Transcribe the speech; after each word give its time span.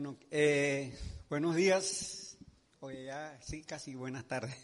Bueno, 0.00 0.16
eh, 0.30 0.96
buenos 1.28 1.56
días. 1.56 2.38
Oye, 2.78 3.06
ya, 3.06 3.36
sí, 3.42 3.64
casi 3.64 3.96
buenas 3.96 4.28
tardes. 4.28 4.54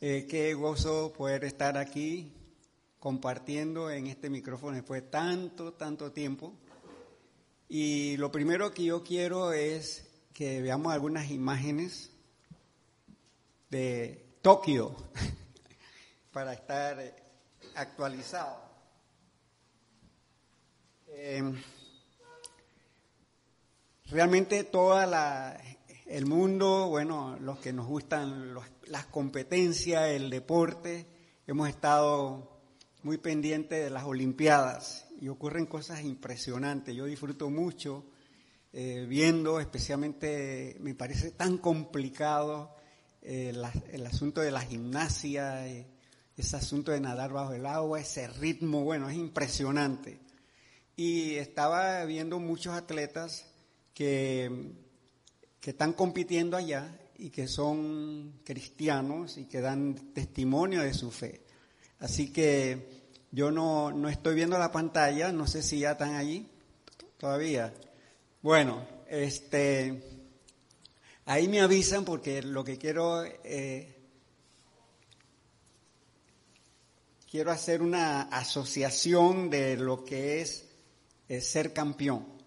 Eh, 0.00 0.26
qué 0.26 0.54
gozo 0.54 1.12
poder 1.12 1.44
estar 1.44 1.76
aquí 1.76 2.32
compartiendo 2.98 3.90
en 3.90 4.06
este 4.06 4.30
micrófono 4.30 4.76
después 4.76 5.02
de 5.02 5.08
tanto, 5.10 5.74
tanto 5.74 6.12
tiempo. 6.12 6.54
Y 7.68 8.16
lo 8.16 8.32
primero 8.32 8.72
que 8.72 8.84
yo 8.84 9.04
quiero 9.04 9.52
es 9.52 10.08
que 10.32 10.62
veamos 10.62 10.94
algunas 10.94 11.30
imágenes 11.30 12.10
de 13.68 14.38
Tokio 14.40 14.96
para 16.32 16.54
estar 16.54 16.98
actualizado. 17.74 18.62
Eh, 21.08 21.52
realmente 24.10 24.64
todo 24.64 24.98
el 26.06 26.26
mundo, 26.26 26.88
bueno, 26.88 27.36
los 27.40 27.58
que 27.58 27.72
nos 27.72 27.86
gustan 27.86 28.54
los- 28.54 28.66
las 28.86 29.06
competencias, 29.06 30.08
el 30.10 30.30
deporte, 30.30 31.06
hemos 31.46 31.68
estado 31.68 32.60
muy 33.02 33.18
pendientes 33.18 33.84
de 33.84 33.90
las 33.90 34.04
Olimpiadas 34.04 35.06
y 35.20 35.28
ocurren 35.28 35.66
cosas 35.66 36.02
impresionantes. 36.02 36.94
Yo 36.94 37.04
disfruto 37.04 37.50
mucho 37.50 38.04
eh, 38.70 39.06
viendo, 39.08 39.60
especialmente 39.60 40.76
me 40.80 40.94
parece 40.94 41.30
tan 41.30 41.56
complicado 41.56 42.74
eh, 43.22 43.50
la- 43.54 43.72
el 43.92 44.06
asunto 44.06 44.42
de 44.42 44.50
la 44.50 44.60
gimnasia, 44.60 45.66
eh, 45.66 45.86
ese 46.36 46.56
asunto 46.56 46.92
de 46.92 47.00
nadar 47.00 47.32
bajo 47.32 47.54
el 47.54 47.64
agua, 47.64 47.98
ese 47.98 48.28
ritmo, 48.28 48.84
bueno, 48.84 49.08
es 49.08 49.16
impresionante. 49.16 50.20
Y 50.96 51.34
estaba 51.36 52.04
viendo 52.04 52.38
muchos 52.38 52.74
atletas 52.74 53.46
que, 53.98 54.48
que 55.58 55.70
están 55.70 55.92
compitiendo 55.92 56.56
allá 56.56 56.96
y 57.16 57.30
que 57.30 57.48
son 57.48 58.42
cristianos 58.44 59.38
y 59.38 59.46
que 59.46 59.60
dan 59.60 60.12
testimonio 60.14 60.82
de 60.82 60.94
su 60.94 61.10
fe. 61.10 61.42
Así 61.98 62.32
que 62.32 63.08
yo 63.32 63.50
no, 63.50 63.90
no 63.90 64.08
estoy 64.08 64.36
viendo 64.36 64.56
la 64.56 64.70
pantalla, 64.70 65.32
no 65.32 65.48
sé 65.48 65.64
si 65.64 65.80
ya 65.80 65.92
están 65.92 66.14
allí 66.14 66.46
todavía. 67.16 67.74
Bueno, 68.40 68.86
este, 69.08 70.00
ahí 71.24 71.48
me 71.48 71.60
avisan 71.60 72.04
porque 72.04 72.40
lo 72.40 72.62
que 72.62 72.78
quiero, 72.78 73.24
eh, 73.24 73.96
quiero 77.28 77.50
hacer 77.50 77.82
una 77.82 78.22
asociación 78.22 79.50
de 79.50 79.76
lo 79.76 80.04
que 80.04 80.40
es 80.40 80.68
ser 81.40 81.72
campeón. 81.72 82.37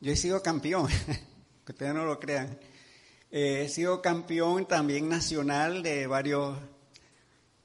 Yo 0.00 0.12
he 0.12 0.16
sido 0.16 0.42
campeón, 0.42 0.88
que 1.66 1.72
ustedes 1.72 1.92
no 1.92 2.06
lo 2.06 2.18
crean. 2.18 2.58
Eh, 3.30 3.64
he 3.64 3.68
sido 3.68 4.00
campeón 4.00 4.66
también 4.66 5.10
nacional 5.10 5.82
de 5.82 6.06
varios 6.06 6.58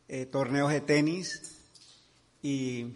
eh, 0.09 0.25
torneos 0.25 0.69
de 0.71 0.81
tenis 0.81 1.55
y 2.41 2.93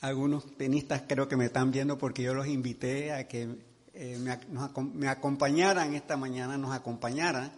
algunos 0.00 0.56
tenistas 0.56 1.02
creo 1.08 1.26
que 1.26 1.36
me 1.36 1.46
están 1.46 1.72
viendo 1.72 1.98
porque 1.98 2.22
yo 2.22 2.32
los 2.32 2.46
invité 2.46 3.12
a 3.12 3.26
que 3.26 3.48
eh, 3.92 4.16
me, 4.18 4.38
nos 4.50 4.70
me 4.94 5.08
acompañaran 5.08 5.94
esta 5.94 6.16
mañana, 6.16 6.56
nos 6.56 6.72
acompañaran 6.72 7.52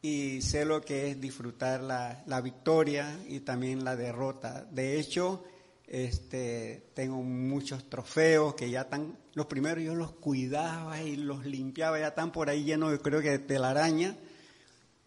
y 0.00 0.42
sé 0.42 0.64
lo 0.64 0.80
que 0.80 1.10
es 1.10 1.20
disfrutar 1.20 1.80
la, 1.80 2.22
la 2.26 2.40
victoria 2.40 3.18
y 3.26 3.40
también 3.40 3.84
la 3.84 3.96
derrota. 3.96 4.64
De 4.70 5.00
hecho, 5.00 5.44
este, 5.88 6.90
tengo 6.94 7.16
muchos 7.22 7.90
trofeos 7.90 8.54
que 8.54 8.70
ya 8.70 8.82
están, 8.82 9.16
los 9.36 9.44
primeros 9.44 9.84
yo 9.84 9.94
los 9.94 10.12
cuidaba 10.12 11.02
y 11.02 11.14
los 11.14 11.44
limpiaba, 11.44 12.00
ya 12.00 12.08
están 12.08 12.32
por 12.32 12.48
ahí 12.48 12.64
llenos, 12.64 12.90
yo 12.90 13.02
creo 13.02 13.20
que 13.20 13.32
de 13.32 13.38
telaraña. 13.38 14.16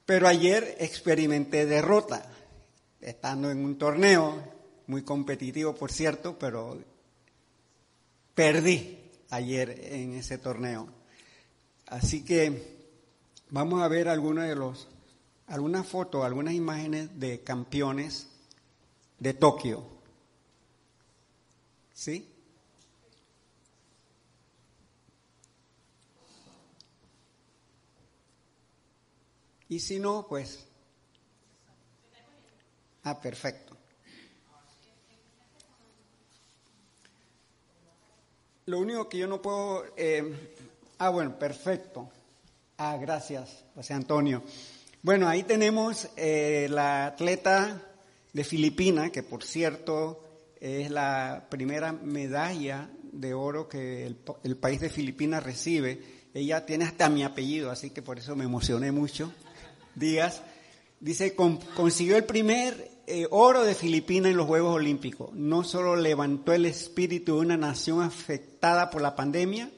Pero 0.05 0.27
ayer 0.27 0.77
experimenté 0.79 1.65
derrota, 1.65 2.31
estando 3.01 3.49
en 3.49 3.65
un 3.65 3.79
torneo, 3.79 4.39
muy 4.85 5.01
competitivo 5.01 5.73
por 5.73 5.91
cierto, 5.91 6.37
pero 6.37 6.77
perdí 8.35 8.99
ayer 9.31 9.71
en 9.93 10.13
ese 10.13 10.37
torneo. 10.37 10.87
Así 11.87 12.23
que 12.23 12.77
vamos 13.49 13.81
a 13.81 13.87
ver 13.87 14.07
algunos 14.07 14.47
de 14.47 14.55
los, 14.55 14.87
algunas 15.47 15.87
fotos, 15.87 16.23
algunas 16.23 16.53
imágenes 16.53 17.19
de 17.19 17.41
campeones 17.41 18.27
de 19.17 19.33
Tokio. 19.33 19.83
¿Sí? 21.95 22.28
Y 29.69 29.79
si 29.79 29.99
no, 29.99 30.25
pues... 30.27 30.65
Ah, 33.03 33.21
perfecto. 33.21 33.77
Lo 38.65 38.79
único 38.79 39.07
que 39.07 39.19
yo 39.19 39.27
no 39.27 39.41
puedo... 39.41 39.85
eh, 39.95 40.55
ah, 40.97 41.09
bueno, 41.09 41.37
perfecto. 41.37 42.09
Ah, 42.77 42.97
gracias, 42.97 43.63
José 43.75 43.93
Antonio. 43.93 44.43
Bueno, 45.01 45.27
ahí 45.27 45.43
tenemos 45.43 46.09
eh, 46.17 46.67
la 46.69 47.05
atleta 47.05 47.81
de 48.33 48.43
Filipinas, 48.43 49.11
que 49.11 49.23
por 49.23 49.43
cierto 49.43 50.23
es 50.59 50.89
la 50.91 51.47
primera 51.49 51.93
medalla 51.93 52.89
de 53.11 53.33
oro 53.33 53.69
que 53.69 54.05
el, 54.05 54.17
el 54.43 54.57
país 54.57 54.81
de 54.81 54.89
Filipinas 54.89 55.43
recibe. 55.43 56.19
Ella 56.33 56.65
tiene 56.65 56.85
hasta 56.85 57.09
mi 57.09 57.23
apellido, 57.23 57.71
así 57.71 57.89
que 57.91 58.01
por 58.01 58.19
eso 58.19 58.35
me 58.35 58.45
emocioné 58.45 58.91
mucho. 58.91 59.31
Díaz. 59.99 60.41
Dice, 60.99 61.35
con- 61.35 61.57
consiguió 61.75 62.17
el 62.17 62.23
primer 62.25 62.89
eh, 63.07 63.27
oro 63.31 63.63
de 63.63 63.75
Filipinas 63.75 64.31
en 64.31 64.37
los 64.37 64.47
Juegos 64.47 64.75
Olímpicos. 64.75 65.33
No 65.33 65.63
solo 65.63 65.95
levantó 65.95 66.53
el 66.53 66.65
espíritu 66.65 67.35
de 67.35 67.41
una 67.41 67.57
nación 67.57 68.01
afectada 68.01 68.89
por 68.89 69.01
la 69.01 69.15
pandemia, 69.15 69.69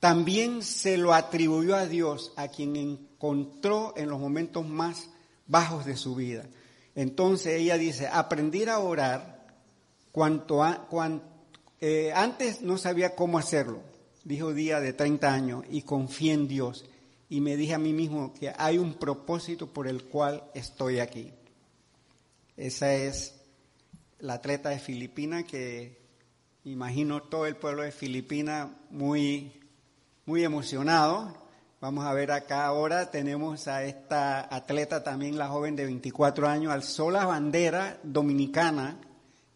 también 0.00 0.62
se 0.62 0.96
lo 0.96 1.12
atribuyó 1.14 1.74
a 1.74 1.86
Dios, 1.86 2.32
a 2.36 2.48
quien 2.48 2.76
encontró 2.76 3.94
en 3.96 4.08
los 4.08 4.20
momentos 4.20 4.66
más 4.66 5.08
bajos 5.46 5.84
de 5.86 5.96
su 5.96 6.14
vida. 6.14 6.44
Entonces 6.94 7.60
ella 7.60 7.78
dice, 7.78 8.06
aprender 8.06 8.68
a 8.70 8.78
orar 8.78 9.46
cuanto 10.12 10.62
a- 10.62 10.86
eh, 11.80 12.12
antes 12.14 12.60
no 12.62 12.76
sabía 12.78 13.14
cómo 13.14 13.38
hacerlo, 13.38 13.80
dijo 14.24 14.52
día 14.52 14.80
de 14.80 14.92
30 14.92 15.32
años, 15.32 15.64
y 15.70 15.82
confié 15.82 16.32
en 16.32 16.48
Dios. 16.48 16.84
Y 17.28 17.40
me 17.40 17.56
dije 17.56 17.74
a 17.74 17.78
mí 17.78 17.92
mismo 17.92 18.32
que 18.32 18.52
hay 18.56 18.78
un 18.78 18.94
propósito 18.94 19.66
por 19.66 19.86
el 19.86 20.04
cual 20.04 20.44
estoy 20.54 21.00
aquí. 21.00 21.32
Esa 22.56 22.94
es 22.94 23.34
la 24.18 24.34
atleta 24.34 24.70
de 24.70 24.78
Filipinas 24.78 25.44
que 25.44 25.98
imagino 26.64 27.22
todo 27.22 27.46
el 27.46 27.56
pueblo 27.56 27.82
de 27.82 27.92
Filipinas 27.92 28.68
muy, 28.90 29.52
muy 30.26 30.42
emocionado. 30.42 31.36
Vamos 31.80 32.04
a 32.04 32.12
ver 32.12 32.32
acá 32.32 32.66
ahora, 32.66 33.10
tenemos 33.10 33.68
a 33.68 33.84
esta 33.84 34.52
atleta 34.54 35.04
también, 35.04 35.38
la 35.38 35.48
joven 35.48 35.76
de 35.76 35.84
24 35.84 36.48
años, 36.48 36.72
alzó 36.72 37.10
la 37.10 37.24
bandera 37.24 38.00
dominicana, 38.02 38.98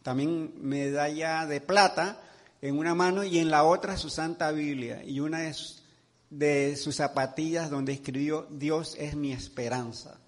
también 0.03 0.53
medalla 0.61 1.47
de 1.47 1.61
plata 1.61 2.21
en 2.61 2.79
una 2.79 2.95
mano 2.95 3.25
y 3.25 3.39
en 3.39 3.51
la 3.51 3.65
otra 3.65 3.97
su 3.97 4.09
Santa 4.09 4.53
Biblia 4.53 5.03
y 5.05 5.19
una 5.19 5.41
de 5.41 5.53
sus, 5.53 5.82
de 6.33 6.77
sus 6.77 6.97
zapatillas 6.97 7.69
donde 7.69 7.93
escribió 7.93 8.47
Dios 8.51 8.97
es 8.99 9.15
mi 9.15 9.33
esperanza. 9.33 10.19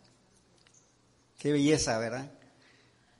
Qué 1.38 1.50
belleza, 1.50 1.98
¿verdad? 1.98 2.30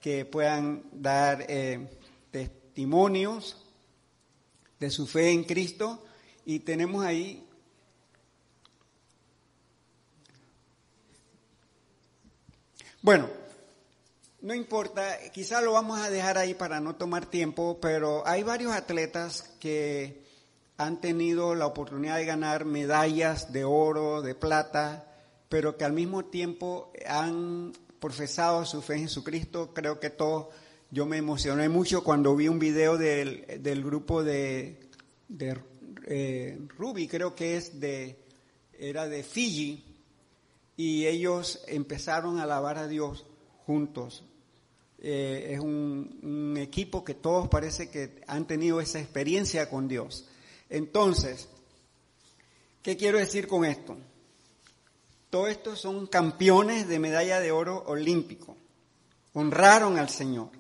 Que 0.03 0.27
puedan 0.27 0.85
dar 0.93 1.47
eh, 1.49 1.89
testimonios 2.31 3.65
de 4.79 4.91
su 4.91 5.07
fe 5.07 5.31
en 5.31 5.45
Cristo 5.45 6.05
y 6.45 6.59
tenemos 6.61 7.05
ahí 7.05 7.41
Bueno, 13.01 13.29
no 14.41 14.55
importa, 14.55 15.19
quizá 15.31 15.61
lo 15.61 15.73
vamos 15.73 16.01
a 16.01 16.09
dejar 16.09 16.39
ahí 16.39 16.55
para 16.55 16.81
no 16.81 16.97
tomar 16.97 17.27
tiempo, 17.27 17.79
pero 17.79 18.27
hay 18.27 18.43
varios 18.43 18.73
atletas 18.73 19.43
que 19.61 20.24
han 20.77 21.01
tenido 21.01 21.55
la 21.55 21.67
oportunidad 21.67 22.17
de 22.17 22.25
ganar 22.25 22.65
medallas 22.65 23.53
de 23.53 23.65
oro, 23.65 24.23
de 24.23 24.35
plata, 24.35 25.13
pero 25.49 25.77
que 25.77 25.85
al 25.85 25.93
mismo 25.93 26.25
tiempo 26.25 26.93
han 27.07 27.73
profesado 28.01 28.65
su 28.65 28.83
fe 28.83 28.95
en 28.95 29.03
Jesucristo. 29.03 29.73
Creo 29.73 30.01
que 30.01 30.11
todos, 30.11 30.49
yo 30.91 31.07
me 31.07 31.17
emocioné 31.17 31.69
mucho 31.69 32.03
cuando 32.03 32.35
vi 32.35 32.49
un 32.49 32.59
video 32.59 32.99
del, 32.99 33.85
grupo 33.85 34.25
de, 34.25 34.81
de 35.29 35.59
eh, 36.07 36.59
Ruby, 36.77 37.09
creo 37.09 37.35
que 37.35 37.57
es 37.57 37.81
de, 37.81 38.19
era 38.79 39.09
de 39.09 39.23
Fiji, 39.23 39.85
y 40.77 41.07
ellos 41.07 41.63
empezaron 41.69 42.39
a 42.39 42.45
alabar 42.45 42.79
a 42.79 42.89
Dios 42.89 43.25
juntos. 43.67 44.25
Eh, 44.99 45.53
es 45.53 45.61
un, 45.61 46.57
equipo 46.57 47.05
que 47.05 47.15
todos 47.15 47.49
parece 47.49 47.91
que 47.91 48.23
han 48.27 48.47
tenido 48.47 48.81
esa 48.81 49.01
experiencia 49.01 49.69
con 49.69 49.87
Dios. 49.87 50.27
Entonces, 50.69 51.49
¿qué 52.83 52.97
quiero 52.97 53.19
decir 53.19 53.47
con 53.47 53.65
esto? 53.65 53.97
Todos 55.31 55.51
estos 55.51 55.81
son 55.81 56.07
campeones 56.07 56.87
de 56.87 56.99
medalla 56.99 57.41
de 57.41 57.51
oro 57.51 57.83
olímpico. 57.87 58.57
Honraron 59.33 59.99
al 59.99 60.09
Señor. 60.09 60.51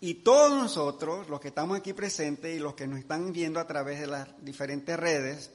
Y 0.00 0.14
todos 0.14 0.50
nosotros, 0.50 1.28
los 1.28 1.40
que 1.40 1.48
estamos 1.48 1.78
aquí 1.78 1.92
presentes 1.92 2.54
y 2.54 2.58
los 2.58 2.74
que 2.74 2.86
nos 2.86 2.98
están 2.98 3.32
viendo 3.32 3.60
a 3.60 3.66
través 3.66 4.00
de 4.00 4.06
las 4.06 4.28
diferentes 4.44 4.98
redes, 4.98 5.50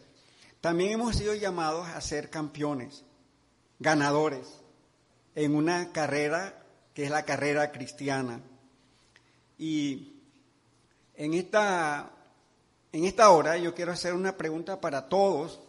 también 0.61 0.91
hemos 0.91 1.15
sido 1.15 1.33
llamados 1.33 1.87
a 1.87 2.01
ser 2.01 2.29
campeones, 2.29 3.03
ganadores, 3.79 4.47
en 5.35 5.55
una 5.55 5.91
carrera 5.91 6.63
que 6.93 7.03
es 7.05 7.09
la 7.09 7.23
carrera 7.25 7.71
cristiana. 7.71 8.41
Y 9.57 10.13
en 11.15 11.33
esta, 11.33 12.11
en 12.91 13.05
esta 13.05 13.29
hora 13.29 13.57
yo 13.57 13.73
quiero 13.73 13.91
hacer 13.91 14.13
una 14.13 14.37
pregunta 14.37 14.81
para 14.81 15.07
todos, 15.07 15.59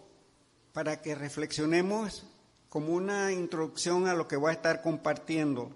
para 0.72 1.00
que 1.00 1.14
reflexionemos 1.14 2.24
como 2.68 2.94
una 2.94 3.32
introducción 3.32 4.08
a 4.08 4.14
lo 4.14 4.26
que 4.26 4.36
voy 4.36 4.50
a 4.50 4.54
estar 4.54 4.82
compartiendo. 4.82 5.70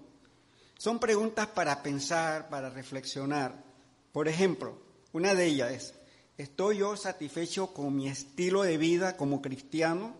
Son 0.77 0.99
preguntas 0.99 1.47
para 1.47 1.81
pensar, 1.83 2.49
para 2.49 2.69
reflexionar. 2.69 3.63
Por 4.11 4.27
ejemplo, 4.27 4.77
una 5.13 5.33
de 5.33 5.45
ellas 5.45 5.71
es, 5.71 5.93
¿estoy 6.37 6.79
yo 6.79 6.97
satisfecho 6.97 7.73
con 7.73 7.95
mi 7.95 8.07
estilo 8.07 8.63
de 8.63 8.77
vida 8.77 9.15
como 9.15 9.41
cristiano? 9.41 10.15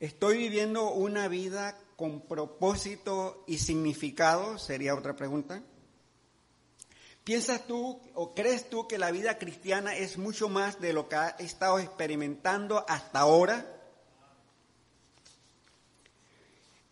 ¿Estoy 0.00 0.38
viviendo 0.38 0.92
una 0.92 1.26
vida 1.26 1.76
con 1.96 2.20
propósito 2.20 3.42
y 3.46 3.58
significado? 3.58 4.58
Sería 4.58 4.94
otra 4.94 5.16
pregunta. 5.16 5.62
¿Piensas 7.28 7.66
tú 7.66 8.00
o 8.14 8.32
crees 8.34 8.70
tú 8.70 8.88
que 8.88 8.96
la 8.96 9.10
vida 9.10 9.36
cristiana 9.36 9.94
es 9.94 10.16
mucho 10.16 10.48
más 10.48 10.80
de 10.80 10.94
lo 10.94 11.10
que 11.10 11.16
ha 11.16 11.28
estado 11.38 11.78
experimentando 11.78 12.86
hasta 12.88 13.18
ahora? 13.18 13.66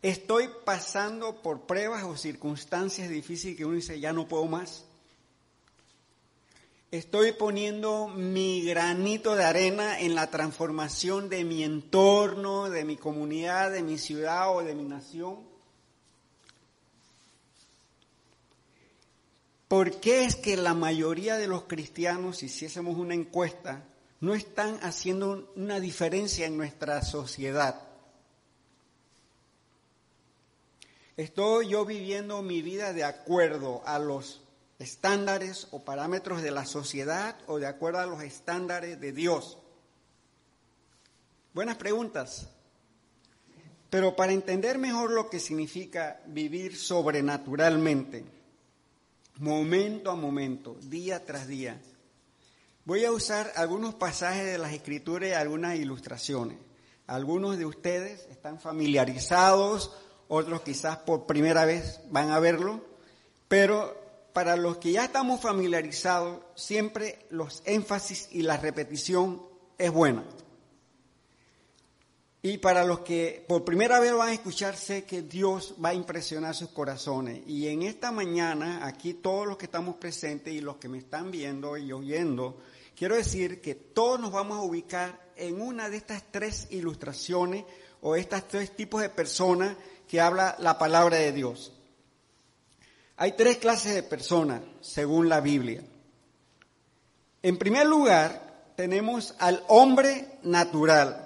¿Estoy 0.03 0.51
pasando 0.67 1.41
por 1.41 1.63
pruebas 1.63 2.05
o 2.05 2.19
circunstancias 2.19 3.09
difíciles 3.09 3.57
que 3.57 3.65
uno 3.65 3.77
dice, 3.77 3.99
ya 3.99 4.13
no 4.13 4.29
puedo 4.29 4.45
más? 4.45 4.85
Estoy 6.91 7.33
poniendo 7.33 8.09
mi 8.09 8.63
granito 8.63 9.37
de 9.37 9.45
arena 9.45 9.99
en 10.01 10.15
la 10.15 10.31
transformación 10.31 11.31
de 11.31 11.45
mi 11.45 11.65
entorno, 11.65 12.69
de 12.69 12.85
mi 12.85 12.99
comunidad, 12.99 13.73
de 13.73 13.83
mi 13.83 13.97
ciudad 13.97 14.55
o 14.55 14.63
de 14.63 14.75
mi 14.75 14.85
nación. 14.85 15.46
¿Por 19.69 19.99
qué 20.01 20.25
es 20.25 20.37
que 20.37 20.57
la 20.57 20.75
mayoría 20.75 21.37
de 21.37 21.49
los 21.49 21.65
cristianos, 21.65 22.39
si 22.39 22.47
hiciésemos 22.47 22.97
una 22.97 23.15
encuesta, 23.15 23.85
no 24.21 24.35
están 24.35 24.79
haciendo 24.83 25.53
una 25.57 25.81
diferencia 25.81 26.47
en 26.47 26.57
nuestra 26.57 27.03
sociedad? 27.03 27.83
¿Estoy 31.17 31.69
yo 31.69 31.85
viviendo 31.85 32.43
mi 32.43 32.63
vida 32.63 32.93
de 32.93 33.03
acuerdo 33.03 33.83
a 33.87 33.99
los 33.99 34.43
estándares 34.79 35.67
o 35.73 35.83
parámetros 35.85 36.43
de 36.43 36.51
la 36.53 36.65
sociedad 36.65 37.37
o 37.47 37.59
de 37.59 37.67
acuerdo 37.67 37.99
a 37.99 38.07
los 38.07 38.23
estándares 38.23 39.01
de 39.01 39.13
Dios? 39.13 39.59
Buenas 41.55 41.77
preguntas. 41.77 42.51
Pero 43.91 44.15
para 44.15 44.33
entender 44.33 44.79
mejor 44.79 45.11
lo 45.11 45.31
que 45.31 45.41
significa 45.41 46.21
vivir 46.27 46.77
sobrenaturalmente, 46.77 48.36
momento 49.39 50.11
a 50.11 50.17
momento, 50.17 50.77
día 50.83 51.25
tras 51.25 51.47
día, 51.47 51.81
voy 52.85 53.05
a 53.05 53.13
usar 53.13 53.53
algunos 53.57 53.95
pasajes 53.95 54.45
de 54.45 54.59
las 54.59 54.73
escrituras 54.73 55.31
y 55.31 55.33
algunas 55.33 55.77
ilustraciones. 55.77 56.59
Algunos 57.07 57.59
de 57.59 57.67
ustedes 57.67 58.27
están 58.31 58.59
familiarizados, 58.59 59.93
otros 60.29 60.63
quizás 60.63 60.99
por 60.99 61.27
primera 61.27 61.65
vez 61.65 62.01
van 62.11 62.31
a 62.31 62.41
verlo, 62.41 62.85
pero 63.49 63.97
para 64.33 64.57
los 64.57 64.79
que 64.79 64.93
ya 64.93 65.05
estamos 65.05 65.41
familiarizados, 65.41 66.41
siempre 66.57 67.27
los 67.31 67.63
énfasis 67.65 68.29
y 68.33 68.43
la 68.43 68.57
repetición 68.57 69.43
es 69.79 69.91
buena. 69.91 70.25
Y 72.49 72.59
para 72.59 72.85
los 72.85 73.01
que 73.01 73.45
por 73.49 73.65
primera 73.65 73.99
vez 73.99 74.15
van 74.15 74.29
a 74.29 74.33
escuchar, 74.33 74.77
sé 74.77 75.03
que 75.03 75.23
Dios 75.23 75.75
va 75.85 75.89
a 75.89 75.95
impresionar 75.95 76.55
sus 76.55 76.69
corazones. 76.69 77.41
Y 77.45 77.67
en 77.67 77.83
esta 77.83 78.13
mañana, 78.13 78.87
aquí 78.87 79.15
todos 79.15 79.49
los 79.49 79.57
que 79.57 79.65
estamos 79.65 79.97
presentes 79.97 80.55
y 80.55 80.61
los 80.61 80.77
que 80.77 80.89
me 80.89 80.99
están 80.99 81.33
viendo 81.33 81.77
y 81.77 81.91
oyendo, 81.91 82.63
quiero 82.95 83.17
decir 83.17 83.61
que 83.61 83.75
todos 83.75 84.21
nos 84.21 84.31
vamos 84.31 84.59
a 84.59 84.63
ubicar 84.63 85.19
en 85.35 85.61
una 85.61 85.89
de 85.89 85.97
estas 85.97 86.23
tres 86.31 86.69
ilustraciones 86.71 87.65
o 88.01 88.15
estos 88.15 88.47
tres 88.47 88.77
tipos 88.77 89.03
de 89.03 89.09
personas 89.09 89.77
que 90.07 90.21
habla 90.21 90.55
la 90.61 90.79
palabra 90.79 91.17
de 91.17 91.33
Dios. 91.33 91.73
Hay 93.17 93.33
tres 93.33 93.57
clases 93.57 93.93
de 93.93 94.05
personas, 94.05 94.63
según 94.83 95.29
la 95.29 95.41
Biblia. 95.41 95.83
En 97.43 97.57
primer 97.57 97.89
lugar, 97.89 98.73
tenemos 98.77 99.35
al 99.41 99.65
hombre 99.67 100.39
natural. 100.45 101.26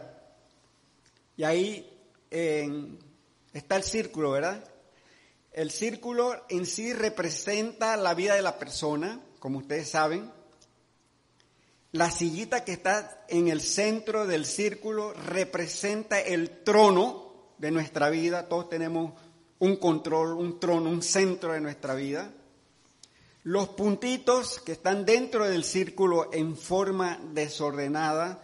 Y 1.37 1.45
ahí 1.45 1.99
está 2.31 3.77
el 3.77 3.83
círculo, 3.83 4.33
¿verdad? 4.33 4.65
El 5.53 5.71
círculo 5.71 6.45
en 6.49 6.65
sí 6.65 6.93
representa 6.93 7.97
la 7.97 8.15
vida 8.15 8.35
de 8.35 8.43
la 8.43 8.59
persona, 8.59 9.21
como 9.41 9.59
ustedes 9.59 9.91
saben. 9.91 10.31
La 11.93 12.11
sillita 12.11 12.65
que 12.65 12.73
está 12.73 13.25
en 13.29 13.49
el 13.49 13.61
centro 13.61 14.27
del 14.27 14.47
círculo 14.47 15.13
representa 15.13 16.21
el 16.21 16.63
trono 16.63 17.51
de 17.59 17.73
nuestra 17.73 18.11
vida. 18.11 18.49
Todos 18.49 18.69
tenemos 18.69 19.13
un 19.59 19.77
control, 19.77 20.35
un 20.35 20.61
trono, 20.61 20.89
un 20.89 21.03
centro 21.03 21.53
de 21.53 21.61
nuestra 21.61 21.95
vida. 21.95 22.31
Los 23.43 23.71
puntitos 23.71 24.61
que 24.61 24.73
están 24.73 25.05
dentro 25.05 25.49
del 25.49 25.65
círculo 25.65 26.33
en 26.33 26.57
forma 26.57 27.19
desordenada 27.33 28.41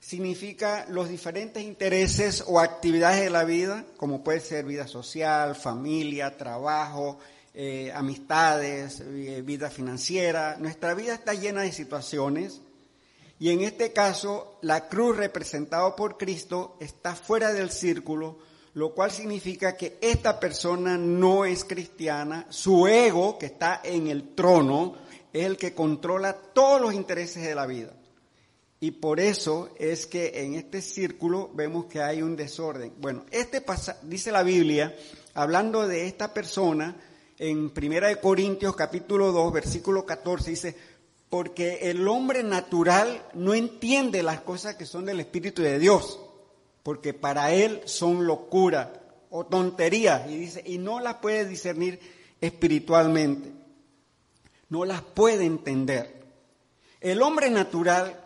significa 0.00 0.86
los 0.88 1.08
diferentes 1.08 1.62
intereses 1.62 2.42
o 2.46 2.58
actividades 2.58 3.20
de 3.20 3.30
la 3.30 3.44
vida, 3.44 3.84
como 3.96 4.24
puede 4.24 4.40
ser 4.40 4.64
vida 4.64 4.88
social, 4.88 5.54
familia, 5.54 6.36
trabajo, 6.36 7.18
eh, 7.54 7.92
amistades, 7.94 9.00
eh, 9.00 9.42
vida 9.44 9.70
financiera. 9.70 10.56
Nuestra 10.58 10.94
vida 10.94 11.14
está 11.14 11.34
llena 11.34 11.62
de 11.62 11.72
situaciones 11.72 12.60
y 13.38 13.50
en 13.50 13.60
este 13.60 13.92
caso 13.92 14.58
la 14.62 14.88
cruz 14.88 15.16
representada 15.16 15.94
por 15.94 16.16
Cristo 16.16 16.76
está 16.80 17.14
fuera 17.14 17.52
del 17.52 17.70
círculo 17.70 18.50
lo 18.74 18.94
cual 18.94 19.10
significa 19.10 19.76
que 19.76 19.98
esta 20.00 20.38
persona 20.38 20.96
no 20.96 21.44
es 21.44 21.64
cristiana, 21.64 22.46
su 22.50 22.86
ego 22.86 23.38
que 23.38 23.46
está 23.46 23.80
en 23.82 24.06
el 24.06 24.34
trono 24.34 24.94
es 25.32 25.44
el 25.44 25.56
que 25.56 25.74
controla 25.74 26.32
todos 26.34 26.80
los 26.80 26.94
intereses 26.94 27.42
de 27.42 27.54
la 27.54 27.66
vida. 27.66 27.92
Y 28.80 28.92
por 28.92 29.20
eso 29.20 29.70
es 29.78 30.06
que 30.06 30.42
en 30.42 30.54
este 30.54 30.80
círculo 30.80 31.50
vemos 31.54 31.84
que 31.86 32.00
hay 32.00 32.22
un 32.22 32.34
desorden. 32.34 32.94
Bueno, 32.98 33.24
este 33.30 33.60
pasa, 33.60 33.98
dice 34.02 34.32
la 34.32 34.42
Biblia, 34.42 34.96
hablando 35.34 35.86
de 35.86 36.06
esta 36.06 36.32
persona, 36.32 36.96
en 37.38 37.70
Primera 37.70 38.08
de 38.08 38.20
Corintios 38.20 38.74
capítulo 38.74 39.32
2, 39.32 39.52
versículo 39.52 40.06
14, 40.06 40.50
dice, 40.50 40.76
porque 41.28 41.90
el 41.90 42.08
hombre 42.08 42.42
natural 42.42 43.22
no 43.34 43.54
entiende 43.54 44.22
las 44.22 44.40
cosas 44.40 44.76
que 44.76 44.86
son 44.86 45.04
del 45.04 45.20
Espíritu 45.20 45.62
de 45.62 45.78
Dios 45.78 46.18
porque 46.82 47.14
para 47.14 47.52
él 47.52 47.82
son 47.84 48.26
locura 48.26 48.92
o 49.30 49.46
tonterías, 49.46 50.28
y 50.28 50.36
dice, 50.36 50.62
y 50.66 50.78
no 50.78 50.98
las 50.98 51.16
puede 51.16 51.46
discernir 51.46 52.00
espiritualmente, 52.40 53.52
no 54.68 54.84
las 54.84 55.02
puede 55.02 55.44
entender. 55.44 56.20
El 57.00 57.22
hombre 57.22 57.48
natural 57.50 58.19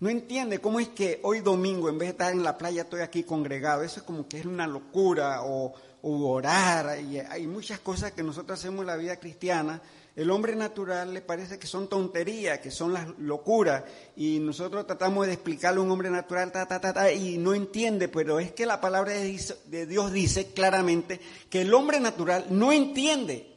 no 0.00 0.08
entiende 0.08 0.60
cómo 0.60 0.80
es 0.80 0.88
que 0.88 1.20
hoy 1.22 1.40
domingo, 1.40 1.90
en 1.90 1.98
vez 1.98 2.08
de 2.08 2.12
estar 2.12 2.32
en 2.32 2.42
la 2.42 2.56
playa, 2.56 2.82
estoy 2.82 3.02
aquí 3.02 3.22
congregado. 3.22 3.82
Eso 3.82 4.00
es 4.00 4.06
como 4.06 4.26
que 4.26 4.38
es 4.38 4.46
una 4.46 4.66
locura 4.66 5.42
o, 5.42 5.74
orar, 6.02 6.98
y 7.02 7.18
hay 7.18 7.46
muchas 7.46 7.78
cosas 7.80 8.12
que 8.12 8.22
nosotros 8.22 8.58
hacemos 8.58 8.80
en 8.80 8.86
la 8.86 8.96
vida 8.96 9.16
cristiana, 9.16 9.82
el 10.16 10.30
hombre 10.30 10.56
natural 10.56 11.12
le 11.12 11.20
parece 11.20 11.58
que 11.58 11.66
son 11.66 11.88
tonterías, 11.88 12.60
que 12.60 12.70
son 12.70 12.94
las 12.94 13.06
locuras, 13.18 13.84
y 14.16 14.38
nosotros 14.38 14.86
tratamos 14.86 15.26
de 15.26 15.34
explicarle 15.34 15.80
a 15.80 15.82
un 15.82 15.90
hombre 15.90 16.08
natural, 16.08 16.50
ta, 16.50 16.64
ta, 16.64 16.80
ta, 16.80 16.94
ta, 16.94 17.12
y 17.12 17.36
no 17.36 17.52
entiende, 17.52 18.08
pero 18.08 18.40
es 18.40 18.52
que 18.52 18.64
la 18.64 18.80
palabra 18.80 19.12
de 19.12 19.86
Dios 19.86 20.10
dice 20.10 20.52
claramente 20.52 21.20
que 21.50 21.60
el 21.60 21.74
hombre 21.74 22.00
natural 22.00 22.46
no 22.48 22.72
entiende, 22.72 23.52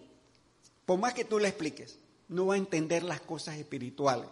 por 0.85 0.99
más 0.99 1.13
que 1.13 1.23
tú 1.23 1.39
le 1.39 1.47
expliques, 1.47 1.97
no 2.27 2.47
va 2.47 2.55
a 2.55 2.57
entender 2.57 3.03
las 3.03 3.21
cosas 3.21 3.55
espirituales. 3.55 4.27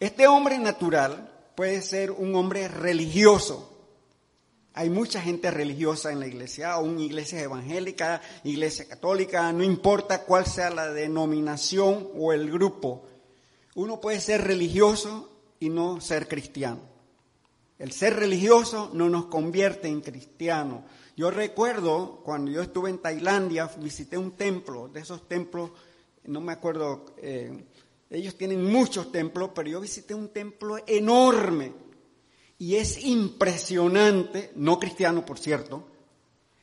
Este 0.00 0.26
hombre 0.26 0.58
natural 0.58 1.32
puede 1.54 1.82
ser 1.82 2.10
un 2.10 2.34
hombre 2.34 2.68
religioso, 2.68 3.78
hay 4.78 4.90
mucha 4.90 5.20
gente 5.20 5.50
religiosa 5.50 6.12
en 6.12 6.20
la 6.20 6.28
iglesia, 6.28 6.70
aún 6.70 7.00
iglesia 7.00 7.42
evangélica, 7.42 8.22
iglesia 8.44 8.86
católica, 8.86 9.52
no 9.52 9.64
importa 9.64 10.22
cuál 10.22 10.46
sea 10.46 10.70
la 10.70 10.92
denominación 10.92 12.10
o 12.14 12.32
el 12.32 12.48
grupo. 12.48 13.04
Uno 13.74 14.00
puede 14.00 14.20
ser 14.20 14.44
religioso 14.44 15.32
y 15.58 15.68
no 15.68 16.00
ser 16.00 16.28
cristiano. 16.28 16.78
El 17.76 17.90
ser 17.90 18.14
religioso 18.14 18.92
no 18.94 19.08
nos 19.08 19.26
convierte 19.26 19.88
en 19.88 20.00
cristiano. 20.00 20.84
Yo 21.16 21.32
recuerdo 21.32 22.20
cuando 22.24 22.52
yo 22.52 22.62
estuve 22.62 22.90
en 22.90 22.98
Tailandia, 22.98 23.68
visité 23.78 24.16
un 24.16 24.36
templo, 24.36 24.86
de 24.86 25.00
esos 25.00 25.26
templos, 25.26 25.72
no 26.22 26.40
me 26.40 26.52
acuerdo, 26.52 27.04
eh, 27.16 27.64
ellos 28.10 28.36
tienen 28.36 28.64
muchos 28.64 29.12
templos, 29.12 29.50
pero 29.54 29.68
yo 29.68 29.80
visité 29.80 30.14
un 30.14 30.28
templo 30.28 30.78
enorme 30.86 31.72
y 32.58 32.76
es 32.76 33.04
impresionante, 33.04 34.52
no 34.56 34.80
cristiano 34.80 35.24
por 35.24 35.38
cierto, 35.38 35.86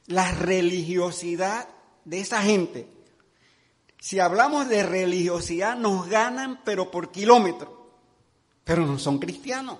la 0.07 0.31
religiosidad 0.31 1.69
de 2.03 2.19
esa 2.19 2.41
gente. 2.41 2.87
Si 3.99 4.19
hablamos 4.19 4.67
de 4.67 4.83
religiosidad, 4.83 5.77
nos 5.77 6.07
ganan, 6.07 6.61
pero 6.65 6.91
por 6.91 7.11
kilómetro, 7.11 7.89
pero 8.63 8.85
no 8.85 8.99
son 8.99 9.19
cristianos. 9.19 9.79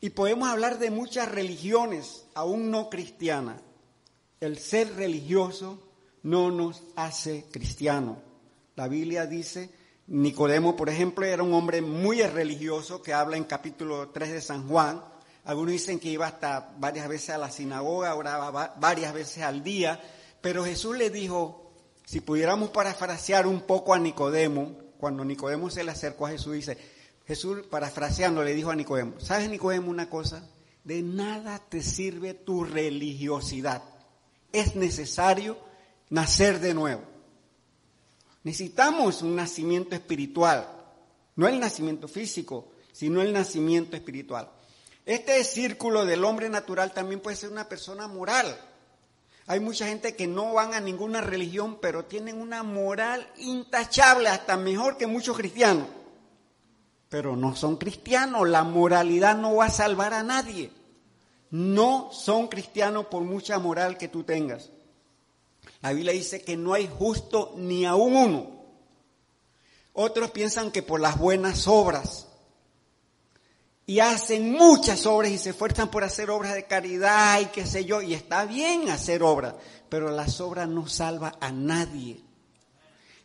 Y 0.00 0.10
podemos 0.10 0.48
hablar 0.48 0.78
de 0.78 0.90
muchas 0.90 1.30
religiones, 1.30 2.26
aún 2.34 2.70
no 2.70 2.90
cristianas. 2.90 3.60
El 4.40 4.58
ser 4.58 4.96
religioso 4.96 5.80
no 6.22 6.50
nos 6.50 6.82
hace 6.96 7.46
cristianos. 7.50 8.18
La 8.74 8.88
Biblia 8.88 9.26
dice 9.26 9.70
Nicodemo, 10.06 10.76
por 10.76 10.88
ejemplo, 10.88 11.26
era 11.26 11.42
un 11.42 11.52
hombre 11.52 11.82
muy 11.82 12.22
religioso 12.22 13.02
que 13.02 13.12
habla 13.12 13.36
en 13.36 13.44
capítulo 13.44 14.08
3 14.08 14.32
de 14.32 14.40
San 14.40 14.66
Juan. 14.66 15.02
Algunos 15.44 15.72
dicen 15.72 16.00
que 16.00 16.08
iba 16.08 16.26
hasta 16.26 16.72
varias 16.78 17.06
veces 17.08 17.30
a 17.30 17.38
la 17.38 17.50
sinagoga, 17.50 18.14
oraba 18.14 18.74
varias 18.78 19.12
veces 19.12 19.42
al 19.42 19.62
día, 19.62 20.00
pero 20.40 20.64
Jesús 20.64 20.96
le 20.96 21.10
dijo, 21.10 21.72
si 22.06 22.20
pudiéramos 22.20 22.70
parafrasear 22.70 23.46
un 23.46 23.60
poco 23.62 23.92
a 23.92 23.98
Nicodemo, 23.98 24.76
cuando 24.98 25.24
Nicodemo 25.24 25.68
se 25.68 25.84
le 25.84 25.90
acercó 25.90 26.26
a 26.26 26.30
Jesús, 26.30 26.54
dice, 26.54 26.78
Jesús 27.26 27.62
parafraseando 27.70 28.42
le 28.42 28.54
dijo 28.54 28.70
a 28.70 28.76
Nicodemo, 28.76 29.20
¿sabes 29.20 29.50
Nicodemo 29.50 29.90
una 29.90 30.08
cosa? 30.08 30.48
De 30.84 31.02
nada 31.02 31.58
te 31.58 31.82
sirve 31.82 32.34
tu 32.34 32.64
religiosidad. 32.64 33.82
Es 34.52 34.76
necesario 34.76 35.58
nacer 36.10 36.58
de 36.60 36.74
nuevo. 36.74 37.11
Necesitamos 38.44 39.22
un 39.22 39.36
nacimiento 39.36 39.94
espiritual, 39.94 40.68
no 41.36 41.46
el 41.46 41.60
nacimiento 41.60 42.08
físico, 42.08 42.72
sino 42.92 43.22
el 43.22 43.32
nacimiento 43.32 43.96
espiritual. 43.96 44.50
Este 45.06 45.42
círculo 45.44 46.04
del 46.04 46.24
hombre 46.24 46.48
natural 46.48 46.92
también 46.92 47.20
puede 47.20 47.36
ser 47.36 47.50
una 47.50 47.68
persona 47.68 48.06
moral. 48.08 48.56
Hay 49.46 49.58
mucha 49.60 49.86
gente 49.86 50.14
que 50.14 50.26
no 50.26 50.54
van 50.54 50.74
a 50.74 50.80
ninguna 50.80 51.20
religión, 51.20 51.78
pero 51.80 52.04
tienen 52.04 52.40
una 52.40 52.62
moral 52.62 53.28
intachable, 53.38 54.28
hasta 54.28 54.56
mejor 54.56 54.96
que 54.96 55.06
muchos 55.06 55.36
cristianos. 55.36 55.88
Pero 57.08 57.36
no 57.36 57.56
son 57.56 57.76
cristianos, 57.76 58.48
la 58.48 58.62
moralidad 58.62 59.36
no 59.36 59.56
va 59.56 59.66
a 59.66 59.70
salvar 59.70 60.14
a 60.14 60.22
nadie. 60.22 60.70
No 61.50 62.10
son 62.12 62.48
cristianos 62.48 63.06
por 63.06 63.22
mucha 63.22 63.58
moral 63.58 63.98
que 63.98 64.08
tú 64.08 64.22
tengas. 64.22 64.70
La 65.82 65.92
Biblia 65.92 66.12
dice 66.12 66.42
que 66.42 66.56
no 66.56 66.74
hay 66.74 66.88
justo 66.88 67.54
ni 67.56 67.84
aún 67.84 68.16
uno. 68.16 68.62
Otros 69.92 70.30
piensan 70.30 70.70
que 70.70 70.82
por 70.82 71.00
las 71.00 71.18
buenas 71.18 71.66
obras. 71.66 72.28
Y 73.84 73.98
hacen 73.98 74.52
muchas 74.52 75.06
obras 75.06 75.32
y 75.32 75.38
se 75.38 75.50
esfuerzan 75.50 75.90
por 75.90 76.04
hacer 76.04 76.30
obras 76.30 76.54
de 76.54 76.66
caridad 76.66 77.40
y 77.40 77.46
qué 77.46 77.66
sé 77.66 77.84
yo. 77.84 78.00
Y 78.00 78.14
está 78.14 78.44
bien 78.44 78.88
hacer 78.90 79.24
obras, 79.24 79.54
pero 79.88 80.10
las 80.10 80.40
obras 80.40 80.68
no 80.68 80.86
salvan 80.86 81.34
a 81.40 81.50
nadie. 81.50 82.22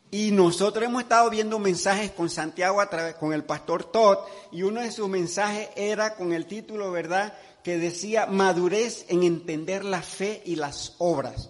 Y 0.09 0.31
nosotros 0.31 0.85
hemos 0.85 1.03
estado 1.03 1.29
viendo 1.29 1.59
mensajes 1.59 2.11
con 2.11 2.29
Santiago 2.29 2.81
a 2.81 2.89
través, 2.89 3.15
con 3.15 3.33
el 3.33 3.43
pastor 3.43 3.83
Todd, 3.83 4.17
y 4.51 4.63
uno 4.63 4.81
de 4.81 4.91
sus 4.91 5.09
mensajes 5.09 5.69
era 5.75 6.15
con 6.15 6.33
el 6.33 6.47
título, 6.47 6.91
¿verdad?, 6.91 7.37
que 7.63 7.77
decía 7.77 8.25
madurez 8.25 9.05
en 9.09 9.23
entender 9.23 9.83
la 9.83 10.01
fe 10.01 10.41
y 10.45 10.55
las 10.55 10.95
obras. 10.99 11.49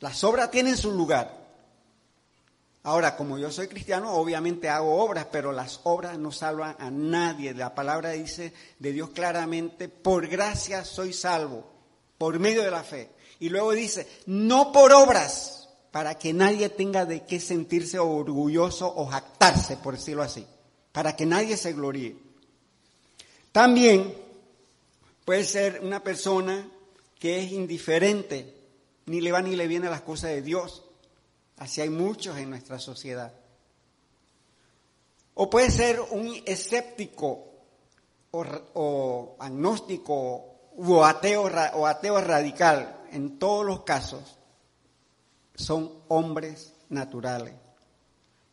Las 0.00 0.24
obras 0.24 0.50
tienen 0.50 0.76
su 0.76 0.90
lugar. 0.92 1.38
Ahora, 2.82 3.14
como 3.14 3.38
yo 3.38 3.50
soy 3.50 3.68
cristiano, 3.68 4.12
obviamente 4.14 4.70
hago 4.70 5.02
obras, 5.02 5.26
pero 5.30 5.52
las 5.52 5.80
obras 5.84 6.18
no 6.18 6.32
salvan 6.32 6.76
a 6.78 6.90
nadie. 6.90 7.52
La 7.52 7.74
palabra 7.74 8.10
dice 8.10 8.54
de 8.78 8.92
Dios 8.92 9.10
claramente, 9.10 9.88
por 9.88 10.26
gracia 10.26 10.84
soy 10.84 11.12
salvo, 11.12 11.64
por 12.16 12.38
medio 12.38 12.62
de 12.62 12.70
la 12.70 12.82
fe. 12.82 13.10
Y 13.38 13.50
luego 13.50 13.72
dice, 13.72 14.08
no 14.26 14.72
por 14.72 14.92
obras, 14.92 15.68
para 15.90 16.18
que 16.18 16.32
nadie 16.32 16.70
tenga 16.70 17.04
de 17.04 17.24
qué 17.24 17.38
sentirse 17.38 17.98
orgulloso 17.98 18.90
o 18.94 19.06
jactarse, 19.06 19.76
por 19.76 19.96
decirlo 19.96 20.22
así, 20.22 20.46
para 20.92 21.14
que 21.16 21.26
nadie 21.26 21.58
se 21.58 21.74
gloríe. 21.74 22.16
También 23.52 24.14
puede 25.26 25.44
ser 25.44 25.80
una 25.82 26.02
persona 26.02 26.66
que 27.18 27.44
es 27.44 27.52
indiferente 27.52 28.59
ni 29.10 29.20
le 29.20 29.32
va 29.32 29.42
ni 29.42 29.56
le 29.56 29.66
viene 29.66 29.90
las 29.90 30.02
cosas 30.02 30.30
de 30.30 30.40
Dios. 30.40 30.84
Así 31.56 31.80
hay 31.80 31.90
muchos 31.90 32.36
en 32.36 32.48
nuestra 32.48 32.78
sociedad. 32.78 33.34
O 35.34 35.50
puede 35.50 35.72
ser 35.72 36.00
un 36.00 36.40
escéptico 36.46 37.44
o, 38.30 39.36
agnóstico 39.40 40.14
o 40.76 41.04
ateo, 41.04 41.50
o 41.74 41.86
ateo 41.88 42.20
radical. 42.20 43.04
En 43.10 43.40
todos 43.40 43.66
los 43.66 43.82
casos 43.82 44.38
son 45.56 45.92
hombres 46.06 46.72
naturales. 46.88 47.54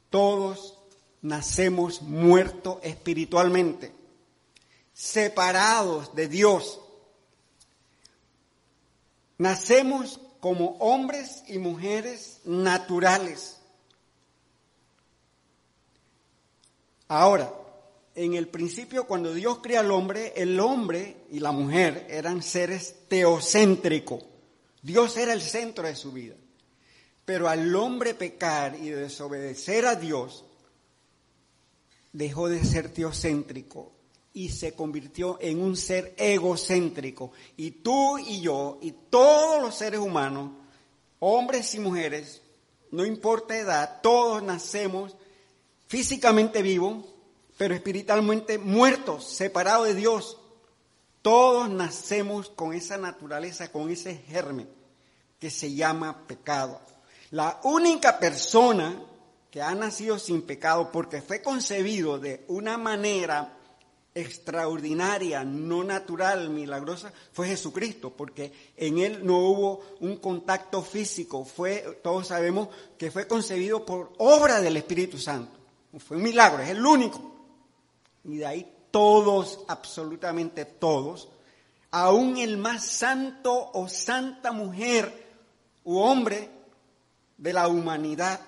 Todos 0.09 0.79
nacemos 1.21 2.01
muertos 2.01 2.79
espiritualmente, 2.81 3.93
separados 4.91 6.15
de 6.15 6.27
Dios. 6.27 6.81
Nacemos 9.37 10.19
como 10.39 10.77
hombres 10.79 11.43
y 11.47 11.57
mujeres 11.57 12.39
naturales. 12.45 13.57
Ahora, 17.07 17.53
en 18.15 18.33
el 18.33 18.47
principio, 18.47 19.05
cuando 19.05 19.33
Dios 19.33 19.59
crea 19.61 19.81
al 19.81 19.91
hombre, 19.91 20.33
el 20.35 20.59
hombre 20.59 21.17
y 21.31 21.39
la 21.39 21.51
mujer 21.51 22.07
eran 22.09 22.41
seres 22.41 22.95
teocéntricos. 23.07 24.23
Dios 24.81 25.17
era 25.17 25.33
el 25.33 25.41
centro 25.41 25.87
de 25.87 25.95
su 25.95 26.11
vida. 26.11 26.35
Pero 27.25 27.49
al 27.49 27.75
hombre 27.75 28.13
pecar 28.13 28.75
y 28.79 28.89
desobedecer 28.89 29.85
a 29.85 29.95
Dios, 29.95 30.45
dejó 32.13 32.49
de 32.49 32.63
ser 32.63 32.89
teocéntrico 32.89 33.96
y 34.37 34.49
se 34.49 34.75
convirtió 34.75 35.39
en 35.41 35.59
un 35.59 35.75
ser 35.75 36.13
egocéntrico. 36.15 37.31
Y 37.55 37.71
tú 37.71 38.19
y 38.19 38.39
yo 38.39 38.77
y 38.83 38.91
todos 38.91 39.59
los 39.59 39.73
seres 39.73 39.99
humanos, 39.99 40.51
hombres 41.17 41.73
y 41.73 41.79
mujeres, 41.79 42.43
no 42.91 43.03
importa 43.03 43.57
edad, 43.57 43.99
todos 44.03 44.43
nacemos 44.43 45.15
físicamente 45.87 46.61
vivos, 46.61 47.03
pero 47.57 47.73
espiritualmente 47.73 48.59
muertos, 48.59 49.27
separados 49.27 49.87
de 49.87 49.95
Dios. 49.95 50.37
Todos 51.23 51.67
nacemos 51.71 52.49
con 52.49 52.73
esa 52.73 52.99
naturaleza, 52.99 53.71
con 53.71 53.89
ese 53.89 54.17
germen 54.17 54.69
que 55.39 55.49
se 55.49 55.73
llama 55.73 56.27
pecado. 56.27 56.79
La 57.31 57.59
única 57.63 58.19
persona 58.19 59.01
que 59.49 59.63
ha 59.63 59.73
nacido 59.73 60.19
sin 60.19 60.43
pecado 60.43 60.91
porque 60.91 61.23
fue 61.23 61.41
concebido 61.41 62.19
de 62.19 62.45
una 62.47 62.77
manera 62.77 63.56
extraordinaria, 64.17 65.43
no 65.43 65.83
natural, 65.83 66.49
milagrosa, 66.49 67.13
fue 67.31 67.47
Jesucristo, 67.47 68.09
porque 68.09 68.51
en 68.75 68.97
él 68.97 69.23
no 69.23 69.37
hubo 69.37 69.81
un 69.99 70.17
contacto 70.17 70.81
físico, 70.81 71.45
fue, 71.45 71.99
todos 72.03 72.27
sabemos 72.27 72.69
que 72.97 73.11
fue 73.11 73.27
concebido 73.27 73.85
por 73.85 74.13
obra 74.17 74.59
del 74.59 74.77
Espíritu 74.77 75.19
Santo. 75.19 75.55
Fue 75.99 76.17
un 76.17 76.23
milagro, 76.23 76.63
es 76.63 76.69
el 76.69 76.83
único. 76.83 77.21
Y 78.23 78.37
de 78.37 78.45
ahí 78.47 78.73
todos, 78.89 79.59
absolutamente 79.67 80.65
todos, 80.65 81.29
aún 81.91 82.37
el 82.37 82.57
más 82.57 82.85
santo 82.85 83.71
o 83.73 83.87
santa 83.87 84.51
mujer 84.51 85.27
u 85.83 85.99
hombre 85.99 86.49
de 87.37 87.53
la 87.53 87.67
humanidad, 87.67 88.41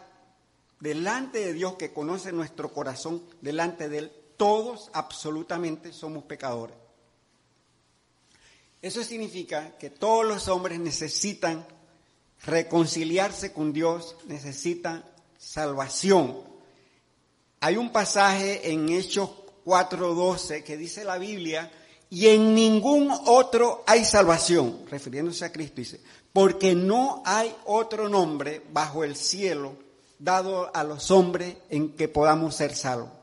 delante 0.80 1.40
de 1.40 1.54
Dios 1.54 1.76
que 1.76 1.94
conoce 1.94 2.32
nuestro 2.32 2.74
corazón, 2.74 3.24
delante 3.42 3.88
de 3.88 3.98
Él, 4.00 4.12
todos 4.40 4.90
absolutamente 4.94 5.92
somos 5.92 6.24
pecadores. 6.24 6.78
Eso 8.82 9.04
significa 9.04 9.78
que 9.78 9.90
todos 9.90 10.26
los 10.26 10.48
hombres 10.48 10.80
necesitan 10.80 11.68
reconciliarse 12.46 13.52
con 13.52 13.74
Dios, 13.74 14.16
necesitan 14.28 15.04
salvación. 15.38 16.40
Hay 17.60 17.76
un 17.76 17.92
pasaje 17.92 18.72
en 18.72 18.88
Hechos 18.88 19.30
4:12 19.66 20.64
que 20.64 20.78
dice 20.78 21.04
la 21.04 21.18
Biblia, 21.18 21.70
y 22.10 22.28
en 22.28 22.56
ningún 22.56 23.12
otro 23.26 23.84
hay 23.86 24.06
salvación, 24.06 24.86
refiriéndose 24.90 25.44
a 25.44 25.52
Cristo, 25.52 25.76
dice, 25.76 26.00
porque 26.32 26.76
no 26.76 27.22
hay 27.26 27.54
otro 27.66 28.08
nombre 28.08 28.62
bajo 28.72 29.04
el 29.04 29.18
cielo 29.18 29.76
dado 30.18 30.74
a 30.74 30.86
los 30.86 31.12
hombres 31.12 31.58
en 31.70 31.98
que 31.98 32.08
podamos 32.08 32.56
ser 32.56 32.74
salvos. 32.74 33.19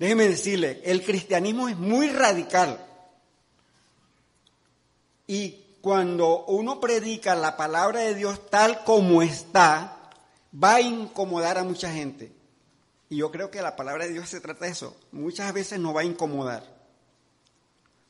Déjeme 0.00 0.28
decirle, 0.28 0.80
el 0.82 1.04
cristianismo 1.04 1.68
es 1.68 1.76
muy 1.76 2.08
radical. 2.08 2.82
Y 5.26 5.62
cuando 5.82 6.46
uno 6.46 6.80
predica 6.80 7.34
la 7.34 7.58
palabra 7.58 8.00
de 8.00 8.14
Dios 8.14 8.48
tal 8.48 8.82
como 8.84 9.20
está, 9.20 10.10
va 10.52 10.76
a 10.76 10.80
incomodar 10.80 11.58
a 11.58 11.64
mucha 11.64 11.92
gente. 11.92 12.32
Y 13.10 13.18
yo 13.18 13.30
creo 13.30 13.50
que 13.50 13.60
la 13.60 13.76
palabra 13.76 14.06
de 14.06 14.14
Dios 14.14 14.30
se 14.30 14.40
trata 14.40 14.64
de 14.64 14.70
eso. 14.70 14.96
Muchas 15.12 15.52
veces 15.52 15.78
nos 15.78 15.94
va 15.94 16.00
a 16.00 16.04
incomodar. 16.04 16.64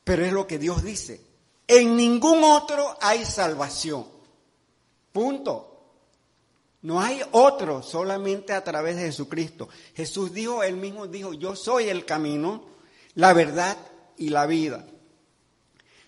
Pero 0.05 0.23
es 0.23 0.31
lo 0.31 0.47
que 0.47 0.59
Dios 0.59 0.83
dice. 0.83 1.19
En 1.67 1.97
ningún 1.97 2.41
otro 2.45 2.97
hay 3.01 3.25
salvación. 3.25 4.07
Punto. 5.11 5.70
No 6.83 6.99
hay 6.99 7.21
otro, 7.31 7.83
solamente 7.83 8.53
a 8.53 8.63
través 8.63 8.95
de 8.95 9.03
Jesucristo. 9.03 9.69
Jesús 9.95 10.33
dijo, 10.33 10.63
él 10.63 10.77
mismo 10.77 11.07
dijo, 11.07 11.33
yo 11.33 11.55
soy 11.55 11.89
el 11.89 12.05
camino, 12.05 12.65
la 13.15 13.33
verdad 13.33 13.77
y 14.17 14.29
la 14.29 14.47
vida. 14.47 14.87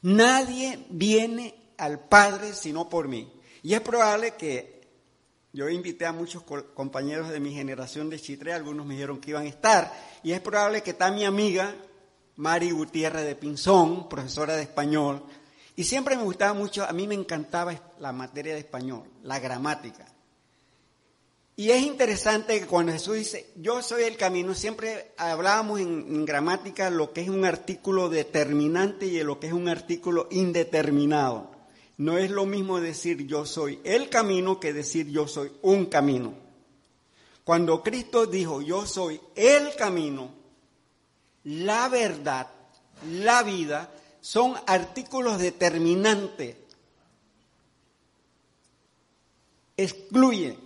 Nadie 0.02 0.86
viene 0.90 1.56
al 1.78 2.00
Padre 2.00 2.54
sino 2.54 2.90
por 2.90 3.08
mí. 3.08 3.32
Y 3.62 3.74
es 3.74 3.82
probable 3.82 4.36
que 4.36 4.82
yo 5.54 5.70
invité 5.70 6.08
a 6.08 6.12
muchos 6.12 6.44
compañeros 6.74 7.30
de 7.30 7.40
mi 7.40 7.54
generación 7.54 8.10
de 8.10 8.20
Chitre, 8.20 8.54
algunos 8.54 8.86
me 8.86 8.96
dijeron 8.96 9.20
que 9.20 9.30
iban 9.30 9.46
a 9.46 9.50
estar, 9.50 9.94
y 10.24 10.32
es 10.32 10.42
probable 10.42 10.82
que 10.82 10.92
está 10.92 11.12
mi 11.12 11.24
amiga 11.26 11.76
Mari 12.38 12.72
Gutiérrez 12.72 13.24
de 13.24 13.36
Pinzón, 13.36 14.10
profesora 14.10 14.56
de 14.56 14.64
español, 14.64 15.24
y 15.76 15.84
siempre 15.84 16.18
me 16.18 16.24
gustaba 16.24 16.54
mucho, 16.54 16.84
a 16.84 16.92
mí 16.92 17.08
me 17.08 17.14
encantaba 17.14 17.74
la 18.00 18.12
materia 18.12 18.54
de 18.54 18.60
español, 18.60 19.04
la 19.22 19.40
gramática. 19.40 20.13
Y 21.56 21.70
es 21.70 21.84
interesante 21.84 22.60
que 22.60 22.66
cuando 22.66 22.94
Jesús 22.94 23.16
dice, 23.16 23.52
yo 23.56 23.84
soy 23.84 24.04
el 24.04 24.18
camino, 24.18 24.56
siempre 24.56 25.12
hablábamos 25.18 25.80
en, 25.80 26.26
gramática 26.26 26.90
lo 26.90 27.14
que 27.14 27.22
es 27.22 27.30
un 27.30 27.46
artículo 27.46 28.10
determinante 28.10 29.06
y 29.06 29.22
lo 29.24 29.40
que 29.40 29.48
es 29.48 29.54
un 29.54 29.70
artículo 29.70 30.28
indeterminado. 30.32 31.52
No 31.98 32.18
es 32.18 32.32
lo 32.32 32.48
mismo 32.48 32.80
decir 32.80 33.28
yo 33.28 33.46
soy 33.46 33.80
el 33.84 34.10
camino 34.10 34.60
que 34.60 34.74
decir 34.74 35.10
yo 35.10 35.28
soy 35.28 35.52
un 35.62 35.86
camino. 35.86 36.34
Cuando 37.44 37.84
Cristo 37.84 38.26
dijo 38.26 38.64
yo 38.64 38.88
soy 38.88 39.22
el 39.36 39.76
camino, 39.76 40.32
la 41.44 41.88
verdad, 41.88 42.50
la 43.12 43.44
vida, 43.44 43.94
son 44.22 44.56
artículos 44.66 45.38
determinantes. 45.38 46.56
Excluye. 49.78 50.63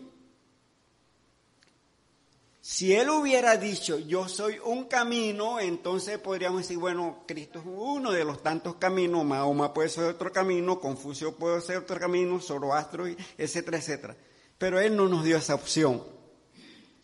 Si 2.70 2.94
él 2.94 3.10
hubiera 3.10 3.56
dicho, 3.56 3.98
yo 3.98 4.28
soy 4.28 4.60
un 4.60 4.90
camino, 4.90 5.58
entonces 5.58 6.18
podríamos 6.18 6.64
decir, 6.64 6.78
bueno, 6.78 7.24
Cristo 7.26 7.60
es 7.60 7.66
uno 7.66 8.12
de 8.12 8.26
los 8.26 8.44
tantos 8.44 8.76
caminos, 8.76 9.24
Mahoma 9.24 9.74
puede 9.74 9.88
ser 9.88 10.04
otro 10.04 10.34
camino, 10.34 10.78
Confucio 10.78 11.34
puede 11.34 11.62
ser 11.62 11.78
otro 11.78 11.98
camino, 11.98 12.42
Zoroastro, 12.42 13.08
etcétera, 13.38 13.78
etcétera. 13.78 14.18
Pero 14.58 14.82
él 14.82 14.98
no 14.98 15.08
nos 15.08 15.24
dio 15.24 15.38
esa 15.38 15.56
opción. 15.56 16.04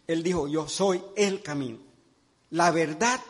Él 0.06 0.22
dijo, 0.22 0.50
yo 0.50 0.68
soy 0.68 1.02
el 1.16 1.42
camino, 1.42 1.80
la 2.50 2.70
verdad 2.72 3.22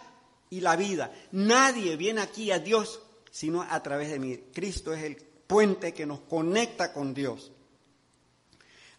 y 0.50 0.62
la 0.62 0.76
vida. 0.76 1.13
Nadie 1.34 1.98
viene 1.98 2.22
aquí 2.22 2.50
a 2.50 2.58
Dios 2.58 3.00
sino 3.30 3.62
a 3.62 3.84
través 3.84 4.10
de 4.10 4.17
mí. 4.17 4.39
Cristo 4.52 4.91
es 4.91 5.04
el 5.04 5.17
puente 5.17 5.93
que 5.93 6.08
nos 6.08 6.22
conecta 6.22 6.93
con 6.93 7.13
Dios. 7.13 7.52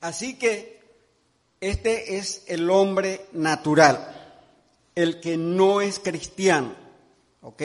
Así 0.01 0.39
que 0.39 0.84
este 1.71 2.19
es 2.19 2.43
el 2.47 2.69
hombre 2.69 3.27
natural, 3.33 4.43
el 4.95 5.21
que 5.21 5.37
no 5.37 5.81
es 5.81 5.99
cristiano. 5.99 6.75
¿Ok? 7.41 7.63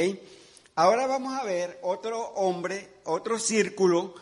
Ahora 0.76 1.06
vamos 1.08 1.38
a 1.38 1.44
ver 1.44 1.80
otro 1.84 2.20
hombre, 2.36 2.88
otro 3.04 3.40
círculo 3.40 4.16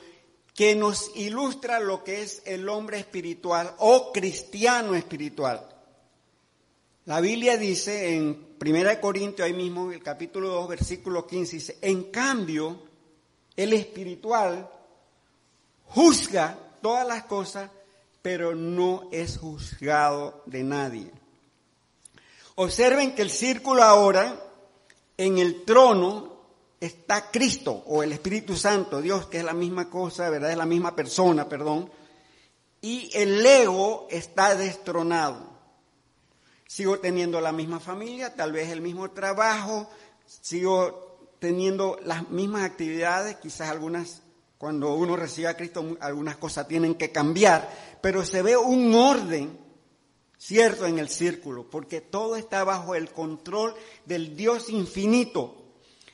que 0.55 0.75
nos 0.75 1.15
ilustra 1.15 1.79
lo 1.79 2.03
que 2.03 2.23
es 2.23 2.41
el 2.45 2.67
hombre 2.67 2.97
espiritual 2.97 3.75
o 3.77 4.11
cristiano 4.11 4.95
espiritual. 4.95 5.69
La 7.05 7.21
Biblia 7.21 7.55
dice 7.55 8.15
en 8.15 8.55
1 8.59 8.99
Corintios, 8.99 9.45
ahí 9.45 9.53
mismo, 9.53 9.91
el 9.91 10.01
capítulo 10.01 10.49
2, 10.49 10.69
versículo 10.69 11.27
15, 11.27 11.55
dice, 11.55 11.77
en 11.81 12.05
cambio, 12.05 12.81
el 13.55 13.73
espiritual 13.73 14.67
juzga 15.85 16.57
todas 16.81 17.07
las 17.07 17.25
cosas, 17.25 17.69
pero 18.27 18.55
no 18.55 19.07
es 19.13 19.37
juzgado 19.37 20.43
de 20.47 20.61
nadie. 20.61 21.09
Observen 22.55 23.15
que 23.15 23.21
el 23.21 23.29
círculo 23.29 23.83
ahora, 23.83 24.37
en 25.15 25.37
el 25.37 25.63
trono, 25.63 26.41
está 26.77 27.31
Cristo 27.31 27.85
o 27.87 28.03
el 28.03 28.11
Espíritu 28.11 28.57
Santo, 28.57 29.01
Dios, 29.01 29.27
que 29.27 29.37
es 29.37 29.45
la 29.45 29.53
misma 29.53 29.89
cosa, 29.89 30.29
¿verdad? 30.29 30.51
Es 30.51 30.57
la 30.57 30.65
misma 30.65 30.93
persona, 30.93 31.47
perdón. 31.47 31.89
Y 32.81 33.09
el 33.13 33.45
ego 33.45 34.09
está 34.11 34.55
destronado. 34.55 35.49
Sigo 36.67 36.99
teniendo 36.99 37.39
la 37.39 37.53
misma 37.53 37.79
familia, 37.79 38.35
tal 38.35 38.51
vez 38.51 38.71
el 38.71 38.81
mismo 38.81 39.09
trabajo, 39.11 39.89
sigo 40.25 41.29
teniendo 41.39 41.97
las 42.03 42.29
mismas 42.29 42.63
actividades, 42.63 43.37
quizás 43.37 43.69
algunas, 43.69 44.21
cuando 44.57 44.95
uno 44.95 45.15
recibe 45.15 45.47
a 45.47 45.57
Cristo, 45.57 45.97
algunas 45.99 46.37
cosas 46.37 46.67
tienen 46.67 46.95
que 46.95 47.11
cambiar, 47.11 47.69
pero 48.01 48.25
se 48.25 48.41
ve 48.41 48.57
un 48.57 48.93
orden 48.95 49.57
cierto 50.37 50.85
en 50.85 50.99
el 50.99 51.09
círculo, 51.09 51.69
porque 51.69 52.01
todo 52.01 52.35
está 52.35 52.63
bajo 52.63 52.95
el 52.95 53.11
control 53.11 53.75
del 54.05 54.35
Dios 54.35 54.69
infinito, 54.69 55.55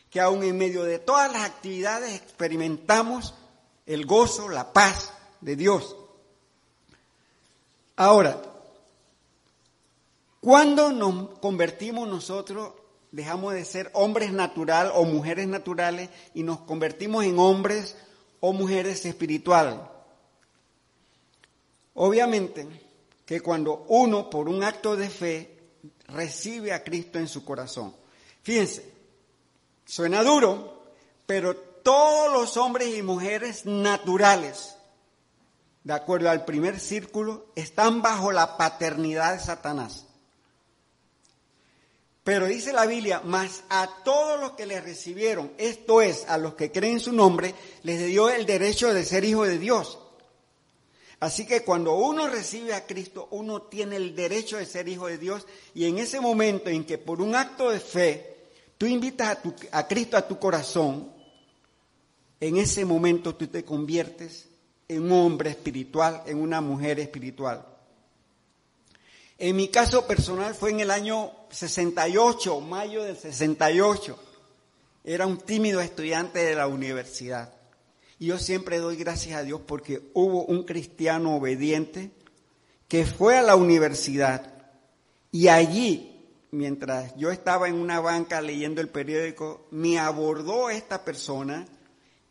que 0.09 0.19
aún 0.19 0.43
en 0.43 0.57
medio 0.57 0.83
de 0.83 0.99
todas 0.99 1.31
las 1.31 1.43
actividades 1.43 2.13
experimentamos 2.13 3.33
el 3.85 4.05
gozo, 4.05 4.49
la 4.49 4.73
paz 4.73 5.13
de 5.41 5.55
Dios. 5.55 5.95
Ahora, 7.95 8.41
cuando 10.39 10.91
nos 10.91 11.39
convertimos 11.39 12.07
nosotros, 12.07 12.73
dejamos 13.11 13.53
de 13.53 13.63
ser 13.63 13.89
hombres 13.93 14.33
natural 14.33 14.91
o 14.93 15.05
mujeres 15.05 15.47
naturales 15.47 16.09
y 16.33 16.43
nos 16.43 16.59
convertimos 16.61 17.23
en 17.23 17.39
hombres 17.39 17.95
o 18.45 18.51
mujeres 18.51 19.05
espirituales. 19.05 19.75
Obviamente 21.93 22.67
que 23.25 23.39
cuando 23.39 23.85
uno 23.87 24.29
por 24.29 24.49
un 24.49 24.61
acto 24.65 24.97
de 24.97 25.09
fe 25.09 25.59
recibe 26.09 26.73
a 26.73 26.83
Cristo 26.83 27.19
en 27.19 27.29
su 27.29 27.45
corazón. 27.45 27.95
Fíjense, 28.41 28.91
suena 29.85 30.23
duro, 30.23 30.83
pero 31.25 31.55
todos 31.55 32.33
los 32.33 32.57
hombres 32.57 32.93
y 32.97 33.01
mujeres 33.01 33.65
naturales, 33.65 34.75
de 35.85 35.93
acuerdo 35.93 36.29
al 36.29 36.43
primer 36.43 36.81
círculo, 36.81 37.45
están 37.55 38.01
bajo 38.01 38.33
la 38.33 38.57
paternidad 38.57 39.35
de 39.35 39.39
Satanás. 39.39 40.05
Pero 42.23 42.45
dice 42.45 42.71
la 42.71 42.85
Biblia, 42.85 43.21
más 43.25 43.63
a 43.69 43.89
todos 44.05 44.39
los 44.39 44.51
que 44.53 44.65
le 44.65 44.79
recibieron, 44.79 45.51
esto 45.57 46.01
es, 46.01 46.25
a 46.29 46.37
los 46.37 46.53
que 46.53 46.71
creen 46.71 47.01
su 47.01 47.11
nombre, 47.11 47.53
les 47.83 48.05
dio 48.05 48.29
el 48.29 48.45
derecho 48.45 48.93
de 48.93 49.03
ser 49.03 49.25
hijo 49.25 49.43
de 49.43 49.59
Dios. 49.59 49.99
Así 51.19 51.45
que 51.45 51.63
cuando 51.63 51.95
uno 51.95 52.27
recibe 52.27 52.73
a 52.73 52.85
Cristo, 52.85 53.27
uno 53.31 53.63
tiene 53.63 53.97
el 53.97 54.15
derecho 54.15 54.57
de 54.57 54.65
ser 54.65 54.87
hijo 54.87 55.07
de 55.07 55.17
Dios 55.17 55.47
y 55.73 55.85
en 55.85 55.97
ese 55.97 56.19
momento 56.19 56.69
en 56.69 56.83
que 56.85 56.97
por 56.97 57.21
un 57.21 57.35
acto 57.35 57.69
de 57.69 57.79
fe 57.79 58.35
tú 58.77 58.85
invitas 58.85 59.37
a, 59.37 59.77
a 59.77 59.87
Cristo 59.87 60.17
a 60.17 60.27
tu 60.27 60.37
corazón, 60.37 61.11
en 62.41 62.57
ese 62.57 62.83
momento 62.83 63.35
tú 63.35 63.47
te 63.47 63.63
conviertes 63.63 64.49
en 64.89 65.03
un 65.03 65.11
hombre 65.13 65.51
espiritual, 65.51 66.23
en 66.25 66.41
una 66.41 66.59
mujer 66.59 66.99
espiritual. 66.99 67.65
En 69.37 69.55
mi 69.55 69.69
caso 69.69 70.05
personal 70.05 70.53
fue 70.55 70.71
en 70.71 70.81
el 70.81 70.91
año 70.91 71.31
68, 71.53 72.59
mayo 72.61 73.03
del 73.03 73.15
68. 73.15 74.17
era 75.03 75.27
un 75.27 75.37
tímido 75.37 75.81
estudiante 75.81 76.39
de 76.39 76.55
la 76.55 76.67
universidad. 76.67 77.53
Y 78.19 78.27
yo 78.27 78.37
siempre 78.37 78.79
doy 78.79 78.95
gracias 78.95 79.37
a 79.37 79.43
Dios 79.43 79.61
porque 79.65 80.09
hubo 80.13 80.45
un 80.45 80.63
cristiano 80.63 81.35
obediente 81.35 82.11
que 82.87 83.05
fue 83.05 83.37
a 83.37 83.41
la 83.41 83.55
universidad 83.55 84.53
y 85.31 85.47
allí, 85.47 86.29
mientras 86.51 87.15
yo 87.15 87.31
estaba 87.31 87.67
en 87.67 87.75
una 87.75 87.99
banca 87.99 88.39
leyendo 88.39 88.81
el 88.81 88.89
periódico, 88.89 89.65
me 89.71 89.97
abordó 89.97 90.69
esta 90.69 91.03
persona 91.03 91.65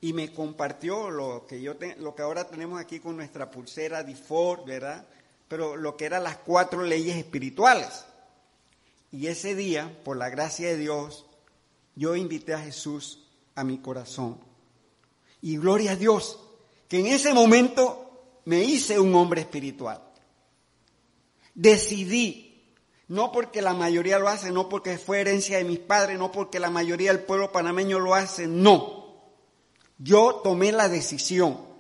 y 0.01 0.13
me 0.13 0.33
compartió 0.33 1.11
lo 1.11 1.45
que 1.47 1.61
yo 1.61 1.75
lo 1.99 2.15
que 2.15 2.23
ahora 2.23 2.47
tenemos 2.47 2.81
aquí 2.81 3.01
con 3.01 3.17
nuestra 3.17 3.51
pulsera 3.51 4.05
de 4.05 4.15
Ford, 4.15 4.65
¿verdad? 4.65 5.05
Pero 5.49 5.77
lo 5.77 5.97
que 5.97 6.05
eran 6.05 6.23
las 6.23 6.37
cuatro 6.39 6.85
leyes 6.85 7.17
espirituales. 7.17 8.05
Y 9.13 9.27
ese 9.27 9.55
día, 9.55 10.01
por 10.05 10.17
la 10.17 10.31
gracia 10.31 10.69
de 10.69 10.79
Dios, 10.79 11.27
yo 11.95 12.17
invité 12.17 12.55
a 12.55 12.61
Jesús 12.61 13.29
a 13.55 13.63
mi 13.63 13.79
corazón. 13.79 14.41
Y 15.43 15.59
gloria 15.59 15.93
a 15.93 15.97
Dios, 15.97 16.41
que 16.89 17.01
en 17.01 17.07
ese 17.07 17.35
momento 17.35 18.41
me 18.47 18.65
hice 18.65 18.99
un 18.99 19.15
hombre 19.15 19.43
espiritual. 19.43 20.03
Decidí, 21.55 22.75
no 23.09 23.31
porque 23.31 23.61
la 23.61 23.75
mayoría 23.75 24.19
lo 24.19 24.29
hace, 24.29 24.51
no 24.51 24.71
porque 24.71 24.97
fue 24.97 25.21
herencia 25.21 25.59
de 25.59 25.65
mis 25.65 25.79
padres, 25.79 26.19
no 26.19 26.33
porque 26.33 26.59
la 26.59 26.71
mayoría 26.71 27.13
del 27.13 27.25
pueblo 27.25 27.53
panameño 27.53 27.99
lo 27.99 28.15
hace, 28.15 28.47
no. 28.47 29.03
Yo 29.99 30.41
tomé 30.43 30.73
la 30.73 30.89
decisión. 30.89 31.72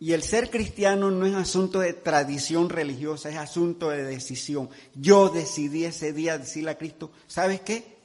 Y 0.00 0.12
el 0.12 0.22
ser 0.22 0.50
cristiano 0.50 1.10
no 1.10 1.26
es 1.26 1.34
asunto 1.34 1.80
de 1.80 1.92
tradición 1.92 2.68
religiosa, 2.68 3.30
es 3.30 3.36
asunto 3.36 3.90
de 3.90 4.04
decisión. 4.04 4.70
Yo 4.94 5.28
decidí 5.28 5.84
ese 5.84 6.12
día 6.12 6.38
decirle 6.38 6.70
a 6.70 6.78
Cristo, 6.78 7.10
¿sabes 7.26 7.60
qué? 7.60 7.98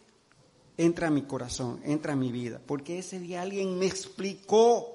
entra 0.78 1.08
a 1.08 1.12
mi 1.12 1.24
corazón, 1.24 1.82
entra 1.86 2.14
a 2.14 2.18
mi 2.18 2.32
vida, 2.32 2.60
porque 2.66 3.00
ese 3.00 3.20
día 3.20 3.42
alguien 3.42 3.78
me 3.78 3.86
explicó 3.86 4.90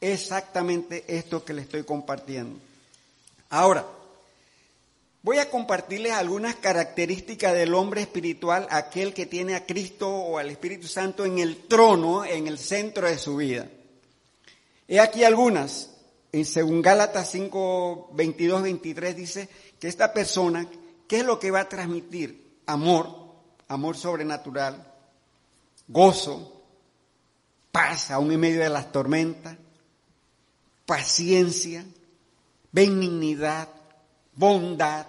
exactamente 0.00 1.04
esto 1.08 1.44
que 1.44 1.54
le 1.54 1.62
estoy 1.62 1.84
compartiendo. 1.84 2.58
Ahora, 3.50 3.86
voy 5.22 5.38
a 5.38 5.50
compartirles 5.50 6.12
algunas 6.12 6.56
características 6.56 7.54
del 7.54 7.74
hombre 7.74 8.02
espiritual, 8.02 8.66
aquel 8.70 9.14
que 9.14 9.26
tiene 9.26 9.54
a 9.54 9.66
Cristo 9.66 10.08
o 10.08 10.38
al 10.38 10.50
Espíritu 10.50 10.88
Santo 10.88 11.24
en 11.24 11.38
el 11.38 11.66
trono, 11.66 12.24
en 12.24 12.46
el 12.46 12.58
centro 12.58 13.06
de 13.06 13.18
su 13.18 13.36
vida. 13.36 13.68
He 14.88 15.00
aquí 15.00 15.24
algunas. 15.24 15.90
En 16.32 16.44
según 16.44 16.82
Gálatas 16.82 17.30
5, 17.30 18.10
22, 18.12 18.62
23 18.62 19.16
dice 19.16 19.48
que 19.78 19.88
esta 19.88 20.12
persona, 20.12 20.68
¿qué 21.08 21.20
es 21.20 21.24
lo 21.24 21.38
que 21.38 21.50
va 21.50 21.60
a 21.60 21.68
transmitir? 21.68 22.60
Amor, 22.66 23.08
amor 23.68 23.96
sobrenatural, 23.96 24.92
gozo, 25.88 26.62
paz 27.72 28.10
aún 28.10 28.32
en 28.32 28.40
medio 28.40 28.60
de 28.60 28.68
las 28.68 28.92
tormentas, 28.92 29.56
paciencia, 30.84 31.84
benignidad, 32.72 33.68
bondad, 34.34 35.06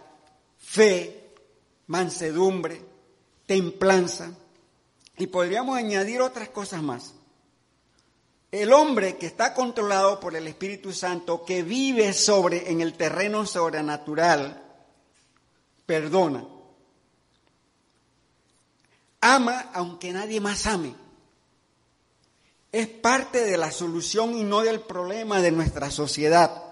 fe, 0.57 1.33
mansedumbre, 1.87 2.81
templanza, 3.45 4.31
y 5.17 5.27
podríamos 5.27 5.77
añadir 5.77 6.21
otras 6.21 6.49
cosas 6.49 6.83
más. 6.83 7.13
El 8.51 8.71
hombre 8.71 9.17
que 9.17 9.25
está 9.25 9.53
controlado 9.53 10.19
por 10.19 10.35
el 10.35 10.47
Espíritu 10.47 10.93
Santo, 10.93 11.43
que 11.43 11.63
vive 11.63 12.13
sobre 12.13 12.71
en 12.71 12.81
el 12.81 12.93
terreno 12.93 13.45
sobrenatural, 13.45 14.63
perdona. 15.85 16.47
Ama 19.19 19.71
aunque 19.73 20.13
nadie 20.13 20.39
más 20.39 20.65
ame. 20.65 20.95
Es 22.71 22.87
parte 22.87 23.43
de 23.43 23.57
la 23.57 23.71
solución 23.71 24.35
y 24.35 24.43
no 24.43 24.61
del 24.61 24.81
problema 24.81 25.41
de 25.41 25.51
nuestra 25.51 25.91
sociedad. 25.91 26.63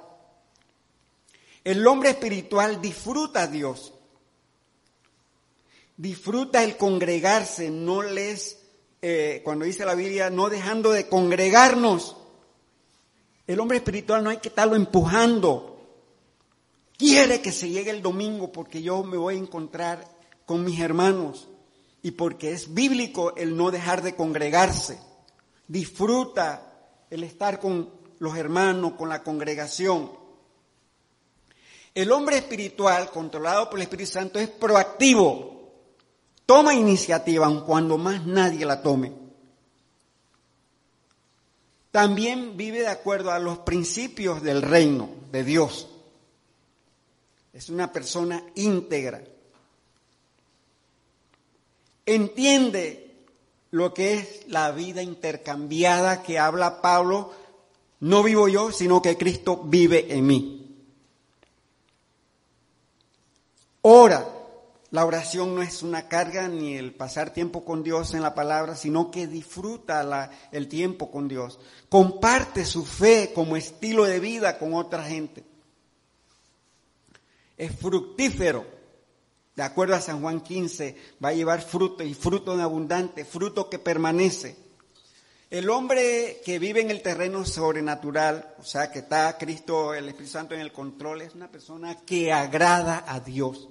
El 1.64 1.86
hombre 1.88 2.12
espiritual 2.12 2.82
disfruta 2.82 3.44
a 3.44 3.48
Dios. 3.48 3.92
Disfruta 5.98 6.64
el 6.64 6.78
congregarse, 6.78 7.72
no 7.72 8.04
les, 8.04 8.60
eh, 9.08 9.42
cuando 9.44 9.66
dice 9.66 9.86
la 9.86 9.94
Biblia, 9.94 10.32
no 10.32 10.50
dejando 10.50 10.92
de 10.92 11.08
congregarnos. 11.08 12.18
El 13.46 13.60
hombre 13.60 13.78
espiritual 13.78 14.24
no 14.24 14.32
hay 14.32 14.38
que 14.38 14.48
estarlo 14.48 14.76
empujando. 14.76 15.80
Quiere 16.98 17.40
que 17.40 17.52
se 17.52 17.70
llegue 17.70 17.92
el 17.92 18.02
domingo 18.02 18.52
porque 18.52 18.82
yo 18.82 19.04
me 19.04 19.18
voy 19.18 19.36
a 19.36 19.38
encontrar 19.38 20.08
con 20.48 20.64
mis 20.64 20.80
hermanos 20.80 21.48
y 22.02 22.12
porque 22.12 22.52
es 22.52 22.74
bíblico 22.74 23.36
el 23.36 23.56
no 23.56 23.70
dejar 23.70 24.02
de 24.02 24.16
congregarse. 24.16 24.98
Disfruta 25.68 26.74
el 27.12 27.24
estar 27.24 27.60
con 27.60 27.92
los 28.18 28.36
hermanos, 28.36 28.94
con 28.94 29.08
la 29.08 29.22
congregación. 29.22 30.14
El 31.94 32.12
hombre 32.12 32.38
espiritual, 32.38 33.12
controlado 33.12 33.70
por 33.70 33.78
el 33.78 33.84
Espíritu 33.84 34.14
Santo, 34.14 34.40
es 34.40 34.50
proactivo. 34.50 35.55
Toma 36.46 36.74
iniciativa, 36.74 37.48
aun 37.48 37.62
cuando 37.62 37.98
más 37.98 38.26
nadie 38.26 38.66
la 38.66 38.82
tome. 38.82 39.12
También 41.92 42.58
vive 42.58 42.82
de 42.82 42.88
acuerdo 42.88 43.32
a 43.32 43.40
los 43.40 43.60
principios 43.60 44.44
del 44.44 44.62
reino 44.62 45.10
de 45.32 45.44
Dios. 45.44 45.88
Es 47.54 47.70
una 47.70 47.92
persona 47.92 48.44
íntegra 48.56 49.24
entiende 52.06 53.16
lo 53.72 53.94
que 53.94 54.16
es 54.16 54.48
la 54.48 54.72
vida 54.72 55.02
intercambiada 55.02 56.24
que 56.24 56.40
habla 56.40 56.82
Pablo, 56.82 57.32
no 58.00 58.24
vivo 58.24 58.48
yo, 58.48 58.72
sino 58.72 59.02
que 59.02 59.18
Cristo 59.18 59.62
vive 59.66 60.14
en 60.14 60.26
mí. 60.26 60.62
Ora, 63.82 64.28
la 64.96 65.06
oración 65.06 65.54
no 65.54 65.62
es 65.62 65.84
una 65.84 66.08
carga 66.08 66.48
ni 66.48 66.78
el 66.78 66.94
pasar 66.94 67.34
tiempo 67.34 67.66
con 67.66 67.84
Dios 67.84 68.14
en 68.14 68.22
la 68.22 68.34
palabra, 68.34 68.78
sino 68.78 69.12
que 69.12 69.28
disfruta 69.28 70.32
el 70.54 70.70
tiempo 70.70 71.12
con 71.12 71.28
Dios. 71.28 71.60
Comparte 71.90 72.64
su 72.64 72.86
fe 72.86 73.34
como 73.36 73.58
estilo 73.58 74.06
de 74.06 74.22
vida 74.22 74.58
con 74.58 74.74
otra 74.74 75.04
gente. 75.04 75.44
Es 77.58 77.78
fructífero 77.78 78.66
de 79.54 79.64
acuerdo 79.64 79.96
a 79.96 80.00
San 80.02 80.22
Juan 80.22 80.40
15, 80.40 80.96
va 81.22 81.30
a 81.30 81.34
llevar 81.34 81.62
fruto 81.62 82.02
y 82.02 82.14
fruto 82.14 82.54
en 82.54 82.62
abundante, 82.62 83.26
fruto 83.26 83.70
que 83.70 83.80
permanece. 83.80 84.56
El 85.50 85.70
hombre 85.72 86.40
que 86.46 86.58
vive 86.58 86.80
en 86.80 86.90
el 86.90 87.02
terreno 87.02 87.44
sobrenatural, 87.44 88.56
o 88.60 88.64
sea, 88.64 88.90
que 88.94 89.00
está 89.00 89.38
Cristo, 89.38 89.94
el 89.94 90.08
Espíritu 90.08 90.32
Santo 90.32 90.56
en 90.56 90.62
el 90.62 90.72
control, 90.72 91.22
es 91.22 91.36
una 91.36 91.52
persona 91.52 91.98
que 92.06 92.32
agrada 92.32 93.04
a 93.06 93.20
Dios. 93.20 93.68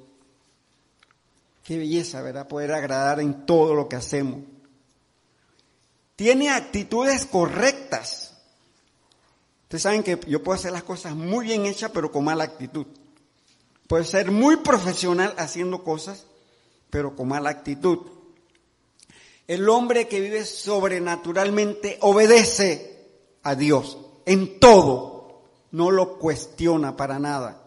Qué 1.64 1.79
belleza, 1.79 2.20
¿verdad? 2.20 2.46
Poder 2.46 2.72
agradar 2.72 3.20
en 3.20 3.46
todo 3.46 3.74
lo 3.74 3.88
que 3.88 3.96
hacemos. 3.96 4.40
Tiene 6.14 6.50
actitudes 6.50 7.24
correctas. 7.24 8.35
Ustedes 9.62 9.83
saben 9.83 10.03
que 10.03 10.20
yo 10.29 10.42
puedo 10.42 10.57
hacer 10.57 10.72
las 10.72 10.83
cosas 10.83 11.16
muy 11.16 11.46
bien 11.46 11.64
hechas, 11.64 11.90
pero 11.92 12.12
con 12.12 12.22
mala 12.22 12.44
actitud. 12.44 12.87
Puede 13.88 14.05
ser 14.05 14.31
muy 14.31 14.57
profesional 14.57 15.35
haciendo 15.38 15.83
cosas, 15.83 16.27
pero 16.90 17.16
con 17.16 17.29
mala 17.29 17.48
actitud. 17.48 17.98
El 19.48 19.68
hombre 19.70 20.07
que 20.07 20.20
vive 20.20 20.44
sobrenaturalmente 20.44 21.96
obedece 22.03 23.09
a 23.42 23.55
Dios 23.55 23.98
en 24.27 24.61
todo, 24.61 25.42
no 25.70 25.90
lo 25.90 26.18
cuestiona 26.18 26.94
para 26.96 27.18
nada. 27.18 27.62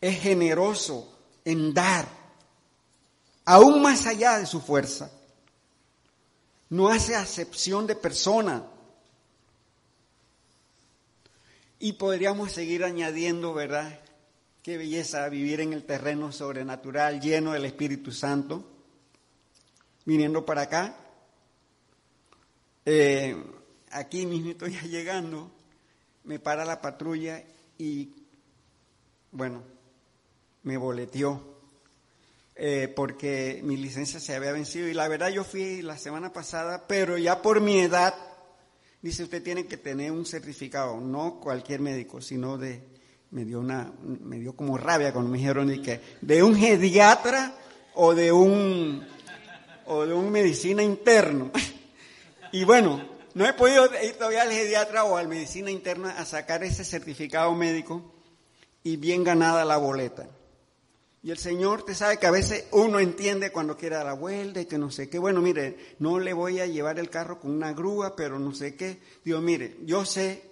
Es 0.00 0.20
generoso 0.20 1.15
en 1.46 1.72
dar, 1.72 2.08
aún 3.44 3.80
más 3.80 4.04
allá 4.06 4.38
de 4.38 4.46
su 4.46 4.60
fuerza. 4.60 5.12
No 6.68 6.88
hace 6.88 7.14
acepción 7.14 7.86
de 7.86 7.94
persona 7.94 8.64
y 11.78 11.92
podríamos 11.92 12.50
seguir 12.50 12.82
añadiendo, 12.82 13.54
¿verdad? 13.54 14.00
Qué 14.60 14.76
belleza 14.76 15.28
vivir 15.28 15.60
en 15.60 15.72
el 15.72 15.84
terreno 15.84 16.32
sobrenatural 16.32 17.20
lleno 17.20 17.52
del 17.52 17.64
Espíritu 17.64 18.10
Santo. 18.10 18.64
Viniendo 20.04 20.44
para 20.44 20.62
acá, 20.62 20.96
eh, 22.84 23.40
aquí 23.92 24.26
mismo 24.26 24.50
estoy 24.50 24.76
llegando, 24.88 25.52
me 26.24 26.40
para 26.40 26.64
la 26.64 26.80
patrulla 26.80 27.44
y, 27.78 28.10
bueno, 29.30 29.75
me 30.66 30.76
boleteó 30.76 31.42
eh, 32.54 32.92
porque 32.94 33.60
mi 33.64 33.76
licencia 33.76 34.20
se 34.20 34.36
había 34.36 34.52
vencido. 34.52 34.86
Y 34.86 34.94
la 34.94 35.08
verdad 35.08 35.30
yo 35.30 35.42
fui 35.42 35.80
la 35.80 35.98
semana 35.98 36.32
pasada, 36.32 36.86
pero 36.86 37.18
ya 37.18 37.42
por 37.42 37.60
mi 37.60 37.80
edad 37.80 38.14
Dice, 39.06 39.22
usted 39.22 39.40
tiene 39.40 39.66
que 39.66 39.76
tener 39.76 40.10
un 40.10 40.26
certificado, 40.26 41.00
no 41.00 41.38
cualquier 41.38 41.78
médico, 41.78 42.20
sino 42.20 42.58
de, 42.58 42.82
me 43.30 43.44
dio 43.44 43.60
una, 43.60 43.92
me 44.02 44.40
dio 44.40 44.56
como 44.56 44.76
rabia 44.76 45.12
cuando 45.12 45.30
me 45.30 45.38
dijeron 45.38 45.68
de 45.68 45.80
que, 45.80 46.00
de 46.22 46.42
un 46.42 46.58
pediatra 46.58 47.54
o 47.94 48.16
de 48.16 48.32
un, 48.32 49.06
o 49.86 50.06
de 50.06 50.12
un 50.12 50.30
medicina 50.30 50.82
interno. 50.82 51.52
Y 52.52 52.64
bueno, 52.64 53.06
no 53.34 53.46
he 53.46 53.52
podido 53.52 53.84
ir 54.02 54.14
todavía 54.14 54.42
al 54.42 54.48
pediatra 54.48 55.04
o 55.04 55.16
al 55.16 55.28
medicina 55.28 55.70
interna 55.70 56.16
a 56.16 56.24
sacar 56.24 56.62
ese 56.64 56.84
certificado 56.84 57.54
médico 57.54 58.14
y 58.82 58.96
bien 58.96 59.24
ganada 59.24 59.64
la 59.64 59.76
boleta. 59.76 60.26
Y 61.26 61.32
el 61.32 61.38
Señor, 61.38 61.82
te 61.82 61.92
sabe 61.92 62.18
que 62.18 62.28
a 62.28 62.30
veces 62.30 62.66
uno 62.70 63.00
entiende 63.00 63.50
cuando 63.50 63.76
quiere 63.76 63.96
dar 63.96 64.06
la 64.06 64.12
vuelta 64.12 64.60
y 64.60 64.66
que 64.66 64.78
no 64.78 64.92
sé 64.92 65.08
qué. 65.08 65.18
Bueno, 65.18 65.42
mire, 65.42 65.96
no 65.98 66.20
le 66.20 66.32
voy 66.32 66.60
a 66.60 66.66
llevar 66.66 67.00
el 67.00 67.10
carro 67.10 67.40
con 67.40 67.50
una 67.50 67.72
grúa, 67.72 68.14
pero 68.14 68.38
no 68.38 68.54
sé 68.54 68.76
qué. 68.76 69.00
Digo, 69.24 69.40
mire, 69.40 69.76
yo 69.84 70.04
sé 70.04 70.44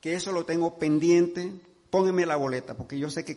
que 0.00 0.14
eso 0.14 0.32
lo 0.32 0.46
tengo 0.46 0.78
pendiente, 0.78 1.52
póngame 1.90 2.24
la 2.24 2.36
boleta, 2.36 2.74
porque 2.74 2.98
yo 2.98 3.10
sé 3.10 3.22
que, 3.22 3.36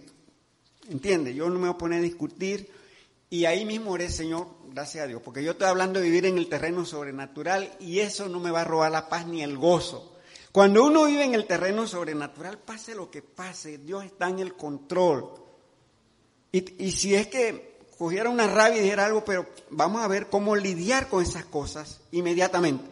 entiende, 0.89 1.33
yo 1.33 1.49
no 1.49 1.55
me 1.55 1.67
voy 1.67 1.71
a 1.71 1.77
poner 1.77 1.99
a 1.99 2.03
discutir. 2.03 2.71
Y 3.29 3.43
ahí 3.43 3.65
mismo 3.65 3.91
oré, 3.91 4.09
Señor, 4.09 4.47
gracias 4.69 5.03
a 5.03 5.07
Dios, 5.07 5.21
porque 5.21 5.43
yo 5.43 5.51
estoy 5.51 5.67
hablando 5.67 5.99
de 5.99 6.05
vivir 6.05 6.25
en 6.25 6.37
el 6.37 6.47
terreno 6.47 6.85
sobrenatural 6.85 7.69
y 7.81 7.99
eso 7.99 8.29
no 8.29 8.39
me 8.39 8.51
va 8.51 8.61
a 8.61 8.63
robar 8.63 8.93
la 8.93 9.09
paz 9.09 9.27
ni 9.27 9.43
el 9.43 9.57
gozo. 9.57 10.15
Cuando 10.53 10.85
uno 10.85 11.03
vive 11.03 11.25
en 11.25 11.33
el 11.33 11.47
terreno 11.47 11.85
sobrenatural, 11.85 12.59
pase 12.59 12.95
lo 12.95 13.11
que 13.11 13.21
pase, 13.21 13.77
Dios 13.79 14.05
está 14.05 14.29
en 14.29 14.39
el 14.39 14.53
control. 14.53 15.46
Y, 16.51 16.91
si 16.91 17.13
es 17.13 17.27
que 17.27 17.77
cogiera 17.97 18.29
una 18.29 18.47
rabia 18.47 18.79
y 18.79 18.83
dijera 18.83 19.05
algo, 19.05 19.25
pero 19.25 19.47
vamos 19.69 20.01
a 20.01 20.07
ver 20.07 20.27
cómo 20.27 20.55
lidiar 20.55 21.09
con 21.09 21.23
esas 21.23 21.45
cosas 21.45 21.99
inmediatamente. 22.11 22.85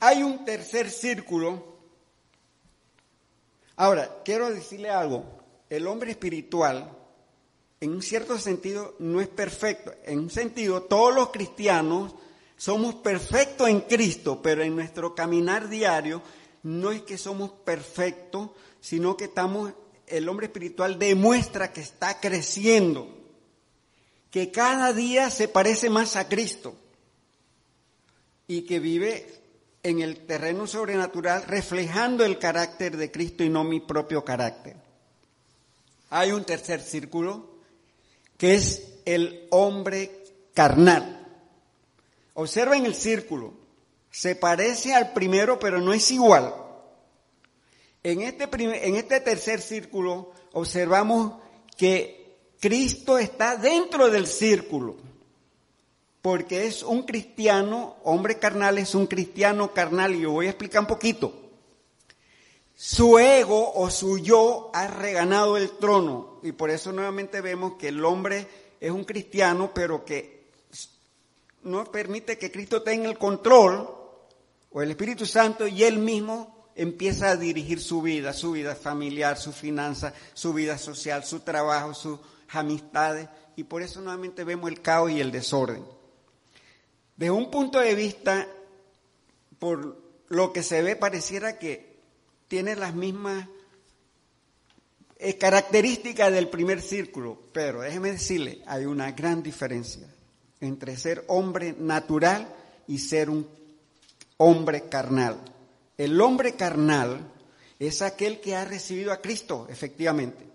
Hay 0.00 0.22
un 0.22 0.44
tercer 0.44 0.90
círculo. 0.90 1.74
Ahora, 3.76 4.22
quiero 4.24 4.50
decirle 4.50 4.90
algo. 4.90 5.24
El 5.68 5.86
hombre 5.86 6.12
espiritual, 6.12 6.90
en 7.80 7.90
un 7.90 8.02
cierto 8.02 8.38
sentido, 8.38 8.94
no 8.98 9.20
es 9.20 9.28
perfecto. 9.28 9.92
En 10.04 10.20
un 10.20 10.30
sentido, 10.30 10.82
todos 10.82 11.14
los 11.14 11.30
cristianos 11.30 12.14
somos 12.56 12.94
perfectos 12.96 13.68
en 13.68 13.80
Cristo, 13.80 14.40
pero 14.42 14.62
en 14.62 14.76
nuestro 14.76 15.14
caminar 15.14 15.68
diario 15.68 16.22
no 16.62 16.92
es 16.92 17.02
que 17.02 17.18
somos 17.18 17.50
perfectos, 17.50 18.50
sino 18.80 19.16
que 19.16 19.24
estamos 19.24 19.72
el 20.06 20.28
hombre 20.28 20.46
espiritual 20.46 20.98
demuestra 20.98 21.72
que 21.72 21.80
está 21.80 22.20
creciendo, 22.20 23.08
que 24.30 24.50
cada 24.50 24.92
día 24.92 25.30
se 25.30 25.48
parece 25.48 25.90
más 25.90 26.16
a 26.16 26.28
Cristo 26.28 26.74
y 28.46 28.62
que 28.62 28.80
vive 28.80 29.26
en 29.82 30.00
el 30.00 30.26
terreno 30.26 30.66
sobrenatural 30.66 31.44
reflejando 31.46 32.24
el 32.24 32.38
carácter 32.38 32.96
de 32.96 33.10
Cristo 33.10 33.44
y 33.44 33.48
no 33.48 33.64
mi 33.64 33.80
propio 33.80 34.24
carácter. 34.24 34.76
Hay 36.10 36.32
un 36.32 36.44
tercer 36.44 36.80
círculo 36.80 37.54
que 38.36 38.54
es 38.54 38.94
el 39.04 39.46
hombre 39.50 40.24
carnal. 40.54 41.20
Observen 42.34 42.86
el 42.86 42.94
círculo. 42.94 43.54
Se 44.10 44.36
parece 44.36 44.94
al 44.94 45.12
primero, 45.12 45.58
pero 45.58 45.80
no 45.80 45.92
es 45.92 46.10
igual. 46.10 46.54
En 48.04 48.20
este, 48.20 48.46
en 48.52 48.96
este 48.96 49.20
tercer 49.20 49.62
círculo 49.62 50.30
observamos 50.52 51.40
que 51.74 52.36
Cristo 52.60 53.16
está 53.16 53.56
dentro 53.56 54.10
del 54.10 54.26
círculo, 54.26 54.96
porque 56.20 56.66
es 56.66 56.82
un 56.82 57.04
cristiano, 57.04 57.96
hombre 58.04 58.38
carnal 58.38 58.76
es 58.76 58.94
un 58.94 59.06
cristiano 59.06 59.72
carnal, 59.72 60.14
y 60.14 60.20
yo 60.20 60.32
voy 60.32 60.46
a 60.46 60.50
explicar 60.50 60.82
un 60.82 60.86
poquito. 60.86 61.32
Su 62.76 63.18
ego 63.18 63.72
o 63.72 63.88
su 63.88 64.18
yo 64.18 64.70
ha 64.74 64.86
reganado 64.86 65.56
el 65.56 65.70
trono, 65.78 66.40
y 66.42 66.52
por 66.52 66.68
eso 66.68 66.92
nuevamente 66.92 67.40
vemos 67.40 67.76
que 67.76 67.88
el 67.88 68.04
hombre 68.04 68.46
es 68.80 68.90
un 68.90 69.04
cristiano, 69.04 69.72
pero 69.74 70.04
que 70.04 70.44
no 71.62 71.90
permite 71.90 72.36
que 72.36 72.52
Cristo 72.52 72.82
tenga 72.82 73.08
el 73.08 73.16
control, 73.16 73.88
o 74.72 74.82
el 74.82 74.90
Espíritu 74.90 75.24
Santo, 75.24 75.66
y 75.66 75.84
él 75.84 75.98
mismo 75.98 76.53
empieza 76.74 77.30
a 77.30 77.36
dirigir 77.36 77.80
su 77.80 78.02
vida, 78.02 78.32
su 78.32 78.52
vida 78.52 78.74
familiar, 78.74 79.36
su 79.38 79.52
finanza, 79.52 80.12
su 80.32 80.52
vida 80.52 80.78
social, 80.78 81.24
su 81.24 81.40
trabajo, 81.40 81.94
sus 81.94 82.18
amistades, 82.50 83.28
y 83.56 83.64
por 83.64 83.82
eso 83.82 84.00
nuevamente 84.00 84.44
vemos 84.44 84.70
el 84.70 84.80
caos 84.80 85.10
y 85.10 85.20
el 85.20 85.30
desorden. 85.30 85.84
Desde 87.16 87.30
un 87.30 87.50
punto 87.50 87.78
de 87.78 87.94
vista, 87.94 88.48
por 89.58 89.96
lo 90.28 90.52
que 90.52 90.62
se 90.62 90.82
ve, 90.82 90.96
pareciera 90.96 91.58
que 91.58 91.94
tiene 92.48 92.74
las 92.74 92.94
mismas 92.94 93.48
eh, 95.18 95.38
características 95.38 96.32
del 96.32 96.48
primer 96.48 96.82
círculo, 96.82 97.38
pero 97.52 97.82
déjeme 97.82 98.12
decirle, 98.12 98.62
hay 98.66 98.84
una 98.84 99.12
gran 99.12 99.42
diferencia 99.42 100.08
entre 100.60 100.96
ser 100.96 101.24
hombre 101.28 101.74
natural 101.78 102.48
y 102.88 102.98
ser 102.98 103.30
un 103.30 103.48
hombre 104.38 104.88
carnal. 104.88 105.53
El 105.96 106.20
hombre 106.20 106.56
carnal 106.56 107.30
es 107.78 108.02
aquel 108.02 108.40
que 108.40 108.56
ha 108.56 108.64
recibido 108.64 109.12
a 109.12 109.20
Cristo, 109.20 109.66
efectivamente. 109.68 110.48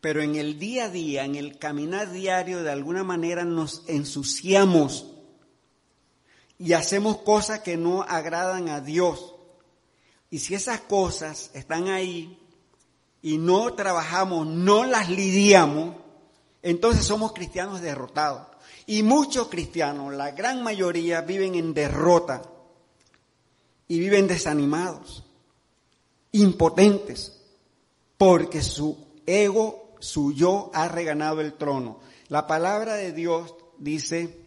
Pero 0.00 0.22
en 0.22 0.36
el 0.36 0.58
día 0.58 0.84
a 0.84 0.90
día, 0.90 1.24
en 1.24 1.34
el 1.34 1.58
caminar 1.58 2.10
diario, 2.12 2.62
de 2.62 2.70
alguna 2.70 3.04
manera 3.04 3.44
nos 3.44 3.84
ensuciamos 3.88 5.06
y 6.58 6.72
hacemos 6.72 7.18
cosas 7.18 7.60
que 7.60 7.76
no 7.76 8.02
agradan 8.02 8.68
a 8.68 8.80
Dios. 8.80 9.34
Y 10.30 10.38
si 10.38 10.54
esas 10.54 10.80
cosas 10.80 11.50
están 11.54 11.88
ahí 11.88 12.38
y 13.22 13.38
no 13.38 13.74
trabajamos, 13.74 14.46
no 14.46 14.84
las 14.84 15.10
lidiamos, 15.10 15.96
entonces 16.62 17.04
somos 17.04 17.32
cristianos 17.32 17.80
derrotados. 17.80 18.46
Y 18.86 19.02
muchos 19.02 19.48
cristianos, 19.48 20.14
la 20.14 20.30
gran 20.30 20.62
mayoría, 20.62 21.20
viven 21.22 21.54
en 21.54 21.74
derrota 21.74 22.42
y 23.88 23.98
viven 23.98 24.28
desanimados, 24.28 25.24
impotentes, 26.32 27.40
porque 28.18 28.62
su 28.62 28.98
ego, 29.26 29.94
su 29.98 30.32
yo 30.32 30.70
ha 30.74 30.88
reganado 30.88 31.40
el 31.40 31.54
trono. 31.54 32.00
La 32.28 32.46
palabra 32.46 32.94
de 32.94 33.12
Dios 33.12 33.54
dice 33.78 34.46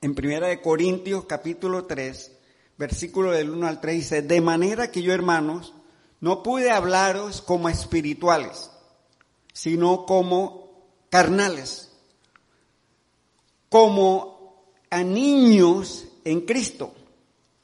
en 0.00 0.14
Primera 0.14 0.48
de 0.48 0.62
Corintios 0.62 1.26
capítulo 1.26 1.84
3, 1.84 2.32
versículo 2.78 3.32
del 3.32 3.50
1 3.50 3.66
al 3.66 3.80
3 3.80 3.96
dice, 3.96 4.22
"De 4.22 4.40
manera 4.40 4.90
que 4.90 5.02
yo, 5.02 5.12
hermanos, 5.12 5.74
no 6.20 6.42
pude 6.42 6.70
hablaros 6.70 7.42
como 7.42 7.68
espirituales, 7.68 8.70
sino 9.52 10.06
como 10.06 10.86
carnales, 11.10 11.90
como 13.68 14.64
a 14.88 15.02
niños 15.02 16.06
en 16.24 16.40
Cristo." 16.42 16.94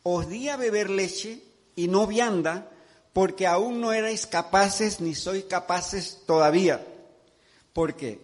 Os 0.02 0.28
di 0.28 0.48
a 0.48 0.56
beber 0.56 0.90
leche 0.90 1.42
y 1.76 1.88
no 1.88 2.06
vianda, 2.06 2.70
porque 3.12 3.46
aún 3.46 3.80
no 3.80 3.92
erais 3.92 4.26
capaces 4.26 5.00
ni 5.00 5.14
sois 5.14 5.44
capaces 5.44 6.22
todavía. 6.26 6.86
Porque 7.72 8.20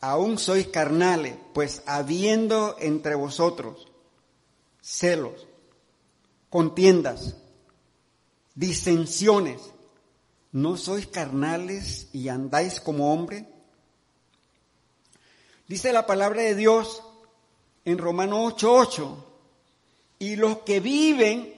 aún 0.00 0.38
sois 0.38 0.68
carnales, 0.68 1.36
pues 1.52 1.82
habiendo 1.86 2.76
entre 2.78 3.14
vosotros 3.14 3.88
celos, 4.80 5.46
contiendas, 6.50 7.36
disensiones, 8.54 9.60
¿no 10.52 10.76
sois 10.76 11.06
carnales 11.06 12.08
y 12.12 12.28
andáis 12.28 12.80
como 12.80 13.12
hombre? 13.12 13.48
Dice 15.66 15.92
la 15.92 16.06
palabra 16.06 16.42
de 16.42 16.54
Dios 16.54 17.02
en 17.84 17.98
Romano 17.98 18.44
8:8 18.44 19.33
y 20.18 20.36
los 20.36 20.58
que 20.58 20.80
viven, 20.80 21.52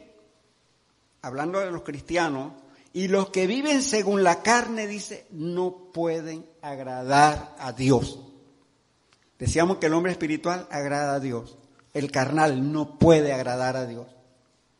hablando 1.22 1.60
de 1.60 1.70
los 1.70 1.82
cristianos, 1.82 2.52
y 2.92 3.08
los 3.08 3.28
que 3.28 3.46
viven 3.46 3.82
según 3.82 4.24
la 4.24 4.42
carne, 4.42 4.86
dice, 4.86 5.26
no 5.30 5.90
pueden 5.92 6.46
agradar 6.62 7.54
a 7.58 7.72
Dios. 7.72 8.18
Decíamos 9.38 9.76
que 9.76 9.86
el 9.86 9.94
hombre 9.94 10.12
espiritual 10.12 10.66
agrada 10.70 11.14
a 11.14 11.20
Dios. 11.20 11.58
El 11.92 12.10
carnal 12.10 12.72
no 12.72 12.98
puede 12.98 13.34
agradar 13.34 13.76
a 13.76 13.86
Dios. 13.86 14.06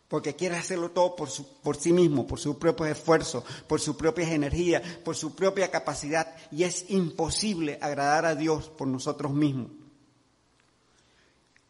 Porque 0.09 0.35
quiere 0.35 0.57
hacerlo 0.57 0.93
todo 0.93 1.15
por, 1.17 1.29
su, 1.29 1.61
por 1.61 1.77
sí 1.77 1.93
mismo, 1.93 2.27
por 2.27 2.39
sus 2.39 2.57
propios 2.57 2.91
esfuerzos, 2.91 3.45
por 3.67 3.81
sus 3.81 3.97
propias 3.97 4.31
energías, 4.31 4.83
por 5.05 5.17
su 5.17 5.35
propia 5.35 5.71
capacidad. 5.71 6.35
Y 6.51 6.65
es 6.65 6.87
imposible 6.89 7.79
agradar 7.83 8.25
a 8.25 8.35
Dios 8.35 8.71
por 8.71 8.89
nosotros 8.89 9.33
mismos. 9.33 9.69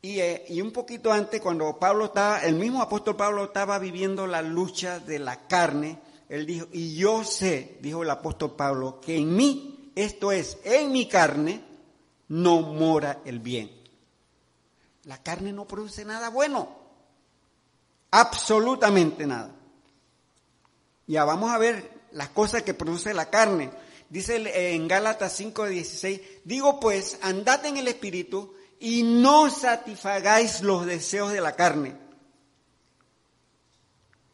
Eh, 0.09 0.45
y, 0.49 0.61
un 0.61 0.71
poquito 0.71 1.13
antes, 1.13 1.41
cuando 1.41 1.79
Pablo 1.81 2.05
estaba, 2.07 2.41
el 2.45 2.55
mismo 2.55 2.81
apóstol 2.81 3.17
Pablo 3.17 3.45
estaba 3.45 3.79
viviendo 3.81 4.27
la 4.29 4.41
lucha 4.41 5.01
de 5.01 5.19
la 5.19 5.49
carne, 5.49 5.99
él 6.29 6.47
dijo, 6.47 6.69
y 6.73 6.95
yo 6.95 7.25
sé, 7.25 7.79
dijo 7.81 8.05
el 8.05 8.11
apóstol 8.11 8.55
Pablo, 8.55 9.01
que 9.01 9.17
en 9.17 9.35
mí, 9.35 9.91
esto 9.97 10.31
es, 10.31 10.59
en 10.63 10.93
mi 10.93 11.09
carne, 11.09 11.61
no 12.29 12.61
mora 12.61 13.21
el 13.25 13.41
bien. 13.41 13.71
La 15.05 15.21
carne 15.23 15.53
no 15.53 15.67
produce 15.67 16.05
nada 16.05 16.31
bueno, 16.31 16.69
absolutamente 18.13 19.27
nada. 19.27 19.55
Ya 21.09 21.25
vamos 21.25 21.51
a 21.51 21.59
ver 21.59 21.91
las 22.13 22.29
cosas 22.29 22.63
que 22.63 22.75
produce 22.75 23.13
la 23.13 23.29
carne. 23.29 23.71
Dice 24.09 24.75
en 24.75 24.87
Gálatas 24.87 25.41
5:16, 25.41 26.21
digo 26.45 26.79
pues, 26.79 27.19
andad 27.23 27.65
en 27.67 27.77
el 27.77 27.89
Espíritu 27.89 28.55
y 28.81 29.03
no 29.03 29.51
satisfagáis 29.51 30.63
los 30.63 30.87
deseos 30.87 31.33
de 31.33 31.41
la 31.41 31.57
carne. 31.57 31.97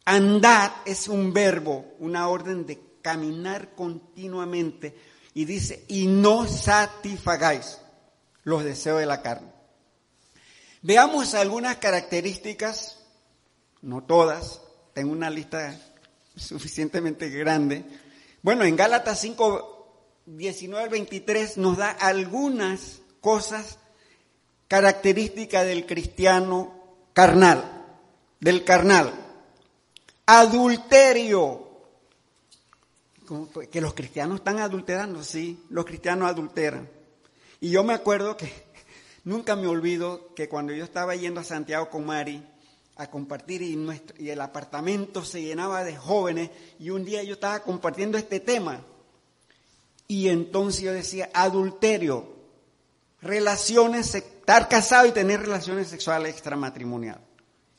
Andad 0.05 0.71
es 0.85 1.07
un 1.07 1.33
verbo, 1.33 1.95
una 1.99 2.27
orden 2.27 2.65
de 2.65 2.79
caminar 3.01 3.73
continuamente. 3.75 4.95
Y 5.33 5.45
dice, 5.45 5.85
y 5.87 6.07
no 6.07 6.47
satisfagáis 6.47 7.79
los 8.43 8.63
deseos 8.63 8.99
de 8.99 9.05
la 9.05 9.21
carne. 9.21 9.51
Veamos 10.81 11.33
algunas 11.33 11.77
características, 11.77 12.99
no 13.81 14.03
todas, 14.03 14.61
tengo 14.93 15.11
una 15.11 15.29
lista 15.29 15.79
suficientemente 16.35 17.29
grande. 17.29 17.85
Bueno, 18.41 18.65
en 18.65 18.75
Gálatas 18.75 19.21
5, 19.21 20.23
19 20.25 20.83
al 20.83 20.89
23 20.89 21.57
nos 21.57 21.77
da 21.77 21.91
algunas 21.91 22.99
cosas 23.21 23.79
características 24.73 25.67
del 25.67 25.85
cristiano 25.85 26.73
carnal, 27.13 27.85
del 28.39 28.63
carnal. 28.63 29.13
Adulterio. 30.25 31.67
Que 33.71 33.79
los 33.79 33.93
cristianos 33.93 34.37
están 34.39 34.57
adulterando, 34.57 35.23
sí, 35.23 35.63
los 35.69 35.85
cristianos 35.85 36.27
adulteran. 36.27 36.89
Y 37.61 37.69
yo 37.69 37.83
me 37.83 37.93
acuerdo 37.93 38.35
que 38.35 38.51
nunca 39.25 39.55
me 39.55 39.67
olvido 39.67 40.33
que 40.33 40.49
cuando 40.49 40.73
yo 40.73 40.83
estaba 40.83 41.15
yendo 41.15 41.41
a 41.41 41.43
Santiago 41.43 41.91
con 41.91 42.07
Mari, 42.07 42.43
a 42.95 43.05
compartir 43.11 43.61
y, 43.61 43.75
nuestro, 43.75 44.19
y 44.19 44.31
el 44.31 44.41
apartamento 44.41 45.23
se 45.23 45.43
llenaba 45.43 45.83
de 45.83 45.95
jóvenes 45.95 46.49
y 46.79 46.89
un 46.89 47.05
día 47.05 47.21
yo 47.21 47.35
estaba 47.35 47.59
compartiendo 47.61 48.17
este 48.17 48.39
tema 48.39 48.83
y 50.07 50.29
entonces 50.29 50.81
yo 50.81 50.93
decía 50.93 51.29
adulterio, 51.31 52.32
relaciones, 53.23 54.13
estar 54.15 54.69
casado 54.69 55.07
y 55.07 55.11
tener 55.11 55.41
relaciones 55.41 55.87
sexuales 55.87 56.33
extramatrimoniales. 56.33 57.23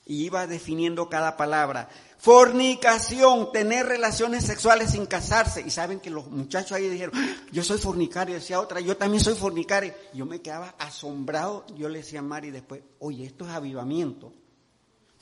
Y 0.06 0.24
iba 0.24 0.46
definiendo 0.46 1.08
cada 1.08 1.36
palabra. 1.36 1.88
Fornicación, 2.18 3.52
tener 3.52 3.86
relaciones 3.86 4.44
sexuales 4.44 4.90
sin 4.90 5.06
casarse. 5.06 5.62
Y 5.62 5.70
saben 5.70 6.00
que 6.00 6.10
los 6.10 6.30
muchachos 6.30 6.72
ahí 6.72 6.88
dijeron, 6.88 7.14
ah, 7.16 7.36
yo 7.52 7.62
soy 7.62 7.78
fornicario, 7.78 8.34
decía 8.34 8.60
otra, 8.60 8.80
yo 8.80 8.96
también 8.96 9.22
soy 9.22 9.34
fornicario. 9.34 9.94
Yo 10.12 10.26
me 10.26 10.42
quedaba 10.42 10.74
asombrado, 10.78 11.64
yo 11.76 11.88
le 11.88 11.98
decía 11.98 12.18
a 12.18 12.22
Mari 12.22 12.50
después, 12.50 12.82
oye, 12.98 13.24
esto 13.24 13.46
es 13.46 13.52
avivamiento 13.52 14.32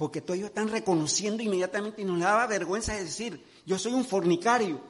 porque 0.02 0.20
todos 0.20 0.38
ellos 0.38 0.48
están 0.48 0.68
reconociendo 0.68 1.44
inmediatamente 1.44 2.02
y 2.02 2.04
nos 2.04 2.18
daba 2.18 2.48
vergüenza 2.48 2.92
de 2.92 3.04
decir, 3.04 3.40
yo 3.64 3.78
soy 3.78 3.92
un 3.92 4.04
fornicario. 4.04 4.80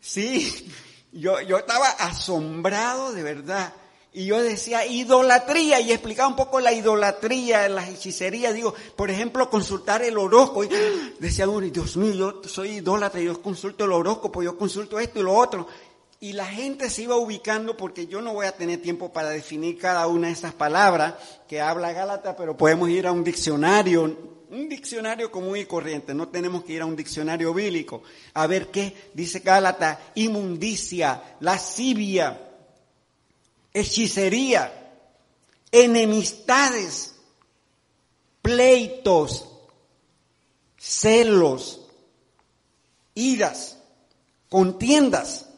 Sí, 0.00 0.72
yo, 1.12 1.40
yo 1.40 1.58
estaba 1.58 1.88
asombrado 1.88 3.12
de 3.12 3.22
verdad. 3.22 3.72
Y 4.12 4.24
yo 4.26 4.42
decía 4.42 4.86
idolatría 4.86 5.80
y 5.80 5.92
explicaba 5.92 6.28
un 6.28 6.36
poco 6.36 6.60
la 6.60 6.72
idolatría, 6.72 7.68
la 7.68 7.88
hechicería. 7.88 8.52
Digo, 8.52 8.74
por 8.96 9.10
ejemplo, 9.10 9.50
consultar 9.50 10.02
el 10.02 10.16
horóscopo. 10.16 10.64
Y 10.64 10.70
decía 11.18 11.48
uno, 11.48 11.66
Dios 11.66 11.96
mío, 11.96 12.42
yo 12.42 12.48
soy 12.48 12.76
idólatra, 12.76 13.20
yo 13.20 13.40
consulto 13.40 13.84
el 13.84 13.92
horóscopo, 13.92 14.42
yo 14.42 14.56
consulto 14.56 14.98
esto 14.98 15.20
y 15.20 15.22
lo 15.22 15.34
otro. 15.34 15.66
Y 16.20 16.32
la 16.32 16.46
gente 16.46 16.90
se 16.90 17.02
iba 17.02 17.16
ubicando 17.16 17.76
porque 17.76 18.08
yo 18.08 18.20
no 18.20 18.32
voy 18.32 18.46
a 18.46 18.52
tener 18.52 18.82
tiempo 18.82 19.12
para 19.12 19.28
definir 19.28 19.78
cada 19.78 20.08
una 20.08 20.26
de 20.26 20.32
esas 20.32 20.52
palabras 20.52 21.14
que 21.46 21.60
habla 21.60 21.92
Gálata, 21.92 22.34
pero 22.34 22.56
podemos 22.56 22.88
ir 22.88 23.06
a 23.06 23.12
un 23.12 23.22
diccionario, 23.22 24.16
un 24.50 24.68
diccionario 24.68 25.30
común 25.30 25.56
y 25.56 25.64
corriente, 25.64 26.14
no 26.14 26.28
tenemos 26.28 26.64
que 26.64 26.74
ir 26.74 26.82
a 26.82 26.86
un 26.86 26.96
diccionario 26.96 27.52
bíblico. 27.52 28.02
A 28.34 28.46
ver 28.46 28.70
qué 28.70 29.10
dice 29.14 29.40
Gálata, 29.40 30.12
inmundicia, 30.14 31.36
lascivia, 31.40 32.40
hechicería, 33.72 34.92
enemistades, 35.70 37.14
pleitos, 38.42 39.48
celos, 40.76 41.86
iras, 43.14 43.78
contiendas 44.48 45.48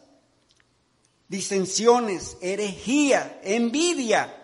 disensiones, 1.31 2.37
herejía, 2.43 3.41
envidia, 3.45 4.37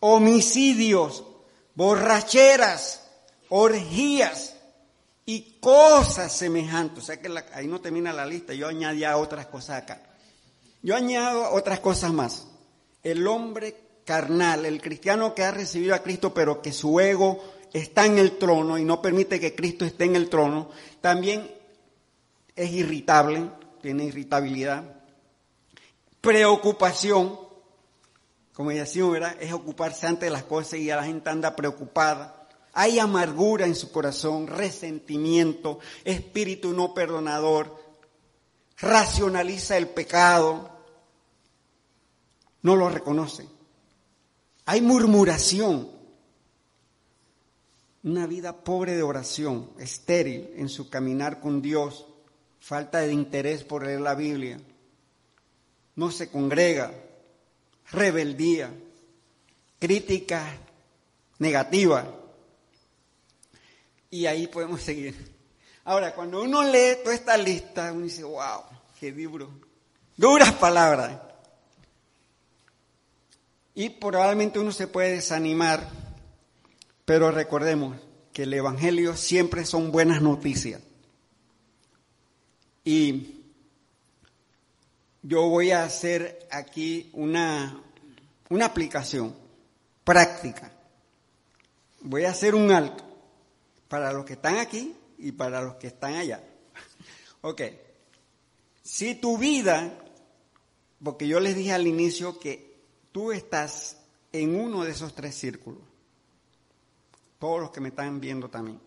homicidios, 0.00 1.22
borracheras, 1.74 3.03
orgías 3.56 4.56
y 5.24 5.58
cosas 5.60 6.32
semejantes. 6.32 7.04
O 7.04 7.06
sea 7.06 7.20
que 7.20 7.32
ahí 7.52 7.68
no 7.68 7.80
termina 7.80 8.12
la 8.12 8.26
lista, 8.26 8.52
yo 8.52 8.66
añadía 8.66 9.16
otras 9.16 9.46
cosas 9.46 9.82
acá. 9.82 10.02
Yo 10.82 10.96
añado 10.96 11.52
otras 11.52 11.78
cosas 11.78 12.12
más. 12.12 12.48
El 13.04 13.24
hombre 13.28 13.76
carnal, 14.04 14.66
el 14.66 14.82
cristiano 14.82 15.36
que 15.36 15.44
ha 15.44 15.52
recibido 15.52 15.94
a 15.94 16.02
Cristo 16.02 16.34
pero 16.34 16.60
que 16.60 16.72
su 16.72 16.98
ego 16.98 17.44
está 17.72 18.06
en 18.06 18.18
el 18.18 18.38
trono 18.38 18.76
y 18.76 18.84
no 18.84 19.00
permite 19.00 19.38
que 19.38 19.54
Cristo 19.54 19.84
esté 19.84 20.04
en 20.04 20.16
el 20.16 20.28
trono, 20.28 20.70
también 21.00 21.48
es 22.56 22.72
irritable, 22.72 23.50
tiene 23.80 24.04
irritabilidad, 24.06 24.82
preocupación, 26.20 27.38
como 28.52 28.70
decimos, 28.70 29.12
¿verdad? 29.12 29.36
Es 29.40 29.52
ocuparse 29.52 30.08
antes 30.08 30.26
de 30.28 30.32
las 30.32 30.42
cosas 30.42 30.80
y 30.80 30.90
a 30.90 30.96
la 30.96 31.04
gente 31.04 31.30
anda 31.30 31.54
preocupada. 31.54 32.43
Hay 32.74 32.98
amargura 32.98 33.66
en 33.66 33.76
su 33.76 33.92
corazón, 33.92 34.48
resentimiento, 34.48 35.78
espíritu 36.04 36.72
no 36.72 36.92
perdonador, 36.92 37.76
racionaliza 38.78 39.76
el 39.76 39.88
pecado, 39.88 40.70
no 42.62 42.74
lo 42.74 42.88
reconoce. 42.88 43.46
Hay 44.66 44.80
murmuración, 44.80 45.88
una 48.02 48.26
vida 48.26 48.64
pobre 48.64 48.96
de 48.96 49.02
oración, 49.02 49.70
estéril 49.78 50.50
en 50.56 50.68
su 50.68 50.90
caminar 50.90 51.40
con 51.40 51.62
Dios, 51.62 52.06
falta 52.58 53.00
de 53.00 53.12
interés 53.12 53.62
por 53.62 53.84
leer 53.84 54.00
la 54.00 54.14
Biblia. 54.14 54.60
No 55.94 56.10
se 56.10 56.28
congrega, 56.28 56.92
rebeldía, 57.92 58.74
crítica 59.78 60.58
negativa. 61.38 62.23
Y 64.14 64.26
ahí 64.26 64.46
podemos 64.46 64.80
seguir. 64.80 65.12
Ahora, 65.82 66.14
cuando 66.14 66.40
uno 66.40 66.62
lee 66.62 66.98
toda 67.02 67.16
esta 67.16 67.36
lista, 67.36 67.92
uno 67.92 68.04
dice, 68.04 68.22
wow, 68.22 68.62
qué 69.00 69.10
libro. 69.10 69.50
Duras 70.16 70.52
palabras. 70.52 71.20
Y 73.74 73.90
probablemente 73.90 74.60
uno 74.60 74.70
se 74.70 74.86
puede 74.86 75.16
desanimar, 75.16 75.88
pero 77.04 77.32
recordemos 77.32 77.98
que 78.32 78.44
el 78.44 78.54
Evangelio 78.54 79.16
siempre 79.16 79.66
son 79.66 79.90
buenas 79.90 80.22
noticias. 80.22 80.80
Y 82.84 83.42
yo 85.22 85.48
voy 85.48 85.72
a 85.72 85.82
hacer 85.82 86.46
aquí 86.52 87.10
una, 87.14 87.82
una 88.48 88.66
aplicación 88.66 89.34
práctica. 90.04 90.70
Voy 92.00 92.26
a 92.26 92.30
hacer 92.30 92.54
un 92.54 92.70
alto 92.70 93.13
para 93.94 94.12
los 94.12 94.24
que 94.24 94.32
están 94.32 94.56
aquí 94.56 94.92
y 95.18 95.30
para 95.30 95.62
los 95.62 95.76
que 95.76 95.86
están 95.86 96.14
allá. 96.14 96.42
ok. 97.42 97.62
Si 98.82 99.14
tu 99.14 99.38
vida, 99.38 99.96
porque 101.00 101.28
yo 101.28 101.38
les 101.38 101.54
dije 101.54 101.72
al 101.72 101.86
inicio 101.86 102.40
que 102.40 102.76
tú 103.12 103.30
estás 103.30 103.98
en 104.32 104.58
uno 104.58 104.82
de 104.82 104.90
esos 104.90 105.14
tres 105.14 105.36
círculos, 105.36 105.80
todos 107.38 107.60
los 107.60 107.70
que 107.70 107.80
me 107.80 107.90
están 107.90 108.20
viendo 108.20 108.50
también, 108.50 108.80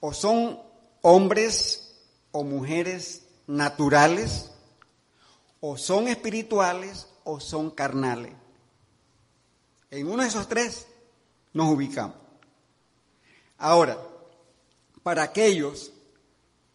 o 0.00 0.12
son 0.12 0.60
hombres 1.02 1.94
o 2.32 2.42
mujeres 2.42 3.24
naturales, 3.46 4.50
o 5.60 5.76
son 5.76 6.08
espirituales 6.08 7.06
o 7.22 7.38
son 7.38 7.70
carnales. 7.70 8.32
En 9.92 10.08
uno 10.08 10.24
de 10.24 10.28
esos 10.28 10.48
tres 10.48 10.88
nos 11.52 11.68
ubicamos. 11.68 12.16
Ahora, 13.58 14.07
para 15.08 15.22
aquellos 15.22 15.90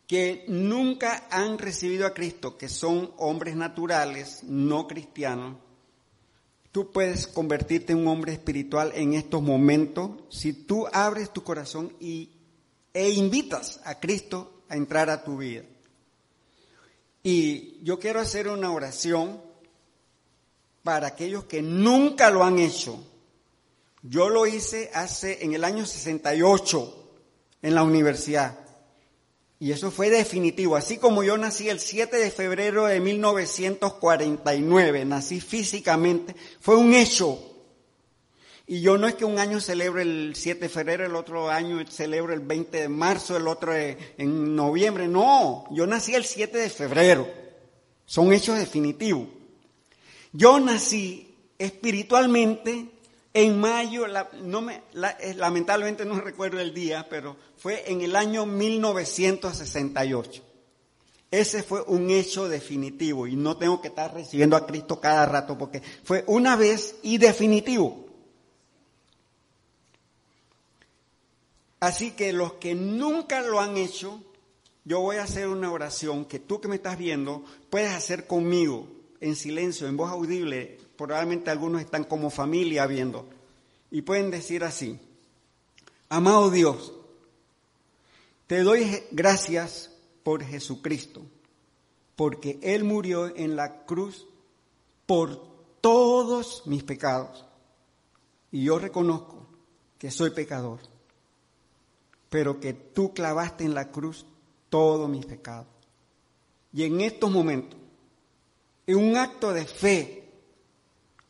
que 0.08 0.44
nunca 0.48 1.28
han 1.30 1.60
recibido 1.60 2.08
a 2.08 2.16
Cristo, 2.16 2.58
que 2.58 2.68
son 2.68 3.14
hombres 3.18 3.56
naturales, 3.56 4.40
no 4.42 4.88
cristianos, 4.88 5.58
tú 6.72 6.92
puedes 6.92 7.28
convertirte 7.28 7.94
en 7.94 8.00
un 8.00 8.08
hombre 8.08 8.34
espiritual 8.34 8.92
en 8.96 9.14
estos 9.14 9.44
momentos 9.44 10.10
si 10.30 10.52
tú 10.52 10.88
abres 10.92 11.32
tu 11.32 11.44
corazón 11.44 11.94
y, 12.00 12.32
e 12.92 13.12
invitas 13.12 13.80
a 13.86 14.00
Cristo 14.00 14.64
a 14.68 14.78
entrar 14.78 15.12
a 15.12 15.24
tu 15.24 15.38
vida. 15.38 15.62
Y 17.22 17.84
yo 17.84 18.00
quiero 18.00 18.20
hacer 18.20 18.48
una 18.48 18.72
oración 18.72 19.40
para 20.82 21.06
aquellos 21.06 21.44
que 21.44 21.62
nunca 21.62 22.32
lo 22.32 22.44
han 22.44 22.58
hecho. 22.58 22.98
Yo 24.02 24.28
lo 24.28 24.48
hice 24.48 24.90
hace 24.92 25.46
en 25.46 25.54
el 25.54 25.64
año 25.64 25.86
68 25.86 27.02
en 27.64 27.74
la 27.74 27.82
universidad. 27.82 28.60
Y 29.60 29.72
eso 29.72 29.90
fue 29.90 30.12
definitivo. 30.12 30.76
Así 30.76 30.98
como 30.98 31.24
yo 31.24 31.38
nací 31.38 31.70
el 31.70 31.80
7 31.80 32.18
de 32.18 32.30
febrero 32.30 32.86
de 32.86 33.00
1949, 33.00 35.06
nací 35.06 35.40
físicamente, 35.40 36.36
fue 36.60 36.76
un 36.76 36.94
hecho. 36.94 37.40
Y 38.68 38.82
yo 38.82 38.98
no 38.98 39.08
es 39.08 39.16
que 39.16 39.24
un 39.26 39.40
año 39.40 39.60
celebro 39.60 40.02
el 40.02 40.34
7 40.36 40.60
de 40.60 40.70
febrero, 40.70 41.06
el 41.06 41.16
otro 41.16 41.50
año 41.50 41.84
celebro 41.90 42.34
el 42.34 42.42
20 42.42 42.82
de 42.82 42.90
marzo, 42.90 43.38
el 43.38 43.48
otro 43.48 43.74
en 43.74 44.56
noviembre. 44.56 45.08
No, 45.08 45.66
yo 45.72 45.88
nací 45.88 46.14
el 46.14 46.26
7 46.26 46.58
de 46.58 46.70
febrero. 46.70 47.28
Son 48.06 48.34
hechos 48.34 48.60
definitivos. 48.60 49.30
Yo 50.34 50.60
nací 50.60 51.34
espiritualmente 51.58 52.93
en 53.34 53.60
mayo, 53.60 54.06
eh, 54.06 55.34
lamentablemente 55.36 56.06
no 56.06 56.22
recuerdo 56.22 56.60
el 56.60 56.74
día, 56.74 57.08
pero 57.10 57.36
fue 57.58 57.92
en 57.92 58.02
el 58.02 58.16
año 58.16 58.46
1968. 58.46 60.44
Ese 61.32 61.64
fue 61.64 61.82
un 61.82 62.12
hecho 62.12 62.48
definitivo 62.48 63.26
y 63.26 63.36
no 63.36 63.58
tengo 63.58 63.82
que 63.82 63.88
estar 63.88 64.14
recibiendo 64.14 64.56
a 64.56 64.68
Cristo 64.68 65.00
cada 65.02 65.26
rato 65.26 65.58
porque 65.58 65.82
fue 66.04 66.24
una 66.28 66.56
vez 66.56 66.98
y 67.02 67.18
definitivo. 67.18 68.06
Así 71.80 72.12
que 72.12 72.34
los 72.34 72.54
que 72.54 72.76
nunca 72.76 73.42
lo 73.42 73.60
han 73.60 73.78
hecho, 73.78 74.22
yo 74.86 75.00
voy 75.00 75.18
a 75.18 75.24
hacer 75.24 75.48
una 75.48 75.72
oración 75.72 76.26
que 76.26 76.38
tú 76.38 76.62
que 76.62 76.68
me 76.68 76.76
estás 76.76 77.00
viendo 77.00 77.44
puedes 77.72 77.92
hacer 77.92 78.28
conmigo 78.28 78.88
en 79.20 79.36
silencio, 79.36 79.88
en 79.88 79.98
voz 79.98 80.12
audible, 80.12 80.78
probablemente 81.04 81.52
algunos 81.52 81.82
están 81.82 82.06
como 82.06 82.30
familia 82.30 82.88
viendo, 82.88 83.28
y 83.92 84.04
pueden 84.04 84.32
decir 84.32 84.64
así, 84.64 84.98
amado 86.08 86.50
Dios, 86.50 86.94
te 88.48 88.64
doy 88.64 89.04
gracias 89.12 89.92
por 90.24 90.46
Jesucristo, 90.46 91.22
porque 92.16 92.58
Él 92.62 92.86
murió 92.86 93.36
en 93.36 93.58
la 93.58 93.84
cruz 93.84 94.26
por 95.06 95.46
todos 95.82 96.64
mis 96.68 96.84
pecados, 96.84 97.44
y 98.50 98.64
yo 98.64 98.80
reconozco 98.80 99.46
que 99.98 100.10
soy 100.10 100.30
pecador, 100.30 100.80
pero 102.30 102.62
que 102.62 102.72
tú 102.72 103.14
clavaste 103.14 103.66
en 103.66 103.74
la 103.74 103.92
cruz 103.92 104.26
todos 104.70 105.10
mis 105.10 105.26
pecados. 105.26 105.68
Y 106.72 106.84
en 106.84 107.02
estos 107.02 107.30
momentos, 107.30 107.78
en 108.88 108.96
un 108.96 109.18
acto 109.18 109.52
de 109.52 109.66
fe, 109.66 110.23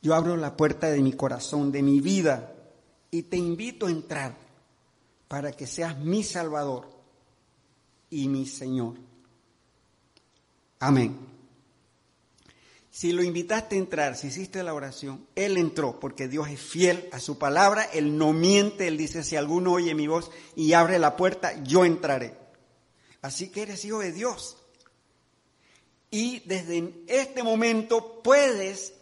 yo 0.03 0.13
abro 0.13 0.35
la 0.35 0.57
puerta 0.57 0.91
de 0.91 1.01
mi 1.01 1.13
corazón, 1.13 1.71
de 1.71 1.81
mi 1.81 2.01
vida, 2.01 2.53
y 3.09 3.23
te 3.23 3.37
invito 3.37 3.87
a 3.87 3.91
entrar 3.91 4.35
para 5.29 5.53
que 5.53 5.65
seas 5.65 5.97
mi 5.97 6.23
Salvador 6.23 6.89
y 8.09 8.27
mi 8.27 8.45
Señor. 8.45 8.95
Amén. 10.79 11.17
Si 12.91 13.13
lo 13.13 13.23
invitaste 13.23 13.75
a 13.75 13.79
entrar, 13.79 14.17
si 14.17 14.27
hiciste 14.27 14.61
la 14.61 14.73
oración, 14.73 15.25
Él 15.35 15.57
entró 15.57 16.01
porque 16.01 16.27
Dios 16.27 16.49
es 16.49 16.59
fiel 16.59 17.07
a 17.13 17.21
su 17.21 17.37
palabra, 17.37 17.83
Él 17.85 18.17
no 18.17 18.33
miente, 18.33 18.89
Él 18.89 18.97
dice, 18.97 19.23
si 19.23 19.37
alguno 19.37 19.71
oye 19.71 19.95
mi 19.95 20.07
voz 20.07 20.29
y 20.53 20.73
abre 20.73 20.99
la 20.99 21.15
puerta, 21.15 21.63
yo 21.63 21.85
entraré. 21.85 22.37
Así 23.21 23.47
que 23.47 23.61
eres 23.61 23.85
hijo 23.85 23.99
de 23.99 24.11
Dios. 24.11 24.57
Y 26.11 26.41
desde 26.41 26.93
este 27.07 27.41
momento 27.41 28.21
puedes 28.21 28.93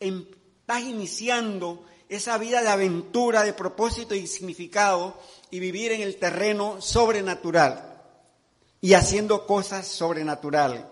estás 0.00 0.82
iniciando 0.82 1.84
esa 2.08 2.38
vida 2.38 2.62
de 2.62 2.68
aventura, 2.68 3.42
de 3.42 3.52
propósito 3.52 4.14
y 4.14 4.26
significado 4.26 5.18
y 5.50 5.60
vivir 5.60 5.92
en 5.92 6.00
el 6.00 6.16
terreno 6.16 6.80
sobrenatural 6.80 8.02
y 8.80 8.94
haciendo 8.94 9.46
cosas 9.46 9.86
sobrenaturales. 9.86 10.84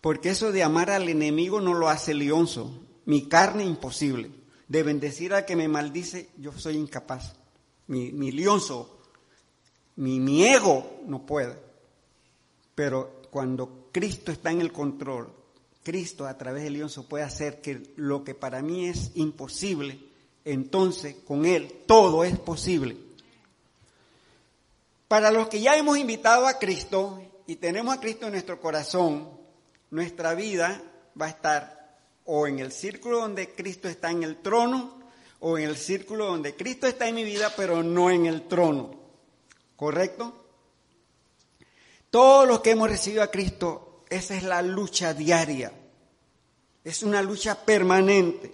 Porque 0.00 0.30
eso 0.30 0.52
de 0.52 0.62
amar 0.62 0.90
al 0.90 1.08
enemigo 1.08 1.60
no 1.60 1.74
lo 1.74 1.88
hace 1.88 2.14
Leonzo. 2.14 2.70
Mi 3.06 3.28
carne 3.28 3.64
imposible. 3.64 4.30
De 4.68 4.82
bendecir 4.82 5.34
al 5.34 5.44
que 5.44 5.56
me 5.56 5.68
maldice, 5.68 6.30
yo 6.38 6.52
soy 6.52 6.76
incapaz. 6.76 7.34
Mi, 7.88 8.12
mi 8.12 8.32
mi, 9.96 10.20
mi 10.20 10.44
ego 10.44 11.00
no 11.06 11.24
puede. 11.26 11.56
Pero 12.74 13.22
cuando 13.30 13.88
Cristo 13.92 14.30
está 14.30 14.50
en 14.50 14.60
el 14.60 14.72
control, 14.72 15.32
Cristo 15.86 16.26
a 16.26 16.36
través 16.36 16.64
del 16.64 16.72
lienzo 16.72 17.08
puede 17.08 17.22
hacer 17.22 17.60
que 17.60 17.92
lo 17.94 18.24
que 18.24 18.34
para 18.34 18.60
mí 18.60 18.88
es 18.88 19.12
imposible, 19.14 20.00
entonces 20.44 21.14
con 21.24 21.46
Él 21.46 21.84
todo 21.86 22.24
es 22.24 22.36
posible. 22.40 22.96
Para 25.06 25.30
los 25.30 25.46
que 25.46 25.60
ya 25.60 25.76
hemos 25.76 25.96
invitado 25.96 26.48
a 26.48 26.58
Cristo 26.58 27.22
y 27.46 27.54
tenemos 27.54 27.96
a 27.96 28.00
Cristo 28.00 28.26
en 28.26 28.32
nuestro 28.32 28.60
corazón, 28.60 29.30
nuestra 29.92 30.34
vida 30.34 30.82
va 31.18 31.26
a 31.26 31.30
estar 31.30 31.98
o 32.24 32.48
en 32.48 32.58
el 32.58 32.72
círculo 32.72 33.20
donde 33.20 33.54
Cristo 33.54 33.88
está 33.88 34.10
en 34.10 34.24
el 34.24 34.38
trono, 34.38 34.98
o 35.38 35.56
en 35.56 35.68
el 35.68 35.76
círculo 35.76 36.26
donde 36.26 36.56
Cristo 36.56 36.88
está 36.88 37.06
en 37.06 37.14
mi 37.14 37.22
vida, 37.22 37.52
pero 37.56 37.84
no 37.84 38.10
en 38.10 38.26
el 38.26 38.48
trono. 38.48 38.90
¿Correcto? 39.76 40.34
Todos 42.10 42.48
los 42.48 42.58
que 42.58 42.72
hemos 42.72 42.90
recibido 42.90 43.22
a 43.22 43.30
Cristo 43.30 43.85
esa 44.08 44.36
es 44.36 44.42
la 44.42 44.62
lucha 44.62 45.14
diaria. 45.14 45.72
Es 46.84 47.02
una 47.02 47.22
lucha 47.22 47.64
permanente. 47.64 48.52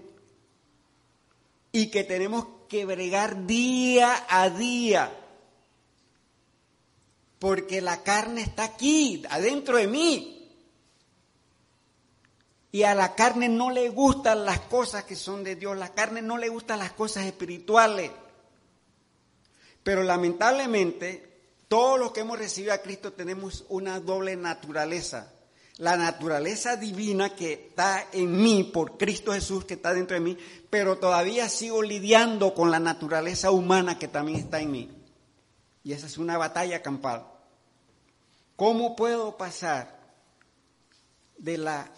Y 1.73 1.91
que 1.91 2.05
tenemos 2.05 2.47
que 2.69 2.85
bregar 2.85 3.47
día 3.47 4.27
a 4.29 4.49
día. 4.49 5.13
Porque 7.39 7.81
la 7.81 8.03
carne 8.03 8.43
está 8.43 8.65
aquí, 8.65 9.23
adentro 9.29 9.77
de 9.77 9.87
mí. 9.87 10.39
Y 12.71 12.85
a 12.85 12.95
la 12.95 13.15
carne 13.15 13.51
no 13.51 13.71
le 13.71 13.91
gustan 13.91 14.47
las 14.47 14.61
cosas 14.61 15.05
que 15.05 15.17
son 15.17 15.45
de 15.45 15.57
Dios. 15.57 15.77
La 15.77 15.93
carne 15.93 16.23
no 16.23 16.39
le 16.39 16.49
gustan 16.49 16.79
las 16.79 16.93
cosas 16.93 17.27
espirituales. 17.27 18.11
Pero 19.83 20.03
lamentablemente, 20.03 21.33
todos 21.69 21.99
los 21.99 22.13
que 22.13 22.21
hemos 22.21 22.39
recibido 22.39 22.73
a 22.73 22.79
Cristo 22.79 23.13
tenemos 23.13 23.67
una 23.69 24.01
doble 24.01 24.37
naturaleza 24.37 25.31
la 25.83 25.97
naturaleza 25.97 26.77
divina 26.77 27.31
que 27.31 27.55
está 27.55 28.07
en 28.13 28.41
mí 28.41 28.63
por 28.63 28.97
Cristo 28.97 29.33
Jesús 29.33 29.65
que 29.65 29.75
está 29.75 29.93
dentro 29.93 30.15
de 30.15 30.21
mí, 30.21 30.39
pero 30.71 30.99
todavía 30.99 31.49
sigo 31.49 31.83
lidiando 31.83 32.55
con 32.55 32.71
la 32.71 32.79
naturaleza 32.79 33.51
humana 33.51 33.99
que 33.99 34.07
también 34.07 34.39
está 34.39 34.61
en 34.61 34.71
mí. 34.71 34.91
Y 35.83 35.93
esa 35.93 36.07
es 36.07 36.19
una 36.19 36.39
batalla 36.39 36.83
campal. 36.83 37.27
¿Cómo 38.55 38.95
puedo 38.95 39.37
pasar 39.37 39.99
de 41.37 41.59
la 41.59 41.91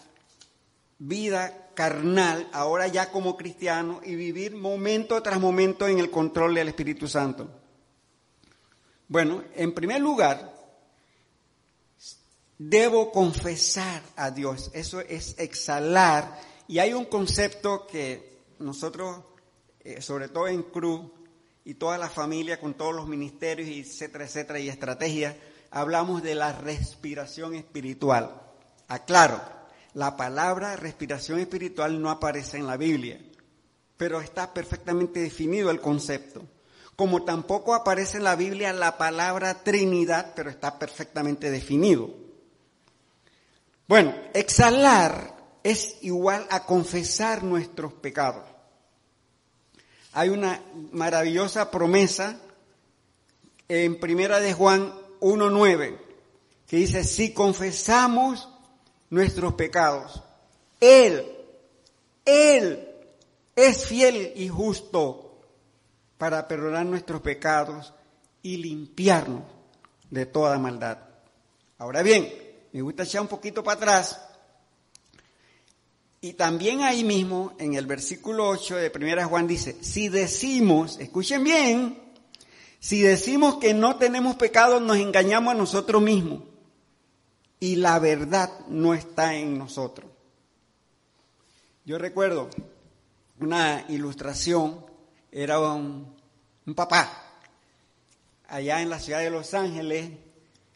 vida 0.97 1.69
carnal, 1.75 2.49
ahora 2.53 2.87
ya 2.87 3.11
como 3.11 3.37
cristiano, 3.37 4.01
y 4.03 4.15
vivir 4.15 4.55
momento 4.55 5.21
tras 5.21 5.39
momento 5.39 5.87
en 5.87 5.99
el 5.99 6.09
control 6.09 6.55
del 6.55 6.69
Espíritu 6.69 7.07
Santo? 7.07 7.51
Bueno, 9.07 9.43
en 9.53 9.75
primer 9.75 10.01
lugar, 10.01 10.54
debo 12.57 13.11
confesar 13.11 14.01
a 14.15 14.31
Dios. 14.31 14.71
Eso 14.73 15.01
es 15.01 15.35
exhalar. 15.37 16.39
Y 16.67 16.79
hay 16.79 16.93
un 16.93 17.05
concepto 17.05 17.85
que 17.87 18.43
nosotros, 18.59 19.23
eh, 19.81 20.01
sobre 20.01 20.29
todo 20.29 20.47
en 20.47 20.63
Cruz, 20.63 21.11
y 21.65 21.73
toda 21.73 21.97
la 21.97 22.09
familia 22.09 22.59
con 22.59 22.75
todos 22.75 22.93
los 22.93 23.07
ministerios, 23.07 23.67
etcétera, 23.67 24.25
etcétera, 24.25 24.59
y 24.59 24.69
estrategias, 24.69 25.35
hablamos 25.71 26.21
de 26.21 26.35
la 26.35 26.53
respiración 26.53 27.55
espiritual. 27.55 28.39
Aclaro, 28.87 29.41
la 29.93 30.15
palabra 30.15 30.75
respiración 30.75 31.39
espiritual 31.39 31.99
no 31.99 32.11
aparece 32.11 32.57
en 32.57 32.67
la 32.67 32.77
Biblia, 32.77 33.19
pero 33.97 34.21
está 34.21 34.53
perfectamente 34.53 35.19
definido 35.19 35.71
el 35.71 35.81
concepto. 35.81 36.43
Como 36.95 37.23
tampoco 37.23 37.73
aparece 37.73 38.17
en 38.17 38.25
la 38.25 38.35
Biblia 38.35 38.71
la 38.71 38.97
palabra 38.97 39.63
Trinidad, 39.63 40.33
pero 40.35 40.51
está 40.51 40.77
perfectamente 40.77 41.49
definido. 41.49 42.24
Bueno, 43.87 44.15
exhalar 44.33 45.35
es 45.63 45.97
igual 46.01 46.47
a 46.49 46.65
confesar 46.65 47.43
nuestros 47.43 47.93
pecados. 47.93 48.43
Hay 50.13 50.29
una 50.29 50.61
maravillosa 50.91 51.69
promesa 51.69 52.39
en 53.67 53.99
Primera 53.99 54.39
de 54.39 54.53
Juan 54.53 54.93
1.9 55.19 55.97
que 56.67 56.77
dice, 56.77 57.03
si 57.03 57.33
confesamos 57.33 58.49
nuestros 59.09 59.53
pecados, 59.53 60.23
Él, 60.79 61.25
Él 62.25 62.89
es 63.55 63.85
fiel 63.85 64.33
y 64.35 64.47
justo 64.47 65.41
para 66.17 66.47
perdonar 66.47 66.85
nuestros 66.85 67.21
pecados 67.21 67.93
y 68.41 68.57
limpiarnos 68.57 69.43
de 70.09 70.25
toda 70.25 70.57
maldad. 70.57 70.99
Ahora 71.77 72.01
bien, 72.03 72.44
me 72.75 72.81
gusta 72.81 73.03
echar 73.03 73.21
un 73.21 73.29
poquito 73.29 73.63
para 73.63 73.77
atrás. 73.77 74.19
Y 76.19 76.33
también 76.33 76.81
ahí 76.81 77.05
mismo, 77.05 77.53
en 77.57 77.75
el 77.75 77.85
versículo 77.85 78.49
8 78.49 78.75
de 78.75 78.91
1 78.93 79.29
Juan 79.29 79.47
dice, 79.47 79.77
si 79.79 80.09
decimos, 80.09 80.99
escuchen 80.99 81.45
bien, 81.45 81.97
Si 82.81 82.99
decimos 82.99 83.59
que 83.59 83.73
no 83.73 83.95
tenemos 83.95 84.35
pecado, 84.35 84.81
nos 84.81 84.97
engañamos 84.97 85.53
a 85.53 85.57
nosotros 85.57 86.01
mismos. 86.01 86.41
Y 87.61 87.77
la 87.77 87.97
verdad 87.99 88.51
no 88.67 88.93
está 88.93 89.35
en 89.35 89.57
nosotros. 89.57 90.11
Yo 91.85 91.97
recuerdo 91.97 92.49
una 93.39 93.85
ilustración, 93.87 94.85
era 95.31 95.61
un, 95.61 96.13
papá 96.75 97.39
allá 98.49 98.81
en 98.81 98.89
la 98.89 98.99
ciudad 98.99 99.19
de 99.19 99.29
Los 99.29 99.53
Ángeles, 99.53 100.11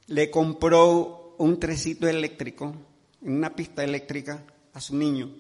le 0.07 0.31
compró 0.31 1.18
un 1.39 1.57
trecito 1.57 2.07
eléctrico, 2.07 2.75
una 3.21 3.55
pista 3.55 3.83
eléctrica, 3.83 4.45
a 4.73 4.81
su 4.81 4.95
niño. 4.95 5.33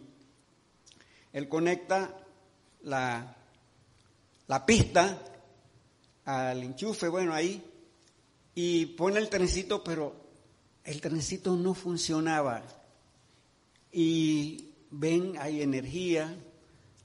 Él 1.33 1.47
conecta 1.47 2.17
la, 2.83 3.35
la 4.47 4.65
pista 4.65 5.21
al 6.25 6.63
enchufe, 6.63 7.09
bueno, 7.09 7.33
ahí, 7.33 7.63
y 8.55 8.85
pone 8.87 9.19
el 9.19 9.29
trencito, 9.29 9.83
pero 9.83 10.15
el 10.85 11.01
trencito 11.01 11.55
no 11.55 11.73
funcionaba. 11.73 12.63
Y 13.91 14.69
ven, 14.91 15.33
hay 15.37 15.61
energía, 15.61 16.33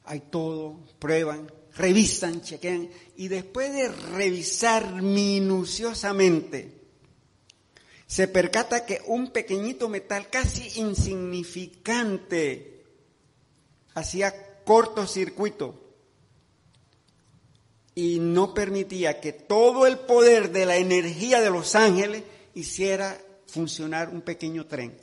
hay 0.04 0.20
todo, 0.20 0.78
prueban, 1.00 1.50
revisan, 1.74 2.42
chequean, 2.42 2.88
y 3.16 3.26
después 3.26 3.72
de 3.72 3.88
revisar 3.88 5.02
minuciosamente, 5.02 6.83
se 8.06 8.28
percata 8.28 8.84
que 8.84 9.00
un 9.06 9.30
pequeñito 9.30 9.88
metal 9.88 10.28
casi 10.30 10.80
insignificante 10.80 12.84
hacía 13.94 14.62
cortocircuito 14.64 15.80
y 17.94 18.18
no 18.18 18.54
permitía 18.54 19.20
que 19.20 19.32
todo 19.32 19.86
el 19.86 19.98
poder 19.98 20.50
de 20.50 20.66
la 20.66 20.76
energía 20.76 21.40
de 21.40 21.50
los 21.50 21.74
ángeles 21.74 22.24
hiciera 22.54 23.16
funcionar 23.46 24.08
un 24.08 24.22
pequeño 24.22 24.66
tren. 24.66 24.96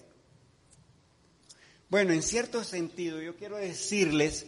Bueno, 1.89 2.13
en 2.13 2.21
cierto 2.21 2.63
sentido, 2.63 3.21
yo 3.21 3.35
quiero 3.35 3.57
decirles 3.57 4.47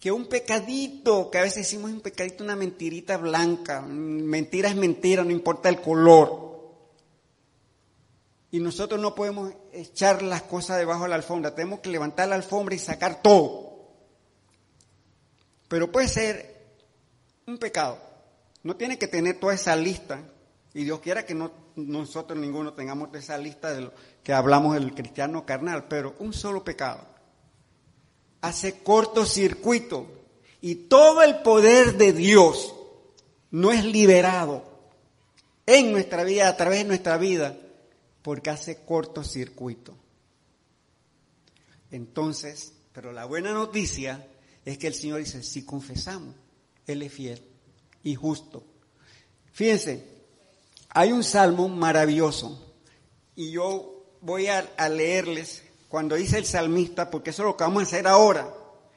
que 0.00 0.12
un 0.12 0.26
pecadito, 0.26 1.30
que 1.30 1.38
a 1.38 1.42
veces 1.42 1.64
decimos 1.64 1.90
un 1.90 2.00
pecadito, 2.00 2.44
una 2.44 2.56
mentirita 2.56 3.16
blanca, 3.16 3.80
mentira 3.80 4.68
es 4.68 4.76
mentira, 4.76 5.24
no 5.24 5.30
importa 5.30 5.68
el 5.68 5.80
color. 5.80 6.53
Y 8.54 8.60
nosotros 8.60 9.00
no 9.00 9.16
podemos 9.16 9.52
echar 9.72 10.22
las 10.22 10.42
cosas 10.42 10.78
debajo 10.78 11.02
de 11.02 11.08
la 11.08 11.16
alfombra, 11.16 11.56
tenemos 11.56 11.80
que 11.80 11.88
levantar 11.88 12.28
la 12.28 12.36
alfombra 12.36 12.76
y 12.76 12.78
sacar 12.78 13.20
todo. 13.20 13.88
Pero 15.66 15.90
puede 15.90 16.06
ser 16.06 16.76
un 17.48 17.58
pecado. 17.58 17.98
No 18.62 18.76
tiene 18.76 18.96
que 18.96 19.08
tener 19.08 19.40
toda 19.40 19.54
esa 19.54 19.74
lista. 19.74 20.22
Y 20.72 20.84
Dios 20.84 21.00
quiera 21.00 21.26
que 21.26 21.34
no, 21.34 21.50
nosotros 21.74 22.38
ninguno 22.38 22.74
tengamos 22.74 23.12
esa 23.14 23.36
lista 23.38 23.72
de 23.74 23.80
lo 23.80 23.92
que 24.22 24.32
hablamos 24.32 24.74
del 24.74 24.94
cristiano 24.94 25.44
carnal, 25.44 25.88
pero 25.88 26.14
un 26.20 26.32
solo 26.32 26.62
pecado 26.62 27.00
hace 28.40 28.84
cortocircuito 28.84 30.06
y 30.60 30.76
todo 30.76 31.24
el 31.24 31.38
poder 31.38 31.96
de 31.96 32.12
Dios 32.12 32.72
no 33.50 33.72
es 33.72 33.84
liberado 33.84 34.62
en 35.66 35.90
nuestra 35.90 36.22
vida, 36.22 36.46
a 36.46 36.56
través 36.56 36.78
de 36.78 36.84
nuestra 36.84 37.16
vida, 37.16 37.56
porque 38.24 38.48
hace 38.48 38.86
cortocircuito. 38.86 39.94
Entonces, 41.90 42.72
pero 42.94 43.12
la 43.12 43.26
buena 43.26 43.52
noticia 43.52 44.26
es 44.64 44.78
que 44.78 44.86
el 44.86 44.94
Señor 44.94 45.18
dice, 45.18 45.42
si 45.42 45.62
confesamos, 45.66 46.34
él 46.86 47.02
es 47.02 47.12
fiel 47.12 47.42
y 48.02 48.14
justo. 48.14 48.64
Fíjense, 49.52 50.08
hay 50.88 51.12
un 51.12 51.22
salmo 51.22 51.68
maravilloso 51.68 52.74
y 53.36 53.50
yo 53.50 54.06
voy 54.22 54.46
a, 54.46 54.62
leerles 54.88 55.62
cuando 55.90 56.14
dice 56.14 56.38
el 56.38 56.46
salmista, 56.46 57.10
porque 57.10 57.28
eso 57.28 57.42
es 57.42 57.48
lo 57.48 57.56
que 57.58 57.64
vamos 57.64 57.82
a 57.82 57.86
hacer 57.86 58.06
ahora. 58.06 58.48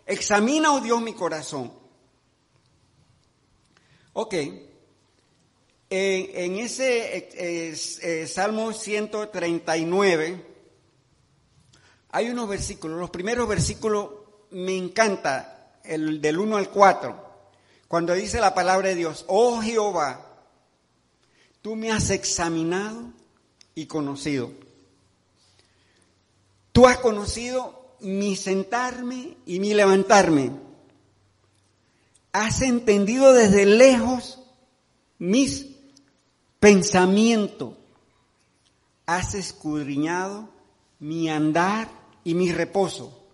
Examina, 0.06 0.72
oh 0.72 0.80
Dios, 0.80 1.02
mi 1.02 1.14
corazón. 1.14 1.74
Ok, 4.14 4.36
en, 5.90 6.56
ese 6.58 7.18
eh, 7.18 7.78
eh, 8.02 8.28
Salmo 8.28 8.74
139 8.74 10.46
hay 12.10 12.30
unos 12.30 12.50
versículos, 12.50 13.00
los 13.00 13.10
primeros 13.10 13.48
versículos 13.48 14.10
me 14.52 14.76
encanta, 14.76 15.80
el 15.84 16.22
del 16.22 16.40
1 16.40 16.58
al 16.58 16.70
4. 16.70 17.28
Cuando 17.88 18.14
dice 18.14 18.40
la 18.40 18.56
palabra 18.56 18.90
de 18.90 18.96
Dios, 18.96 19.26
oh 19.28 19.62
Jehová, 19.62 20.26
tú 21.62 21.76
me 21.76 21.92
has 21.92 22.10
examinado 22.10 23.12
y 23.76 23.86
conocido. 23.86 24.52
Tú 26.72 26.88
has 26.88 26.98
conocido 26.98 27.96
mi 28.00 28.36
sentarme 28.36 29.38
y 29.46 29.60
mi 29.60 29.74
levantarme. 29.74 30.52
Has 32.32 32.62
entendido 32.62 33.34
desde 33.34 33.66
lejos 33.66 34.40
mis 35.20 35.67
pensamientos. 36.60 37.74
Has 39.06 39.36
escudriñado 39.36 40.50
mi 41.00 41.30
andar 41.30 41.90
y 42.24 42.34
mi 42.34 42.52
reposo. 42.52 43.26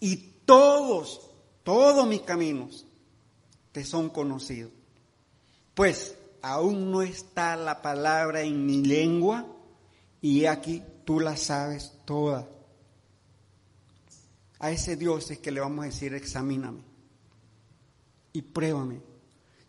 Y 0.00 0.16
todos, 0.44 1.30
todos 1.62 2.06
mis 2.06 2.20
caminos 2.20 2.86
te 3.72 3.84
son 3.84 4.10
conocidos. 4.10 4.72
Pues 5.74 6.16
aún 6.42 6.90
no 6.90 7.02
está 7.02 7.56
la 7.56 7.80
palabra 7.80 8.42
en 8.42 8.66
mi 8.66 8.84
lengua 8.84 9.46
y 10.20 10.44
aquí 10.44 10.82
tú 11.04 11.20
la 11.20 11.36
sabes 11.36 11.92
toda. 12.04 12.48
A 14.58 14.70
ese 14.70 14.96
Dios 14.96 15.30
es 15.30 15.38
que 15.38 15.50
le 15.50 15.60
vamos 15.60 15.84
a 15.84 15.86
decir, 15.86 16.14
examíname 16.14 16.80
y 18.32 18.42
pruébame. 18.42 19.13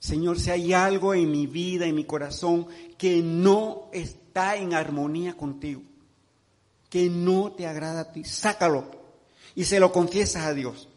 Señor, 0.06 0.40
si 0.40 0.52
hay 0.52 0.72
algo 0.72 1.16
en 1.16 1.32
mi 1.32 1.48
vida, 1.48 1.88
en 1.88 1.96
mi 1.96 2.04
corazón, 2.04 2.68
que 2.96 3.24
no 3.24 3.90
está 3.92 4.56
en 4.56 4.76
armonía 4.76 5.36
contigo, 5.36 5.82
que 6.92 7.10
no 7.10 7.54
te 7.54 7.66
agrada 7.66 8.02
a 8.02 8.12
ti, 8.12 8.24
sácalo 8.24 8.86
y 9.56 9.64
se 9.64 9.80
lo 9.80 9.92
confiesas 9.92 10.44
a 10.46 10.54
Dios. 10.54 10.90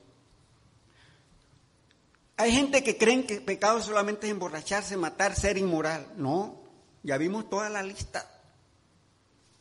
Hay 2.37 2.53
gente 2.53 2.85
que 2.85 2.99
creen 2.99 3.27
que 3.27 3.41
pecado 3.41 3.81
solamente 3.81 4.27
es 4.27 4.33
emborracharse, 4.33 4.99
matar, 4.99 5.35
ser 5.35 5.57
inmoral. 5.57 6.07
No, 6.19 6.61
ya 7.03 7.17
vimos 7.17 7.49
toda 7.49 7.71
la 7.71 7.83
lista. 7.83 8.31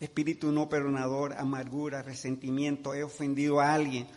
Espíritu 0.02 0.52
no 0.52 0.68
perdonador, 0.68 1.36
amargura, 1.38 2.04
resentimiento, 2.04 2.94
he 2.94 3.02
ofendido 3.02 3.62
a 3.62 3.74
alguien. 3.74 4.10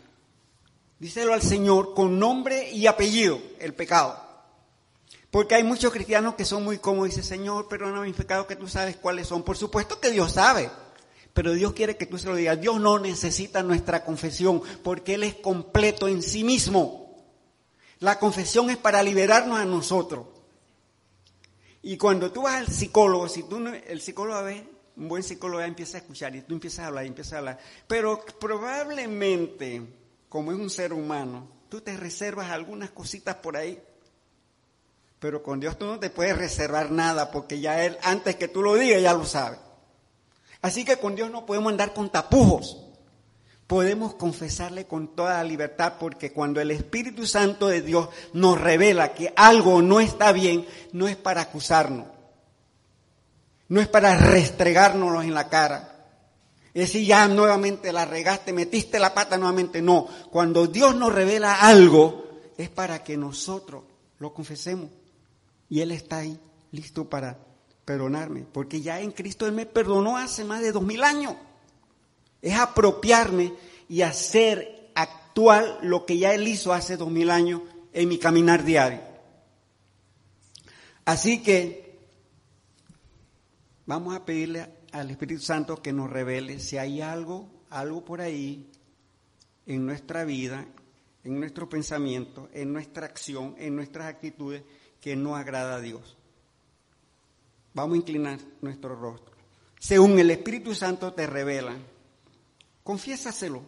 Díselo 0.99 1.35
al 1.35 1.43
Señor 1.43 1.95
con 1.95 2.19
nombre 2.19 2.73
y 2.73 2.89
apellido, 2.89 3.41
el 3.61 3.75
pecado. 3.75 4.30
Porque 5.31 5.55
hay 5.55 5.63
muchos 5.63 5.93
cristianos 5.93 6.35
que 6.35 6.45
son 6.45 6.65
muy 6.65 6.79
cómodos 6.79 7.09
y 7.09 7.11
dicen, 7.11 7.25
Señor, 7.25 7.69
perdona 7.69 8.01
mis 8.01 8.17
pecados 8.17 8.47
que 8.47 8.57
tú 8.57 8.67
sabes 8.67 8.97
cuáles 8.97 9.29
son. 9.29 9.45
Por 9.45 9.57
supuesto 9.57 10.01
que 10.01 10.11
Dios 10.11 10.33
sabe, 10.33 10.71
pero 11.33 11.53
Dios 11.53 11.73
quiere 11.73 11.97
que 11.97 12.07
tú 12.07 12.19
se 12.19 12.27
lo 12.27 12.35
digas. 12.35 12.61
Dios 12.61 12.81
no 12.81 12.99
necesita 12.99 13.63
nuestra 13.63 14.05
confesión 14.05 14.61
porque 14.83 15.15
Él 15.15 15.23
es 15.23 15.37
completo 15.37 16.09
en 16.09 16.23
sí 16.23 16.43
mismo. 16.43 17.17
La 18.01 18.19
confesión 18.19 18.71
es 18.71 18.77
para 18.77 19.03
liberarnos 19.03 19.59
a 19.59 19.65
nosotros. 19.65 20.27
Y 21.83 21.97
cuando 21.97 22.33
tú 22.33 22.43
vas 22.43 22.57
al 22.57 22.69
psicólogo, 22.69 23.29
si 23.29 23.45
tú 23.45 23.59
el 23.59 24.01
psicólogo 24.01 24.43
ve, 24.43 24.67
un 24.97 25.09
buen 25.09 25.23
psicólogo 25.23 25.63
empieza 25.63 25.99
a 25.99 26.01
escuchar 26.01 26.35
y 26.35 26.43
tú 26.43 26.55
empiezas 26.55 26.81
a 26.81 26.89
hablar 26.89 27.05
y 27.05 27.09
empiezas 27.09 27.35
a 27.35 27.39
hablar. 27.39 27.59
Pero 27.87 28.25
probablemente, 28.39 29.83
como 30.29 30.51
es 30.51 30.59
un 30.59 30.71
ser 30.71 30.93
humano, 30.93 31.49
tú 31.69 31.81
te 31.81 31.97
reservas 31.97 32.51
algunas 32.51 32.91
cositas 32.91 33.37
por 33.37 33.57
ahí. 33.57 33.81
Pero 35.21 35.43
con 35.43 35.61
Dios 35.61 35.79
tú 35.79 35.87
no 35.87 36.01
te 36.01 36.11
puedes 36.11 36.37
reservar 36.37 36.91
nada 36.91 37.31
porque 37.31 37.61
ya 37.61 37.85
Él, 37.85 37.97
antes 38.03 38.37
que 38.37 38.49
tú 38.49 38.63
lo 38.63 38.75
digas, 38.75 39.01
ya 39.01 39.15
lo 39.15 39.25
sabe. 39.25 39.59
Así 40.61 40.85
que 40.85 40.97
con 40.97 41.15
Dios 41.15 41.31
no 41.31 41.47
podemos 41.47 41.71
andar 41.71 41.95
con 41.95 42.11
tapujos 42.11 42.91
podemos 43.71 44.15
confesarle 44.15 44.89
con 44.89 45.15
toda 45.15 45.45
libertad 45.45 45.93
porque 46.01 46.33
cuando 46.33 46.61
el 46.61 46.73
Espíritu 46.73 47.25
Santo 47.25 47.69
de 47.69 47.83
Dios 47.83 48.09
nos 48.33 48.61
revela 48.61 49.15
que 49.15 49.33
algo 49.37 49.81
no 49.81 50.01
está 50.01 50.33
bien, 50.33 50.67
no 50.91 51.07
es 51.07 51.15
para 51.15 51.43
acusarnos, 51.43 52.09
no 53.69 53.81
es 53.81 53.87
para 53.87 54.17
restregárnoslo 54.17 55.23
en 55.23 55.35
la 55.35 55.49
cara. 55.49 56.09
Es 56.75 56.89
decir, 56.89 57.07
ya 57.07 57.29
nuevamente 57.29 57.93
la 57.93 58.05
regaste, 58.07 58.53
metiste 58.53 58.99
la 58.99 59.15
pata 59.15 59.37
nuevamente. 59.37 59.81
No, 59.81 60.09
cuando 60.33 60.67
Dios 60.67 60.97
nos 60.97 61.13
revela 61.13 61.61
algo, 61.61 62.41
es 62.59 62.71
para 62.71 63.05
que 63.05 63.17
nosotros 63.17 63.85
lo 64.19 64.35
confesemos. 64.35 64.91
Y 65.71 65.81
Él 65.81 65.93
está 65.93 66.19
ahí, 66.19 66.39
listo 66.73 67.09
para 67.09 67.39
perdonarme. 67.87 68.45
Porque 68.53 68.83
ya 68.83 69.01
en 69.01 69.13
Cristo 69.13 69.47
Él 69.47 69.53
me 69.53 69.65
perdonó 69.65 70.19
hace 70.19 70.45
más 70.45 70.61
de 70.61 70.73
dos 70.73 70.83
mil 70.83 71.03
años. 71.03 71.37
Es 72.43 72.59
apropiarme 72.59 73.55
y 73.89 74.03
hacer 74.03 74.91
actual 74.95 75.79
lo 75.83 76.05
que 76.05 76.19
ya 76.19 76.35
Él 76.35 76.47
hizo 76.47 76.73
hace 76.73 76.97
dos 76.97 77.11
mil 77.11 77.31
años 77.31 77.63
en 77.93 78.09
mi 78.09 78.19
caminar 78.19 78.65
diario. 78.65 79.01
Así 81.05 81.43
que 81.43 81.99
vamos 83.87 84.15
a 84.15 84.25
pedirle 84.25 84.69
al 84.93 85.11
Espíritu 85.11 85.43
Santo 85.43 85.81
que 85.81 85.93
nos 85.93 86.11
revele 86.11 86.59
si 86.59 86.79
hay 86.79 87.01
algo, 87.01 87.49
algo 87.71 88.05
por 88.05 88.21
ahí 88.21 88.71
en 89.67 89.87
nuestra 89.87 90.25
vida, 90.25 90.67
en 91.23 91.39
nuestro 91.39 91.69
pensamiento, 91.69 92.49
en 92.53 92.73
nuestra 92.73 93.07
acción, 93.07 93.55
en 93.59 93.77
nuestras 93.77 94.07
actitudes 94.07 94.63
que 95.01 95.17
no 95.17 95.37
agrada 95.37 95.77
a 95.77 95.81
Dios. 95.81 96.17
Vamos 97.75 97.95
a 97.95 97.99
inclinar 97.99 98.39
nuestro 98.61 98.95
rostro. 98.97 99.35
Según 99.79 100.19
el 100.19 100.31
Espíritu 100.31 100.75
Santo 100.75 101.13
te 101.15 101.27
revela, 101.27 101.77
confiésaselo. 102.85 103.63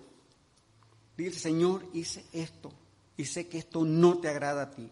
Dile, 1.17 1.33
Señor, 1.33 1.87
hice 1.93 2.25
esto 2.33 2.73
y 3.17 3.25
sé 3.25 3.49
que 3.49 3.59
esto 3.59 3.85
no 3.85 4.19
te 4.19 4.29
agrada 4.29 4.63
a 4.63 4.71
ti. 4.71 4.91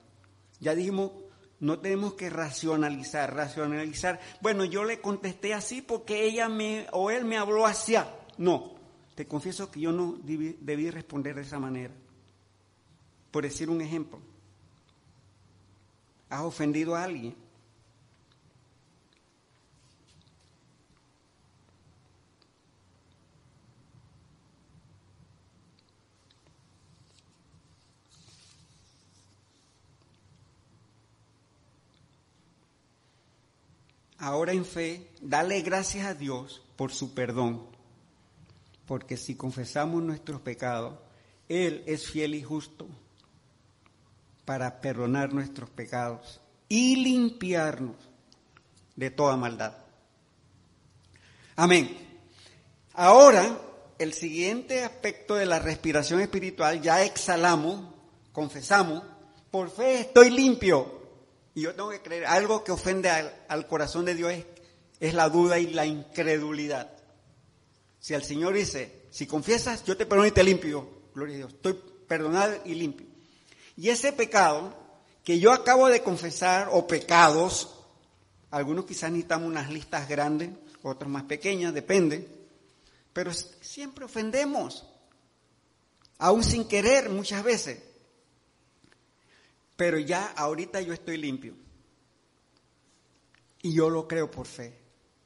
Ya 0.61 0.75
dijimos, 0.75 1.13
no 1.59 1.79
tenemos 1.79 2.15
que 2.15 2.31
racionalizar, 2.31 3.35
racionalizar. 3.35 4.21
Bueno, 4.41 4.65
yo 4.65 4.85
le 4.85 5.01
contesté 5.01 5.53
así 5.53 5.83
porque 5.83 6.25
ella 6.25 6.49
me 6.49 6.87
o 6.93 7.11
él 7.11 7.25
me 7.25 7.37
habló 7.37 7.67
así. 7.67 7.97
No, 8.39 8.75
te 9.15 9.27
confieso 9.27 9.71
que 9.71 9.81
yo 9.81 9.93
no 9.93 10.19
debí 10.23 10.91
responder 10.91 11.35
de 11.35 11.43
esa 11.43 11.59
manera. 11.59 11.93
Por 13.31 13.45
decir 13.45 13.69
un 13.69 13.81
ejemplo, 13.81 14.21
has 16.31 16.41
ofendido 16.41 16.95
a 16.95 17.05
alguien 17.05 17.35
ahora 34.21 34.53
en 34.53 34.65
fe, 34.65 35.09
dale 35.21 35.61
gracias 35.63 36.07
a 36.07 36.15
Dios 36.15 36.63
por 36.77 36.93
su 36.93 37.15
perdón. 37.15 37.67
Porque 38.87 39.17
si 39.17 39.35
confesamos 39.35 40.03
nuestros 40.03 40.41
pecados, 40.41 40.99
Él 41.49 41.83
es 41.87 42.07
fiel 42.07 42.35
y 42.35 42.43
justo 42.43 42.87
para 44.51 44.81
perdonar 44.81 45.33
nuestros 45.33 45.71
pecados 45.71 46.41
y 46.69 46.97
limpiarnos 46.97 47.95
de 48.97 49.09
toda 49.13 49.37
maldad. 49.37 49.75
Amén. 51.55 51.97
Ahora, 52.95 53.61
el 53.97 54.13
siguiente 54.13 54.83
aspecto 54.83 55.37
de 55.37 55.47
la 55.47 55.61
respiración 55.61 56.19
espiritual, 56.21 56.83
ya 56.83 57.05
exhalamos, 57.05 57.95
confesamos, 58.33 59.05
por 59.53 59.71
fe 59.71 60.01
estoy 60.01 60.31
limpio, 60.31 61.01
y 61.55 61.61
yo 61.61 61.73
tengo 61.77 61.91
que 61.91 62.03
creer, 62.03 62.27
algo 62.27 62.65
que 62.65 62.73
ofende 62.73 63.09
al, 63.09 63.69
corazón 63.69 64.05
de 64.05 64.17
Dios 64.17 64.33
es, 64.99 65.15
la 65.15 65.29
duda 65.29 65.61
y 65.61 65.69
la 65.69 65.87
incredulidad. 65.87 66.91
Si 68.01 68.15
el 68.15 68.25
Señor 68.25 68.55
dice, 68.55 69.03
si 69.13 69.29
confiesas, 69.29 69.85
yo 69.85 69.97
te 69.97 70.07
perdono 70.07 70.27
y 70.27 70.33
te 70.33 70.43
limpio, 70.43 70.91
gloria 71.15 71.35
a 71.35 71.39
Dios, 71.39 71.53
estoy 71.53 71.79
perdonado 72.09 72.57
y 72.65 72.75
limpio. 72.75 73.10
Y 73.81 73.89
ese 73.89 74.13
pecado 74.13 74.75
que 75.25 75.41
yo 75.41 75.53
acabo 75.53 75.89
de 75.89 76.03
confesar, 76.03 76.69
o 76.71 76.87
pecados, 76.87 77.77
algunos 78.51 78.85
quizás 78.85 79.11
necesitamos 79.11 79.49
unas 79.49 79.71
listas 79.71 80.09
grandes, 80.09 80.51
otros 80.83 81.11
más 81.11 81.25
pequeñas, 81.25 81.73
depende, 81.75 82.29
pero 83.13 83.33
siempre 83.33 84.05
ofendemos, 84.05 84.87
aún 86.19 86.45
sin 86.45 86.69
querer 86.69 87.09
muchas 87.09 87.43
veces 87.43 87.91
pero 89.81 89.99
ya 89.99 90.27
ahorita 90.37 90.83
yo 90.83 90.93
estoy 90.93 91.17
limpio. 91.17 91.55
Y 93.63 93.73
yo 93.73 93.89
lo 93.89 94.07
creo 94.07 94.31
por 94.31 94.47
fe. 94.47 94.79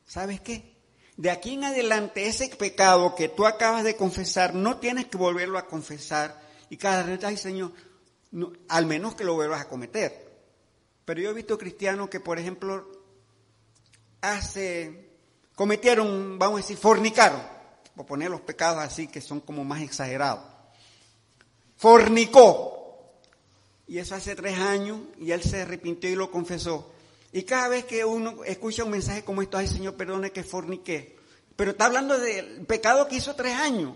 ¿Sabes 0.07 0.40
qué? 0.42 0.76
De 1.16 1.28
aquí 1.32 1.55
en 1.55 1.64
adelante, 1.64 2.28
ese 2.28 2.48
pecado 2.50 3.16
que 3.16 3.28
tú 3.28 3.46
acabas 3.46 3.82
de 3.82 3.96
confesar, 3.96 4.55
no 4.55 4.78
tienes 4.78 5.07
que 5.07 5.16
volverlo 5.16 5.59
a 5.59 5.66
confesar. 5.66 6.40
Y 6.70 6.76
cada 6.76 7.02
vez, 7.02 7.24
ay 7.24 7.36
Señor, 7.36 7.72
al 8.68 8.87
menos 8.87 9.14
que 9.14 9.24
lo 9.24 9.35
vuelvas 9.35 9.61
a 9.61 9.68
cometer. 9.68 10.32
Pero 11.05 11.20
yo 11.20 11.30
he 11.30 11.35
visto 11.35 11.59
cristianos 11.59 12.09
que, 12.09 12.20
por 12.20 12.39
ejemplo, 12.39 12.91
hace, 14.20 15.11
cometieron, 15.55 16.39
vamos 16.39 16.59
a 16.59 16.62
decir, 16.62 16.76
fornicaron, 16.76 17.43
por 17.95 18.07
poner 18.07 18.30
los 18.30 18.41
pecados 18.41 18.82
así 18.82 19.07
que 19.07 19.20
son 19.20 19.41
como 19.41 19.64
más 19.64 19.82
exagerados. 19.82 20.45
Fornicó, 21.76 23.12
y 23.87 23.99
eso 23.99 24.14
hace 24.14 24.35
tres 24.35 24.59
años, 24.59 25.01
y 25.18 25.32
él 25.32 25.43
se 25.43 25.62
arrepintió 25.62 26.09
y 26.11 26.14
lo 26.14 26.30
confesó. 26.30 26.91
Y 27.32 27.43
cada 27.43 27.68
vez 27.68 27.85
que 27.85 28.05
uno 28.05 28.45
escucha 28.45 28.85
un 28.85 28.91
mensaje 28.91 29.24
como 29.24 29.43
esto, 29.43 29.59
ay 29.59 29.68
Señor, 29.68 29.95
perdone 29.95 30.30
que 30.30 30.45
forniqué. 30.45 31.16
Pero 31.57 31.72
está 31.72 31.87
hablando 31.87 32.18
del 32.18 32.64
pecado 32.66 33.07
que 33.09 33.16
hizo 33.16 33.35
tres 33.35 33.55
años 33.55 33.95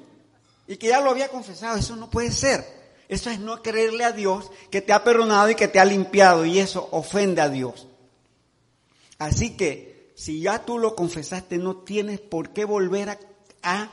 y 0.66 0.76
que 0.76 0.88
ya 0.88 1.00
lo 1.00 1.10
había 1.10 1.28
confesado. 1.28 1.76
Eso 1.76 1.96
no 1.96 2.10
puede 2.10 2.30
ser. 2.30 2.77
Eso 3.08 3.30
es 3.30 3.40
no 3.40 3.62
creerle 3.62 4.04
a 4.04 4.12
Dios 4.12 4.50
que 4.70 4.82
te 4.82 4.92
ha 4.92 5.02
perdonado 5.02 5.48
y 5.50 5.54
que 5.54 5.68
te 5.68 5.80
ha 5.80 5.84
limpiado 5.84 6.44
y 6.44 6.58
eso 6.58 6.88
ofende 6.92 7.40
a 7.40 7.48
Dios. 7.48 7.86
Así 9.18 9.56
que 9.56 10.12
si 10.14 10.40
ya 10.40 10.64
tú 10.64 10.78
lo 10.78 10.94
confesaste, 10.94 11.58
no 11.58 11.78
tienes 11.78 12.20
por 12.20 12.50
qué 12.50 12.64
volver 12.64 13.10
a, 13.10 13.18
a 13.62 13.90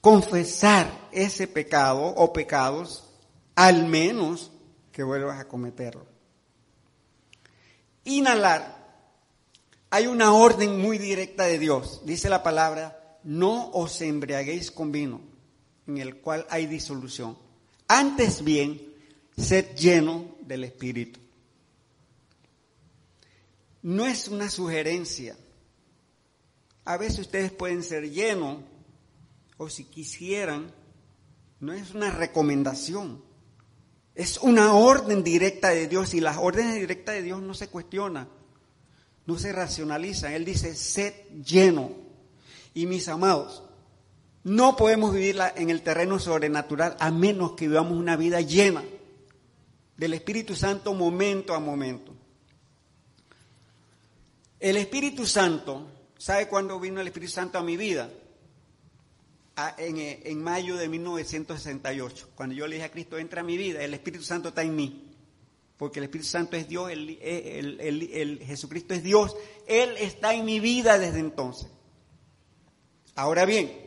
confesar 0.00 1.08
ese 1.12 1.46
pecado 1.46 2.02
o 2.02 2.32
pecados, 2.32 3.08
al 3.54 3.86
menos 3.86 4.50
que 4.90 5.02
vuelvas 5.02 5.40
a 5.40 5.48
cometerlo. 5.48 6.04
Inhalar. 8.04 8.82
Hay 9.90 10.06
una 10.06 10.32
orden 10.32 10.80
muy 10.80 10.98
directa 10.98 11.44
de 11.44 11.58
Dios. 11.58 12.02
Dice 12.04 12.28
la 12.28 12.42
palabra, 12.42 13.18
no 13.24 13.70
os 13.70 14.00
embriaguéis 14.00 14.70
con 14.70 14.90
vino, 14.90 15.20
en 15.86 15.98
el 15.98 16.16
cual 16.16 16.46
hay 16.50 16.66
disolución. 16.66 17.36
Antes 17.94 18.42
bien, 18.42 18.80
sed 19.36 19.76
lleno 19.76 20.36
del 20.40 20.64
Espíritu. 20.64 21.20
No 23.82 24.06
es 24.06 24.28
una 24.28 24.48
sugerencia. 24.48 25.36
A 26.86 26.96
veces 26.96 27.18
ustedes 27.18 27.52
pueden 27.52 27.82
ser 27.82 28.10
llenos, 28.10 28.62
o 29.58 29.68
si 29.68 29.84
quisieran, 29.84 30.72
no 31.60 31.74
es 31.74 31.90
una 31.90 32.10
recomendación. 32.10 33.22
Es 34.14 34.38
una 34.38 34.72
orden 34.72 35.22
directa 35.22 35.68
de 35.68 35.86
Dios 35.86 36.14
y 36.14 36.22
las 36.22 36.38
órdenes 36.38 36.76
directas 36.76 37.16
de 37.16 37.22
Dios 37.22 37.42
no 37.42 37.52
se 37.52 37.68
cuestionan, 37.68 38.26
no 39.26 39.38
se 39.38 39.52
racionalizan. 39.52 40.32
Él 40.32 40.46
dice, 40.46 40.74
sed 40.74 41.12
lleno. 41.44 41.90
Y 42.72 42.86
mis 42.86 43.06
amados, 43.08 43.62
no 44.44 44.76
podemos 44.76 45.14
vivirla 45.14 45.52
en 45.56 45.70
el 45.70 45.82
terreno 45.82 46.18
sobrenatural 46.18 46.96
a 46.98 47.10
menos 47.10 47.52
que 47.52 47.68
vivamos 47.68 47.92
una 47.92 48.16
vida 48.16 48.40
llena 48.40 48.82
del 49.96 50.14
Espíritu 50.14 50.56
Santo 50.56 50.94
momento 50.94 51.54
a 51.54 51.60
momento. 51.60 52.12
El 54.58 54.76
Espíritu 54.76 55.26
Santo, 55.26 55.86
¿sabe 56.18 56.48
cuándo 56.48 56.78
vino 56.80 57.00
el 57.00 57.06
Espíritu 57.06 57.32
Santo 57.32 57.58
a 57.58 57.62
mi 57.62 57.76
vida? 57.76 58.10
Eh, 59.78 60.22
en, 60.24 60.42
mayo 60.42 60.76
de 60.76 60.88
1968, 60.88 62.30
cuando 62.34 62.54
yo 62.54 62.66
le 62.66 62.76
dije 62.76 62.86
a 62.86 62.90
Cristo, 62.90 63.18
entra 63.18 63.42
a 63.42 63.44
mi 63.44 63.56
vida, 63.56 63.82
el 63.82 63.92
Espíritu 63.92 64.24
Santo 64.24 64.48
está 64.48 64.62
en 64.62 64.74
mí. 64.74 65.08
Porque 65.76 65.98
el 65.98 66.04
Espíritu 66.04 66.28
Santo 66.28 66.56
es 66.56 66.68
Dios, 66.68 66.90
el, 66.90 67.18
el, 67.20 68.40
Jesucristo 68.44 68.94
es 68.94 69.02
Dios, 69.02 69.36
Él 69.66 69.96
está 69.98 70.32
en 70.34 70.44
mi 70.44 70.60
vida 70.60 70.98
desde 70.98 71.18
entonces. 71.18 71.68
Ahora 73.14 73.44
bien, 73.44 73.81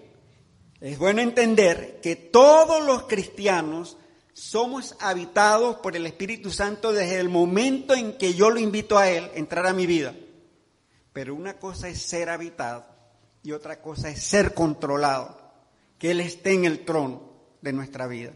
es 0.82 0.98
bueno 0.98 1.22
entender 1.22 2.00
que 2.02 2.16
todos 2.16 2.86
los 2.86 3.04
cristianos 3.04 3.98
somos 4.34 4.96
habitados 5.00 5.78
por 5.78 5.96
el 5.96 6.06
Espíritu 6.06 6.52
Santo 6.52 6.92
desde 6.92 7.20
el 7.20 7.30
momento 7.30 7.94
en 7.94 8.18
que 8.18 8.34
yo 8.34 8.50
lo 8.50 8.60
invito 8.60 8.98
a 8.98 9.10
Él 9.10 9.32
a 9.34 9.38
entrar 9.38 9.66
a 9.66 9.74
mi 9.74 9.86
vida. 9.86 10.14
Pero 11.14 11.34
una 11.34 11.58
cosa 11.58 11.88
es 11.88 12.02
ser 12.02 12.30
habitado 12.30 12.86
y 13.44 13.54
otra 13.54 13.82
cosa 13.82 14.10
es 14.10 14.22
ser 14.22 14.54
controlado 14.54 15.40
que 15.98 16.12
Él 16.12 16.20
esté 16.20 16.52
en 16.52 16.66
el 16.66 16.84
trono 16.84 17.32
de 17.62 17.72
nuestra 17.72 18.08
vida. 18.08 18.34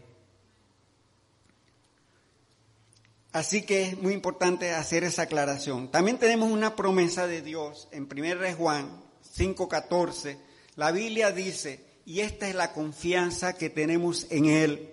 Así 3.32 3.62
que 3.62 3.88
es 3.88 3.98
muy 3.98 4.14
importante 4.14 4.72
hacer 4.72 5.04
esa 5.04 5.22
aclaración. 5.22 5.90
También 5.90 6.18
tenemos 6.18 6.50
una 6.50 6.74
promesa 6.74 7.26
de 7.26 7.42
Dios 7.42 7.88
en 7.92 8.08
1 8.08 8.56
Juan 8.56 9.02
5:14. 9.36 10.38
La 10.76 10.90
Biblia 10.90 11.30
dice, 11.30 11.89
y 12.04 12.20
esta 12.20 12.48
es 12.48 12.54
la 12.54 12.72
confianza 12.72 13.54
que 13.54 13.70
tenemos 13.70 14.26
en 14.30 14.46
Él, 14.46 14.90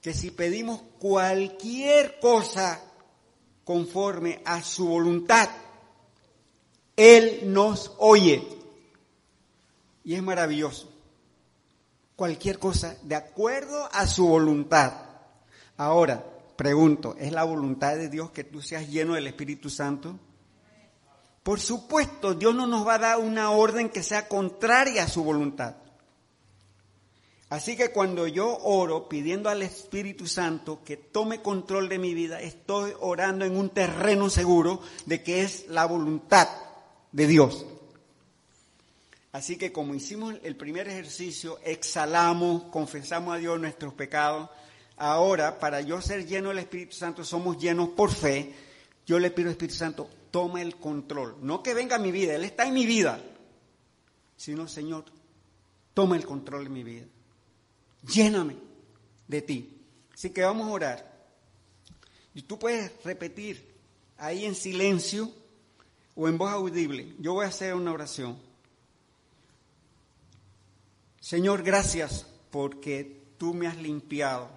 que 0.00 0.14
si 0.14 0.30
pedimos 0.30 0.80
cualquier 0.98 2.18
cosa 2.20 2.80
conforme 3.64 4.40
a 4.44 4.62
su 4.62 4.86
voluntad, 4.86 5.48
Él 6.96 7.52
nos 7.52 7.92
oye. 7.98 8.42
Y 10.04 10.14
es 10.14 10.22
maravilloso 10.22 10.90
cualquier 12.16 12.58
cosa 12.58 12.96
de 13.02 13.14
acuerdo 13.14 13.88
a 13.92 14.06
su 14.06 14.26
voluntad. 14.26 14.92
Ahora, 15.76 16.24
Pregunto, 16.56 17.16
¿es 17.18 17.32
la 17.32 17.42
voluntad 17.42 17.96
de 17.96 18.08
Dios 18.08 18.30
que 18.30 18.44
tú 18.44 18.60
seas 18.60 18.88
lleno 18.88 19.14
del 19.14 19.26
Espíritu 19.26 19.70
Santo? 19.70 20.16
Por 21.42 21.58
supuesto, 21.58 22.34
Dios 22.34 22.54
no 22.54 22.66
nos 22.66 22.86
va 22.86 22.94
a 22.94 22.98
dar 22.98 23.18
una 23.18 23.50
orden 23.50 23.88
que 23.88 24.02
sea 24.02 24.28
contraria 24.28 25.04
a 25.04 25.08
su 25.08 25.24
voluntad. 25.24 25.76
Así 27.52 27.76
que 27.76 27.90
cuando 27.90 28.26
yo 28.26 28.56
oro 28.62 29.10
pidiendo 29.10 29.50
al 29.50 29.60
Espíritu 29.60 30.26
Santo 30.26 30.82
que 30.84 30.96
tome 30.96 31.42
control 31.42 31.88
de 31.88 31.98
mi 31.98 32.14
vida, 32.14 32.40
estoy 32.40 32.94
orando 33.00 33.44
en 33.44 33.56
un 33.58 33.68
terreno 33.68 34.30
seguro 34.30 34.80
de 35.04 35.22
que 35.22 35.42
es 35.42 35.66
la 35.68 35.84
voluntad 35.84 36.48
de 37.10 37.26
Dios. 37.26 37.66
Así 39.32 39.56
que 39.56 39.70
como 39.72 39.94
hicimos 39.94 40.34
el 40.44 40.56
primer 40.56 40.88
ejercicio, 40.88 41.58
exhalamos, 41.64 42.62
confesamos 42.70 43.34
a 43.34 43.38
Dios 43.38 43.60
nuestros 43.60 43.92
pecados. 43.92 44.48
Ahora, 44.96 45.58
para 45.58 45.82
yo 45.82 46.00
ser 46.00 46.26
lleno 46.26 46.50
del 46.50 46.60
Espíritu 46.60 46.96
Santo, 46.96 47.24
somos 47.24 47.58
llenos 47.58 47.90
por 47.90 48.10
fe. 48.12 48.54
Yo 49.04 49.18
le 49.18 49.30
pido 49.30 49.48
al 49.48 49.52
Espíritu 49.52 49.76
Santo, 49.76 50.08
toma 50.32 50.60
el 50.60 50.74
control. 50.76 51.36
No 51.40 51.62
que 51.62 51.74
venga 51.74 51.98
mi 51.98 52.10
vida, 52.10 52.34
Él 52.34 52.42
está 52.42 52.66
en 52.66 52.74
mi 52.74 52.86
vida. 52.86 53.22
Sino, 54.36 54.66
Señor, 54.66 55.04
toma 55.94 56.16
el 56.16 56.26
control 56.26 56.64
de 56.64 56.70
mi 56.70 56.82
vida 56.82 57.06
lléname 58.02 58.56
de 59.28 59.42
ti. 59.42 59.78
Así 60.12 60.30
que 60.30 60.42
vamos 60.42 60.68
a 60.68 60.72
orar. 60.72 61.12
Y 62.34 62.42
tú 62.42 62.58
puedes 62.58 62.92
repetir 63.04 63.74
ahí 64.18 64.44
en 64.44 64.54
silencio 64.54 65.30
o 66.14 66.28
en 66.28 66.38
voz 66.38 66.50
audible. 66.50 67.14
Yo 67.18 67.34
voy 67.34 67.44
a 67.44 67.48
hacer 67.48 67.74
una 67.74 67.92
oración. 67.92 68.38
Señor, 71.20 71.62
gracias 71.62 72.26
porque 72.50 73.22
tú 73.38 73.54
me 73.54 73.66
has 73.66 73.76
limpiado. 73.76 74.50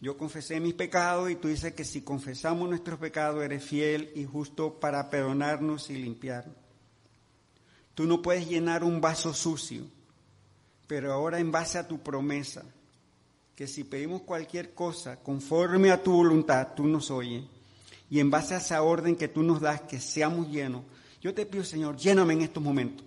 Yo 0.00 0.16
confesé 0.16 0.60
mis 0.60 0.74
pecados 0.74 1.30
y 1.30 1.36
tú 1.36 1.48
dices 1.48 1.74
que 1.74 1.84
si 1.84 2.02
confesamos 2.02 2.68
nuestros 2.68 3.00
pecados 3.00 3.44
eres 3.44 3.64
fiel 3.64 4.12
y 4.14 4.24
justo 4.24 4.78
para 4.78 5.10
perdonarnos 5.10 5.90
y 5.90 5.96
limpiarnos. 5.96 6.56
Tú 7.94 8.04
no 8.04 8.22
puedes 8.22 8.48
llenar 8.48 8.84
un 8.84 9.00
vaso 9.00 9.34
sucio. 9.34 9.82
Pero 10.86 11.12
ahora 11.12 11.38
en 11.38 11.50
base 11.52 11.78
a 11.78 11.86
tu 11.86 11.98
promesa, 11.98 12.64
que 13.54 13.66
si 13.66 13.84
pedimos 13.84 14.22
cualquier 14.22 14.72
cosa 14.72 15.16
conforme 15.16 15.90
a 15.90 16.02
tu 16.02 16.12
voluntad, 16.12 16.68
tú 16.74 16.86
nos 16.86 17.10
oyes. 17.10 17.44
Y 18.08 18.20
en 18.20 18.30
base 18.30 18.54
a 18.54 18.58
esa 18.58 18.82
orden 18.82 19.16
que 19.16 19.28
tú 19.28 19.42
nos 19.42 19.60
das, 19.60 19.82
que 19.82 20.00
seamos 20.00 20.48
llenos, 20.48 20.84
yo 21.20 21.34
te 21.34 21.44
pido, 21.44 21.64
Señor, 21.64 21.96
lléname 21.96 22.34
en 22.34 22.42
estos 22.42 22.62
momentos. 22.62 23.04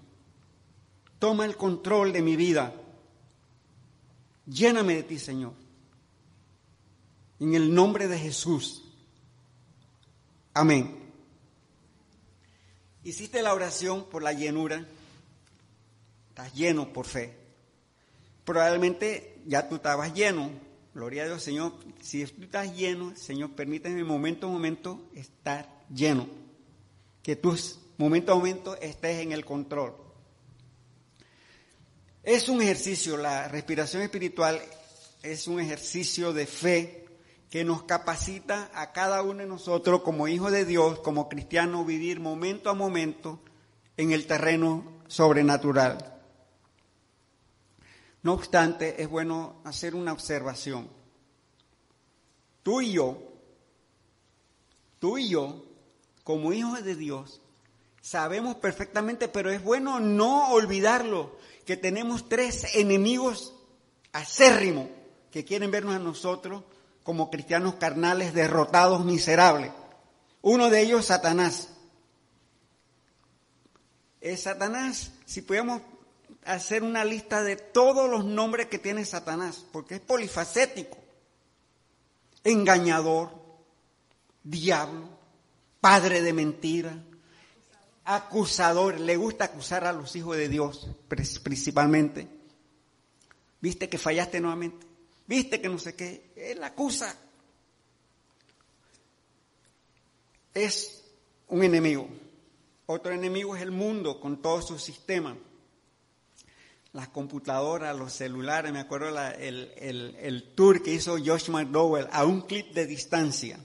Toma 1.17 1.45
el 1.45 1.55
control 1.55 2.11
de 2.11 2.21
mi 2.21 2.35
vida. 2.35 2.73
Lléname 4.45 4.95
de 4.95 5.03
ti, 5.03 5.17
Señor. 5.17 5.53
En 7.41 7.53
el 7.55 7.73
nombre 7.73 8.07
de 8.07 8.17
Jesús. 8.17 8.85
Amén. 10.53 11.11
Hiciste 13.03 13.41
la 13.41 13.53
oración 13.53 14.05
por 14.09 14.23
la 14.23 14.31
llenura. 14.31 14.87
Estás 16.29 16.53
lleno 16.53 16.93
por 16.93 17.05
fe 17.05 17.41
probablemente 18.51 19.39
ya 19.45 19.67
tú 19.67 19.75
estabas 19.75 20.13
lleno. 20.13 20.51
Gloria 20.93 21.23
a 21.23 21.25
Dios, 21.27 21.41
Señor. 21.41 21.73
Si 22.01 22.25
tú 22.25 22.43
estás 22.43 22.75
lleno, 22.75 23.15
Señor, 23.15 23.51
permíteme 23.51 24.03
momento 24.03 24.47
a 24.47 24.49
momento 24.49 25.09
estar 25.15 25.69
lleno. 25.93 26.27
Que 27.23 27.35
tú 27.35 27.57
momento 27.97 28.33
a 28.33 28.35
momento 28.35 28.75
estés 28.75 29.21
en 29.21 29.31
el 29.31 29.45
control. 29.45 29.95
Es 32.23 32.49
un 32.49 32.61
ejercicio, 32.61 33.17
la 33.17 33.47
respiración 33.47 34.03
espiritual 34.03 34.61
es 35.23 35.47
un 35.47 35.59
ejercicio 35.59 36.33
de 36.33 36.45
fe 36.45 37.00
que 37.51 37.65
nos 37.65 37.83
capacita 37.83 38.71
a 38.73 38.93
cada 38.93 39.21
uno 39.21 39.39
de 39.39 39.45
nosotros 39.45 40.03
como 40.03 40.29
hijos 40.29 40.53
de 40.53 40.63
Dios, 40.63 40.99
como 40.99 41.27
cristianos, 41.27 41.85
vivir 41.85 42.21
momento 42.21 42.69
a 42.69 42.73
momento 42.73 43.41
en 43.97 44.13
el 44.13 44.25
terreno 44.25 44.85
sobrenatural. 45.07 46.17
No 48.23 48.33
obstante, 48.33 49.03
es 49.03 49.09
bueno 49.09 49.57
hacer 49.65 49.95
una 49.95 50.13
observación. 50.13 50.87
Tú 52.63 52.79
y 52.79 52.93
yo, 52.93 53.21
tú 54.99 55.17
y 55.17 55.27
yo, 55.27 55.65
como 56.23 56.53
hijos 56.53 56.81
de 56.85 56.95
Dios, 56.95 57.41
sabemos 58.01 58.55
perfectamente, 58.55 59.27
pero 59.27 59.51
es 59.51 59.61
bueno 59.61 59.99
no 59.99 60.53
olvidarlo, 60.53 61.35
que 61.65 61.75
tenemos 61.75 62.29
tres 62.29 62.75
enemigos 62.75 63.53
acérrimos 64.13 64.87
que 65.31 65.43
quieren 65.43 65.69
vernos 65.69 65.95
a 65.95 65.99
nosotros 65.99 66.63
como 67.03 67.29
cristianos 67.29 67.75
carnales 67.75 68.33
derrotados, 68.33 69.03
miserables. 69.05 69.71
Uno 70.41 70.69
de 70.69 70.81
ellos, 70.81 71.05
Satanás. 71.05 71.69
Es 74.19 74.43
Satanás, 74.43 75.11
si 75.25 75.41
podemos 75.41 75.81
hacer 76.45 76.83
una 76.83 77.03
lista 77.03 77.43
de 77.43 77.55
todos 77.55 78.09
los 78.09 78.25
nombres 78.25 78.67
que 78.67 78.79
tiene 78.79 79.05
Satanás, 79.05 79.65
porque 79.71 79.95
es 79.95 80.01
polifacético. 80.01 80.97
Engañador, 82.43 83.31
diablo, 84.43 85.09
padre 85.79 86.21
de 86.21 86.33
mentira, 86.33 87.03
acusador, 88.05 88.99
le 88.99 89.15
gusta 89.15 89.45
acusar 89.45 89.85
a 89.85 89.93
los 89.93 90.15
hijos 90.15 90.37
de 90.37 90.49
Dios 90.49 90.87
principalmente. 91.07 92.27
¿Viste 93.59 93.89
que 93.89 93.97
fallaste 93.97 94.39
nuevamente? 94.39 94.90
¿Viste 95.31 95.61
que 95.61 95.69
no 95.69 95.79
sé 95.79 95.95
qué? 95.95 96.33
Él 96.35 96.61
acusa. 96.61 97.15
Es 100.53 101.05
un 101.47 101.63
enemigo. 101.63 102.09
Otro 102.85 103.13
enemigo 103.13 103.55
es 103.55 103.61
el 103.61 103.71
mundo 103.71 104.19
con 104.19 104.41
todo 104.41 104.61
su 104.61 104.77
sistema 104.77 105.37
las 106.91 107.07
computadoras, 107.07 107.97
los 107.97 108.11
celulares, 108.11 108.73
me 108.73 108.81
acuerdo 108.81 109.17
el, 109.39 110.51
tour 110.53 110.83
que 110.83 110.91
hizo 110.91 111.15
Josh 111.23 111.47
McDowell 111.49 112.09
a 112.11 112.25
un 112.25 112.41
clip 112.41 112.73
de 112.73 112.85
distancia, 112.85 113.57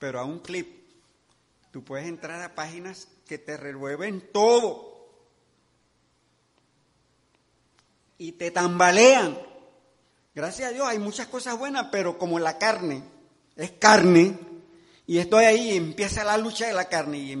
pero 0.00 0.18
a 0.18 0.24
un 0.24 0.40
clip. 0.40 0.88
Tú 1.70 1.84
puedes 1.84 2.08
entrar 2.08 2.42
a 2.42 2.56
páginas 2.56 3.06
que 3.28 3.38
te 3.38 3.56
revuelven 3.56 4.32
todo 4.32 5.06
y 8.18 8.32
te 8.32 8.50
tambalean. 8.50 9.38
Gracias 10.36 10.68
a 10.68 10.72
Dios 10.74 10.86
hay 10.86 10.98
muchas 10.98 11.28
cosas 11.28 11.58
buenas, 11.58 11.86
pero 11.90 12.18
como 12.18 12.38
la 12.38 12.58
carne 12.58 13.02
es 13.56 13.70
carne, 13.70 14.38
y 15.06 15.16
estoy 15.16 15.46
ahí 15.46 15.70
y 15.70 15.76
empieza 15.78 16.24
la 16.24 16.36
lucha 16.36 16.66
de 16.66 16.74
la 16.74 16.90
carne 16.90 17.16
y 17.16 17.34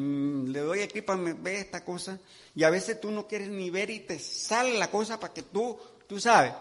le 0.46 0.60
doy 0.60 0.80
aquí 0.80 1.02
para 1.02 1.20
ver 1.20 1.56
esta 1.56 1.84
cosa 1.84 2.18
y 2.54 2.64
a 2.64 2.70
veces 2.70 2.98
tú 2.98 3.10
no 3.10 3.26
quieres 3.26 3.50
ni 3.50 3.68
ver 3.68 3.90
y 3.90 4.00
te 4.00 4.18
sale 4.18 4.78
la 4.78 4.90
cosa 4.90 5.20
para 5.20 5.34
que 5.34 5.42
tú, 5.42 5.76
tú 6.06 6.18
sabes. 6.18 6.54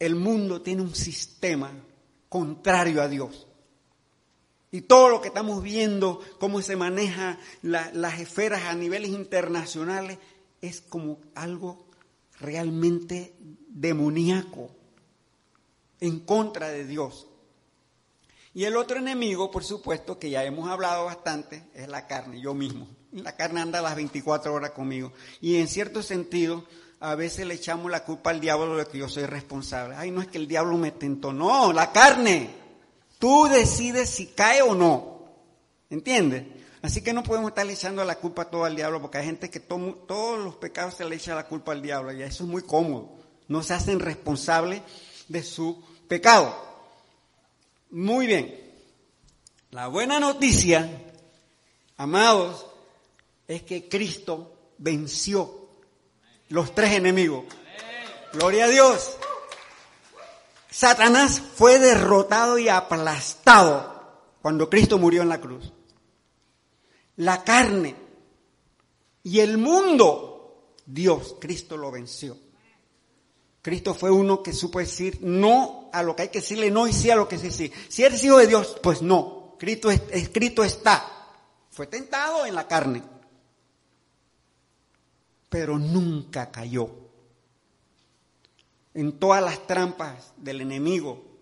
El 0.00 0.16
mundo 0.16 0.60
tiene 0.60 0.82
un 0.82 0.94
sistema 0.96 1.70
contrario 2.28 3.00
a 3.00 3.06
Dios. 3.06 3.46
Y 4.72 4.80
todo 4.80 5.08
lo 5.08 5.20
que 5.20 5.28
estamos 5.28 5.62
viendo, 5.62 6.20
cómo 6.40 6.60
se 6.62 6.74
maneja 6.74 7.38
las 7.62 8.18
esferas 8.18 8.64
a 8.64 8.74
niveles 8.74 9.10
internacionales, 9.10 10.18
es 10.60 10.80
como 10.80 11.20
algo 11.36 11.83
realmente 12.44 13.34
demoníaco, 13.68 14.70
en 16.00 16.20
contra 16.20 16.68
de 16.68 16.86
Dios. 16.86 17.26
Y 18.54 18.64
el 18.64 18.76
otro 18.76 18.98
enemigo, 18.98 19.50
por 19.50 19.64
supuesto, 19.64 20.18
que 20.18 20.30
ya 20.30 20.44
hemos 20.44 20.68
hablado 20.68 21.06
bastante, 21.06 21.64
es 21.74 21.88
la 21.88 22.06
carne, 22.06 22.40
yo 22.40 22.54
mismo. 22.54 22.86
La 23.10 23.34
carne 23.34 23.60
anda 23.60 23.82
las 23.82 23.96
24 23.96 24.52
horas 24.52 24.70
conmigo. 24.70 25.12
Y 25.40 25.56
en 25.56 25.66
cierto 25.66 26.02
sentido, 26.02 26.64
a 27.00 27.16
veces 27.16 27.46
le 27.46 27.54
echamos 27.54 27.90
la 27.90 28.04
culpa 28.04 28.30
al 28.30 28.40
diablo 28.40 28.76
de 28.76 28.86
que 28.86 28.98
yo 28.98 29.08
soy 29.08 29.26
responsable. 29.26 29.96
Ay, 29.96 30.10
no 30.10 30.20
es 30.20 30.28
que 30.28 30.38
el 30.38 30.46
diablo 30.46 30.78
me 30.78 30.92
tentó. 30.92 31.32
No, 31.32 31.72
la 31.72 31.90
carne. 31.90 32.50
Tú 33.18 33.46
decides 33.46 34.08
si 34.08 34.28
cae 34.28 34.62
o 34.62 34.74
no. 34.74 35.14
¿Entiendes? 35.90 36.44
Así 36.84 37.00
que 37.00 37.14
no 37.14 37.22
podemos 37.22 37.48
estar 37.48 37.66
echando 37.66 38.04
la 38.04 38.16
culpa 38.16 38.44
todo 38.50 38.66
al 38.66 38.76
diablo, 38.76 39.00
porque 39.00 39.16
hay 39.16 39.24
gente 39.24 39.48
que 39.48 39.58
todos 39.58 40.38
los 40.38 40.56
pecados 40.56 40.92
se 40.92 41.06
le 41.06 41.16
echa 41.16 41.34
la 41.34 41.46
culpa 41.46 41.72
al 41.72 41.80
diablo, 41.80 42.12
y 42.12 42.20
eso 42.22 42.44
es 42.44 42.50
muy 42.50 42.60
cómodo. 42.60 43.16
No 43.48 43.62
se 43.62 43.72
hacen 43.72 44.00
responsables 44.00 44.82
de 45.26 45.42
su 45.42 45.82
pecado. 46.08 46.54
Muy 47.88 48.26
bien. 48.26 48.74
La 49.70 49.86
buena 49.86 50.20
noticia, 50.20 50.86
amados, 51.96 52.66
es 53.48 53.62
que 53.62 53.88
Cristo 53.88 54.52
venció 54.76 55.70
los 56.50 56.74
tres 56.74 56.92
enemigos. 56.92 57.46
Gloria 58.34 58.66
a 58.66 58.68
Dios. 58.68 59.16
Satanás 60.70 61.40
fue 61.40 61.78
derrotado 61.78 62.58
y 62.58 62.68
aplastado 62.68 64.20
cuando 64.42 64.68
Cristo 64.68 64.98
murió 64.98 65.22
en 65.22 65.30
la 65.30 65.40
cruz. 65.40 65.72
La 67.16 67.44
carne 67.44 67.94
y 69.22 69.40
el 69.40 69.58
mundo, 69.58 70.74
Dios, 70.84 71.36
Cristo 71.40 71.76
lo 71.76 71.90
venció. 71.90 72.36
Cristo 73.62 73.94
fue 73.94 74.10
uno 74.10 74.42
que 74.42 74.52
supo 74.52 74.78
decir 74.78 75.20
no 75.22 75.88
a 75.90 76.02
lo 76.02 76.14
que 76.14 76.22
hay 76.22 76.28
que 76.28 76.40
decirle 76.40 76.70
no 76.70 76.86
y 76.86 76.92
sí 76.92 77.10
a 77.10 77.16
lo 77.16 77.26
que 77.26 77.38
sí 77.38 77.50
sí. 77.50 77.72
Si 77.88 78.02
eres 78.02 78.22
hijo 78.22 78.36
de 78.36 78.46
Dios, 78.46 78.78
pues 78.82 79.00
no. 79.00 79.54
Escrito, 79.54 79.90
escrito 79.90 80.62
está. 80.62 81.10
Fue 81.70 81.86
tentado 81.86 82.44
en 82.44 82.54
la 82.54 82.68
carne. 82.68 83.02
Pero 85.48 85.78
nunca 85.78 86.50
cayó. 86.50 86.90
En 88.92 89.18
todas 89.18 89.42
las 89.42 89.66
trampas 89.66 90.34
del 90.36 90.60
enemigo. 90.60 91.33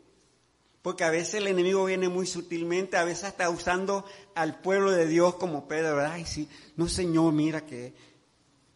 Porque 0.83 1.05
a 1.05 1.11
veces 1.11 1.35
el 1.35 1.47
enemigo 1.47 1.85
viene 1.85 2.09
muy 2.09 2.27
sutilmente, 2.27 2.97
a 2.97 3.05
veces 3.05 3.29
está 3.29 3.49
usando 3.49 4.05
al 4.35 4.61
pueblo 4.61 4.91
de 4.91 5.07
Dios 5.07 5.37
como 5.37 5.69
Pedro, 5.69 6.05
Ay, 6.05 6.27
sí, 6.27 6.49
no 6.77 6.89
Señor, 6.89 7.33
mira 7.33 7.65
que... 7.65 7.95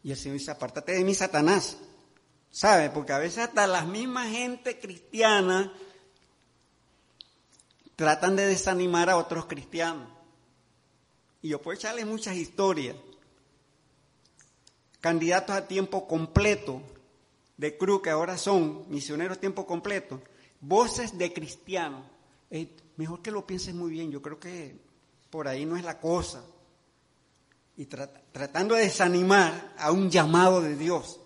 Y 0.05 0.13
el 0.13 0.17
Señor 0.17 0.39
dice, 0.39 0.53
apártate 0.53 0.93
de 0.93 1.03
mí, 1.03 1.15
Satanás. 1.15 1.79
¿Sabe? 2.49 2.91
Porque 2.91 3.13
a 3.13 3.19
veces 3.19 3.39
hasta 3.39 3.67
las 3.67 3.89
mismas 3.89 4.31
gente 4.31 4.79
cristiana 4.79 5.73
tratan 7.97 8.37
de 8.37 8.47
desanimar 8.47 9.11
a 9.11 9.17
otros 9.17 9.47
cristianos. 9.47 10.09
Y 11.43 11.49
yo 11.49 11.61
puedo 11.61 11.77
echarles 11.77 12.07
muchas 12.07 12.37
historias. 12.37 12.95
Candidatos 15.01 15.57
a 15.57 15.67
tiempo 15.67 16.07
completo 16.07 16.83
de 17.57 17.77
Cruz, 17.77 18.03
que 18.03 18.11
ahora 18.11 18.39
son 18.39 18.85
misioneros 18.89 19.41
tiempo 19.41 19.67
completo. 19.67 20.23
Voces 20.61 21.17
de 21.19 21.33
cristianos. 21.33 22.05
mejor 22.97 23.23
que 23.23 23.31
lo 23.31 23.47
pienses 23.47 23.75
muy 23.75 23.91
bien, 23.91 24.11
yo 24.11 24.23
creo 24.23 24.39
que 24.39 24.77
por 25.31 25.49
ahí 25.49 25.67
no 25.67 25.77
es 25.77 25.85
la 25.85 26.01
cosa. 26.01 26.45
Y 27.77 27.87
tratando 27.87 28.75
de 28.75 28.83
desanimar 28.83 29.75
a 29.79 29.93
un 29.93 30.11
llamado 30.11 30.63
de 30.63 30.77
Dios 30.77 31.21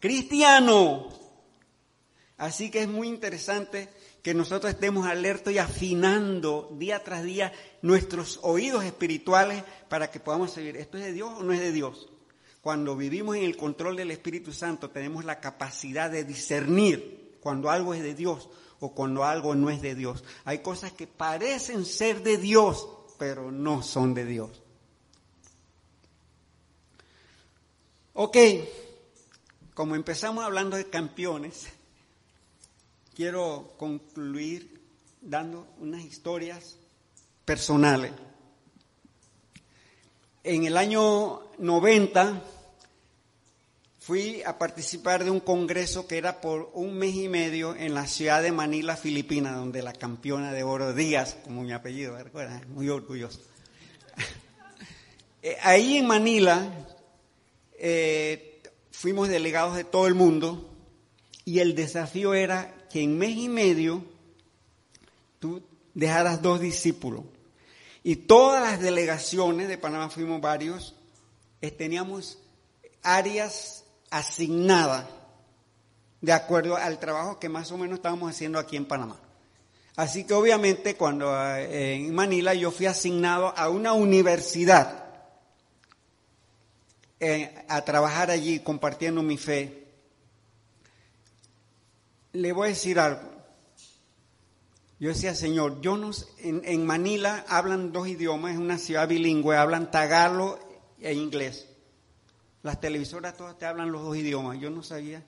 cristiano. 0.00 1.08
Así 2.38 2.70
que 2.70 2.82
es 2.82 2.88
muy 2.88 3.06
interesante 3.06 3.90
que 4.22 4.34
nosotros 4.34 4.72
estemos 4.72 5.06
alertos 5.06 5.52
y 5.52 5.58
afinando 5.58 6.74
día 6.78 7.04
tras 7.04 7.22
día 7.22 7.52
nuestros 7.82 8.40
oídos 8.42 8.84
espirituales 8.84 9.62
para 9.88 10.10
que 10.10 10.20
podamos 10.20 10.50
seguir, 10.50 10.76
¿esto 10.76 10.98
es 10.98 11.04
de 11.04 11.12
Dios 11.12 11.30
o 11.36 11.42
no 11.42 11.52
es 11.52 11.60
de 11.60 11.72
Dios? 11.72 12.08
Cuando 12.62 12.96
vivimos 12.96 13.36
en 13.36 13.44
el 13.44 13.56
control 13.56 13.96
del 13.96 14.10
Espíritu 14.10 14.52
Santo 14.52 14.90
tenemos 14.90 15.24
la 15.24 15.40
capacidad 15.40 16.10
de 16.10 16.24
discernir 16.24 17.38
cuando 17.40 17.70
algo 17.70 17.94
es 17.94 18.02
de 18.02 18.14
Dios 18.14 18.48
o 18.80 18.94
cuando 18.94 19.24
algo 19.24 19.54
no 19.54 19.70
es 19.70 19.82
de 19.82 19.94
Dios. 19.94 20.24
Hay 20.44 20.58
cosas 20.60 20.92
que 20.92 21.06
parecen 21.06 21.84
ser 21.84 22.22
de 22.22 22.38
Dios, 22.38 22.88
pero 23.18 23.52
no 23.52 23.82
son 23.82 24.14
de 24.14 24.24
Dios. 24.24 24.62
Ok, 28.14 28.36
como 29.74 29.94
empezamos 29.94 30.44
hablando 30.44 30.76
de 30.76 30.90
campeones, 30.90 31.66
quiero 33.14 33.74
concluir 33.78 34.80
dando 35.20 35.66
unas 35.78 36.02
historias 36.02 36.76
personales. 37.44 38.12
En 40.42 40.64
el 40.64 40.76
año 40.76 41.40
90 41.58 42.42
fui 44.00 44.42
a 44.44 44.58
participar 44.58 45.24
de 45.24 45.30
un 45.30 45.40
congreso 45.40 46.08
que 46.08 46.16
era 46.16 46.40
por 46.40 46.70
un 46.72 46.94
mes 46.94 47.14
y 47.14 47.28
medio 47.28 47.76
en 47.76 47.92
la 47.92 48.06
ciudad 48.06 48.42
de 48.42 48.50
Manila, 48.50 48.96
Filipinas, 48.96 49.56
donde 49.56 49.82
la 49.82 49.92
campeona 49.92 50.52
de 50.52 50.62
oro 50.62 50.94
Díaz, 50.94 51.36
como 51.44 51.62
mi 51.62 51.72
apellido, 51.72 52.16
¿recuerdan? 52.16 52.64
Muy 52.72 52.88
orgulloso. 52.88 53.40
Eh, 55.42 55.56
ahí 55.62 55.96
en 55.96 56.06
Manila 56.06 56.70
eh, 57.78 58.60
fuimos 58.90 59.30
delegados 59.30 59.74
de 59.74 59.84
todo 59.84 60.06
el 60.06 60.14
mundo 60.14 60.70
y 61.46 61.60
el 61.60 61.74
desafío 61.74 62.34
era 62.34 62.74
que 62.90 63.00
en 63.00 63.16
mes 63.16 63.34
y 63.38 63.48
medio 63.48 64.04
tú 65.38 65.62
dejaras 65.94 66.42
dos 66.42 66.60
discípulos. 66.60 67.22
Y 68.02 68.16
todas 68.16 68.62
las 68.62 68.82
delegaciones 68.82 69.68
de 69.68 69.78
Panamá, 69.78 70.10
fuimos 70.10 70.42
varios, 70.42 70.94
eh, 71.62 71.70
teníamos 71.70 72.36
áreas 73.02 73.84
asignadas 74.10 75.06
de 76.20 76.32
acuerdo 76.32 76.76
al 76.76 76.98
trabajo 76.98 77.38
que 77.38 77.48
más 77.48 77.70
o 77.72 77.78
menos 77.78 77.98
estábamos 77.98 78.30
haciendo 78.30 78.58
aquí 78.58 78.76
en 78.76 78.84
Panamá. 78.84 79.18
Así 79.96 80.24
que 80.24 80.34
obviamente 80.34 80.96
cuando 80.96 81.34
eh, 81.56 81.94
en 81.94 82.14
Manila 82.14 82.54
yo 82.54 82.70
fui 82.70 82.86
asignado 82.86 83.56
a 83.56 83.68
una 83.68 83.92
universidad 83.92 85.04
eh, 87.18 87.64
a 87.68 87.84
trabajar 87.84 88.30
allí 88.30 88.60
compartiendo 88.60 89.22
mi 89.22 89.36
fe, 89.36 89.88
le 92.32 92.52
voy 92.52 92.68
a 92.68 92.70
decir 92.70 92.98
algo. 92.98 93.28
Yo 94.98 95.08
decía, 95.08 95.34
Señor, 95.34 95.80
yo 95.80 95.96
no, 95.96 96.10
en, 96.38 96.62
en 96.64 96.84
Manila 96.84 97.44
hablan 97.48 97.90
dos 97.90 98.06
idiomas, 98.06 98.52
es 98.52 98.58
una 98.58 98.78
ciudad 98.78 99.08
bilingüe, 99.08 99.56
hablan 99.56 99.90
tagalo 99.90 100.58
e 101.00 101.14
inglés. 101.14 101.69
Las 102.62 102.80
televisoras 102.80 103.36
todas 103.36 103.56
te 103.58 103.66
hablan 103.66 103.92
los 103.92 104.02
dos 104.02 104.16
idiomas. 104.16 104.58
Yo 104.58 104.70
no 104.70 104.82
sabía 104.82 105.24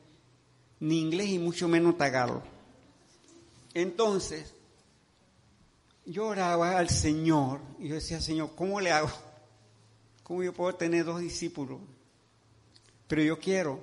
ni 0.80 1.00
inglés 1.00 1.28
y 1.28 1.38
mucho 1.38 1.68
menos 1.68 1.96
tagalo. 1.96 2.42
Entonces, 3.74 4.52
yo 6.04 6.26
oraba 6.26 6.78
al 6.78 6.90
Señor 6.90 7.60
y 7.78 7.88
yo 7.88 7.94
decía, 7.94 8.20
Señor, 8.20 8.50
¿cómo 8.56 8.80
le 8.80 8.90
hago? 8.90 9.10
¿Cómo 10.24 10.42
yo 10.42 10.52
puedo 10.52 10.74
tener 10.74 11.04
dos 11.04 11.20
discípulos? 11.20 11.80
Pero 13.06 13.22
yo 13.22 13.38
quiero. 13.38 13.80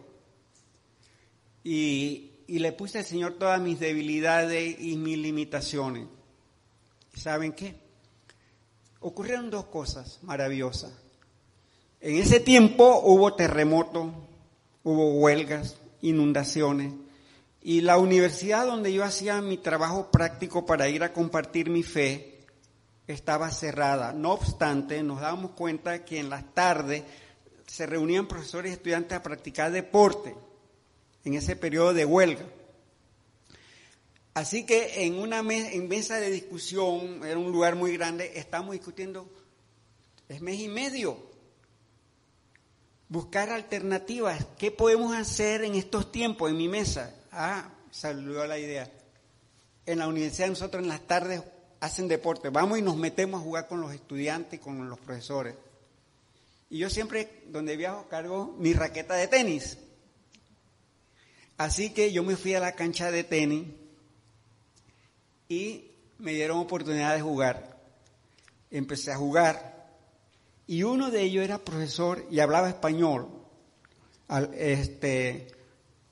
Y, 1.64 2.26
le 2.47 2.72
puse 2.72 2.97
al 2.97 3.06
Señor 3.06 3.36
todas 3.36 3.62
mis 3.62 3.80
debilidades 3.80 4.80
y 4.80 4.95
mis 4.97 5.18
limitaciones. 5.18 6.08
¿Saben 7.14 7.54
qué? 7.54 7.76
Ocurrieron 9.02 9.50
dos 9.50 9.66
cosas 9.66 10.20
maravillosas. 10.24 10.91
En 12.02 12.16
ese 12.16 12.39
tiempo 12.39 13.02
hubo 13.04 13.34
terremotos, 13.34 14.08
hubo 14.84 15.16
huelgas, 15.16 15.78
inundaciones, 16.02 16.93
y 17.62 17.82
la 17.82 17.97
universidad 17.97 18.66
donde 18.66 18.93
yo 18.93 19.04
hacía 19.04 19.41
mi 19.41 19.58
trabajo 19.58 20.10
práctico 20.10 20.66
para 20.66 20.88
ir 20.88 21.04
a 21.04 21.12
compartir 21.12 21.70
mi 21.70 21.84
fe, 21.84 22.39
estaba 23.06 23.52
cerrada. 23.52 24.14
No 24.14 24.32
obstante, 24.32 25.04
nos 25.04 25.20
damos 25.20 25.52
cuenta 25.52 26.06
que 26.06 26.20
en 26.20 26.30
las 26.30 26.54
tardes 26.54 27.04
se 27.68 27.86
reunían 27.86 28.28
profesores 28.28 28.72
y 28.72 28.76
estudiantes 28.76 29.18
a 29.18 29.24
practicar 29.24 29.72
deporte 29.72 30.36
en 31.26 31.34
ese 31.34 31.58
periodo 31.58 31.93
de 31.93 32.06
huelga. 32.06 32.45
Así 34.36 34.66
que 34.66 35.06
en 35.06 35.16
una 35.16 35.43
mesa 35.43 36.18
de 36.18 36.32
discusión, 36.32 37.26
era 37.26 37.38
un 37.38 37.52
lugar 37.52 37.76
muy 37.76 37.91
grande, 37.97 38.32
estamos 38.36 38.72
discutiendo, 38.72 39.28
es 40.30 40.39
mes 40.39 40.62
y 40.62 40.70
medio, 40.70 41.28
buscar 43.10 43.49
alternativas, 43.49 44.45
¿qué 44.57 44.72
podemos 44.72 45.16
hacer 45.16 45.64
en 45.64 45.76
estos 45.76 46.12
tiempos 46.12 46.51
en 46.51 46.57
mi 46.57 46.70
mesa? 46.70 47.14
Ah, 47.32 47.70
salió 47.91 48.45
la 48.45 48.60
idea. 48.60 48.89
En 49.86 49.99
la 49.99 50.07
universidad 50.07 50.47
nosotros 50.47 50.84
en 50.84 50.89
las 50.89 51.01
tardes 51.01 51.41
hacen 51.80 52.07
deporte, 52.07 52.49
vamos 52.49 52.78
y 52.78 52.82
nos 52.84 52.95
metemos 52.95 53.41
a 53.41 53.43
jugar 53.43 53.68
con 53.68 53.82
los 53.82 53.91
estudiantes 53.93 54.60
y 54.60 54.64
con 54.64 54.88
los 54.88 54.99
profesores. 54.99 55.55
Y 56.70 56.78
yo 56.78 56.89
siempre, 56.89 57.41
donde 57.47 57.76
viajo, 57.76 58.07
cargo 58.10 58.55
mi 58.60 58.74
raqueta 58.74 59.16
de 59.16 59.28
tenis. 59.28 59.80
Así 61.57 61.89
que 61.89 62.12
yo 62.12 62.24
me 62.24 62.36
fui 62.36 62.53
a 62.53 62.60
la 62.60 62.74
cancha 62.74 63.10
de 63.10 63.24
tenis 63.24 63.68
y 65.47 65.91
me 66.20 66.34
dieron 66.34 66.60
oportunidad 66.60 67.16
de 67.16 67.22
jugar. 67.22 67.80
Empecé 68.70 69.12
a 69.12 69.18
jugar 69.18 69.78
y 70.70 70.84
uno 70.84 71.09
de 71.09 71.24
ellos 71.24 71.43
era 71.43 71.57
profesor 71.57 72.24
y 72.30 72.41
hablaba 72.41 72.70
español. 72.70 73.28
Este, 74.55 75.47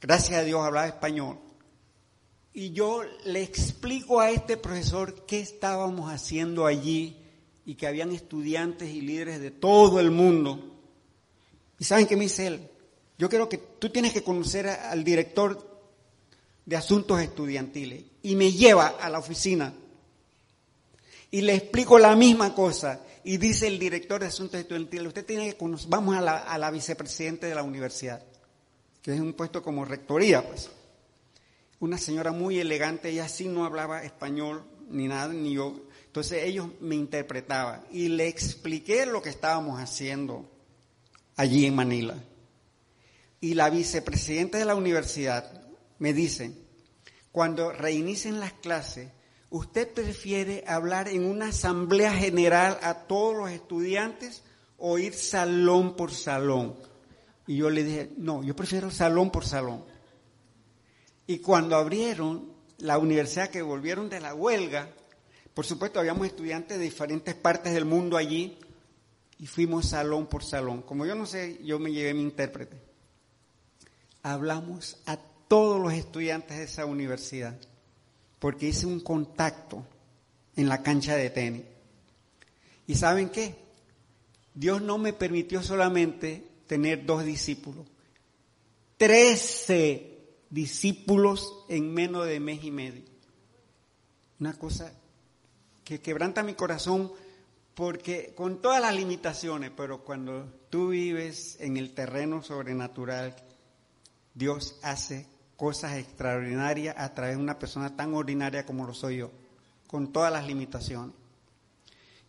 gracias 0.02 0.40
a 0.40 0.44
Dios 0.44 0.66
hablaba 0.66 0.88
español 0.88 1.38
y 2.56 2.72
yo 2.72 3.04
le 3.26 3.44
explico 3.44 4.20
a 4.20 4.32
este 4.32 4.58
profesor 4.58 5.28
qué 5.28 5.40
estábamos 5.42 6.12
haciendo 6.12 6.66
allí 6.66 7.18
y 7.68 7.76
que 7.76 7.86
habían 7.86 8.12
estudiantes 8.12 8.90
y 8.90 9.02
líderes 9.02 9.40
de 9.42 9.52
todo 9.52 10.00
el 10.00 10.10
mundo. 10.10 10.60
¿Y 11.78 11.84
saben 11.84 12.08
qué 12.08 12.16
me 12.16 12.24
dice 12.24 12.48
él? 12.48 12.68
Yo 13.20 13.30
creo 13.30 13.48
que 13.48 13.60
tú 13.60 13.92
tienes 13.92 14.12
que 14.12 14.24
conocer 14.24 14.68
al 14.68 15.04
director 15.04 15.80
de 16.66 16.76
asuntos 16.76 17.22
estudiantiles 17.22 18.06
y 18.24 18.36
me 18.36 18.52
lleva 18.52 18.88
a 18.88 19.08
la 19.08 19.20
oficina 19.20 19.72
y 21.30 21.42
le 21.42 21.54
explico 21.54 22.00
la 22.00 22.16
misma 22.16 22.56
cosa 22.56 23.04
y 23.28 23.36
dice 23.36 23.68
el 23.68 23.78
director 23.78 24.22
de 24.22 24.28
asuntos 24.28 24.58
estudiantiles, 24.58 25.08
usted 25.08 25.26
tiene 25.26 25.50
que 25.50 25.58
conocer, 25.58 25.90
vamos 25.90 26.16
a 26.16 26.22
la, 26.22 26.38
a 26.38 26.58
la 26.58 26.72
vicepresidente 26.72 27.46
de 27.46 27.56
la 27.56 27.62
universidad, 27.62 28.24
que 29.02 29.14
es 29.14 29.20
un 29.20 29.34
puesto 29.34 29.62
como 29.62 29.84
rectoría, 29.84 30.48
pues 30.48 30.70
una 31.82 31.98
señora 31.98 32.32
muy 32.32 32.58
elegante, 32.58 33.10
ella 33.10 33.28
sí 33.28 33.50
no 33.50 33.66
hablaba 33.66 34.04
español 34.04 34.64
ni 34.90 35.10
nada, 35.10 35.34
ni 35.34 35.56
yo. 35.56 35.76
Entonces 36.06 36.46
ellos 36.46 36.70
me 36.80 36.96
interpretaban 36.96 37.84
y 37.92 38.08
le 38.08 38.30
expliqué 38.30 39.06
lo 39.06 39.22
que 39.22 39.30
estábamos 39.30 39.82
haciendo 39.82 40.50
allí 41.36 41.66
en 41.66 41.76
Manila. 41.76 42.16
Y 43.42 43.56
la 43.56 43.70
vicepresidenta 43.70 44.58
de 44.58 44.64
la 44.64 44.76
universidad 44.76 45.68
me 46.00 46.14
dice, 46.14 46.54
cuando 47.34 47.74
reinicien 47.74 48.40
las 48.40 48.54
clases, 48.54 49.10
¿usted 49.50 49.94
prefiere 49.94 50.64
hablar 50.68 51.08
en 51.08 51.26
una 51.26 51.48
asamblea 51.48 52.14
general 52.14 52.78
a 52.82 53.06
todos 53.08 53.36
los 53.36 53.50
estudiantes 53.52 54.44
o 54.78 54.98
ir 54.98 55.14
salón 55.14 55.96
por 55.96 56.12
salón? 56.12 56.76
Y 57.46 57.58
yo 57.58 57.70
le 57.70 57.84
dije, 57.84 58.12
no, 58.18 58.44
yo 58.44 58.56
prefiero 58.56 58.92
salón 58.92 59.32
por 59.32 59.46
salón. 59.46 59.86
Y 61.26 61.40
cuando 61.40 61.76
abrieron 61.76 62.52
la 62.78 62.98
universidad 62.98 63.50
que 63.50 63.62
volvieron 63.62 64.10
de 64.10 64.20
la 64.20 64.34
huelga, 64.34 64.90
por 65.54 65.66
supuesto 65.66 66.00
habíamos 66.00 66.28
estudiantes 66.28 66.78
de 66.78 66.84
diferentes 66.84 67.36
partes 67.36 67.74
del 67.74 67.86
mundo 67.86 68.18
allí 68.18 68.58
y 69.40 69.48
fuimos 69.48 69.88
salón 69.88 70.28
por 70.28 70.44
salón. 70.44 70.82
Como 70.82 71.06
yo 71.06 71.16
no 71.16 71.26
sé, 71.26 71.60
yo 71.64 71.80
me 71.80 71.92
llevé 71.92 72.14
mi 72.14 72.22
intérprete. 72.22 72.82
Hablamos 74.24 74.98
a 75.06 75.18
todos 75.48 75.82
los 75.82 75.94
estudiantes 75.94 76.58
de 76.58 76.66
esa 76.66 76.86
universidad 76.86 77.58
porque 78.40 78.68
hice 78.70 78.86
un 78.86 79.00
contacto 79.00 79.86
en 80.56 80.70
la 80.70 80.84
cancha 80.84 81.16
de 81.16 81.30
tenis. 81.30 81.64
¿Y 82.88 82.96
saben 82.96 83.30
qué? 83.30 83.56
Dios 84.54 84.82
no 84.82 84.98
me 84.98 85.14
permitió 85.14 85.62
solamente 85.62 86.44
tener 86.66 87.06
dos 87.06 87.24
discípulos, 87.24 87.86
trece 88.98 90.18
discípulos 90.50 91.66
en 91.70 91.94
menos 91.94 92.26
de 92.26 92.40
mes 92.40 92.64
y 92.64 92.72
medio. 92.72 93.04
Una 94.40 94.54
cosa 94.54 94.92
que 95.84 96.00
quebranta 96.00 96.44
mi 96.44 96.54
corazón 96.54 97.12
porque 97.74 98.34
con 98.36 98.62
todas 98.62 98.82
las 98.82 98.96
limitaciones, 98.96 99.72
pero 99.76 100.04
cuando 100.04 100.52
tú 100.70 100.90
vives 100.90 101.58
en 101.60 101.78
el 101.78 101.94
terreno 101.94 102.42
sobrenatural, 102.42 103.36
Dios 104.34 104.80
hace 104.82 105.28
cosas 105.58 105.98
extraordinarias 105.98 106.96
a 106.98 107.14
través 107.14 107.36
de 107.36 107.42
una 107.42 107.60
persona 107.60 107.96
tan 107.96 108.14
ordinaria 108.14 108.66
como 108.66 108.86
lo 108.86 108.94
soy 108.94 109.18
yo, 109.18 109.32
con 109.88 110.14
todas 110.14 110.32
las 110.32 110.46
limitaciones. 110.46 111.16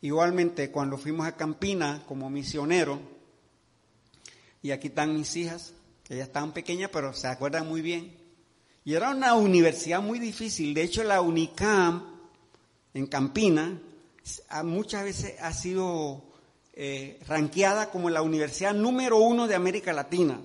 Igualmente, 0.01 0.71
cuando 0.71 0.97
fuimos 0.97 1.27
a 1.27 1.37
Campina 1.37 2.03
como 2.09 2.31
misionero, 2.31 2.99
y 4.63 4.71
aquí 4.71 4.89
están 4.89 5.15
mis 5.15 5.37
hijas, 5.37 5.75
que 6.05 6.17
ya 6.17 6.25
estaban 6.25 6.53
pequeñas, 6.53 6.91
pero 6.91 7.13
se 7.13 7.29
acuerdan 7.29 7.69
muy 7.69 7.83
bien. 7.83 8.17
Y 8.85 8.95
era 8.95 9.11
una 9.11 9.35
universidad 9.35 10.01
muy 10.01 10.19
difícil. 10.19 10.73
De 10.73 10.83
hecho, 10.83 11.05
la 11.05 11.21
UNICAM 11.21 12.03
en 12.95 13.07
Campina 13.07 13.79
muchas 14.65 15.05
veces 15.05 15.35
ha 15.41 15.53
sido 15.53 16.23
eh, 16.73 17.21
ranqueada 17.27 17.91
como 17.91 18.09
la 18.09 18.23
universidad 18.23 18.73
número 18.73 19.19
uno 19.19 19.47
de 19.47 19.55
América 19.55 19.93
Latina 19.93 20.41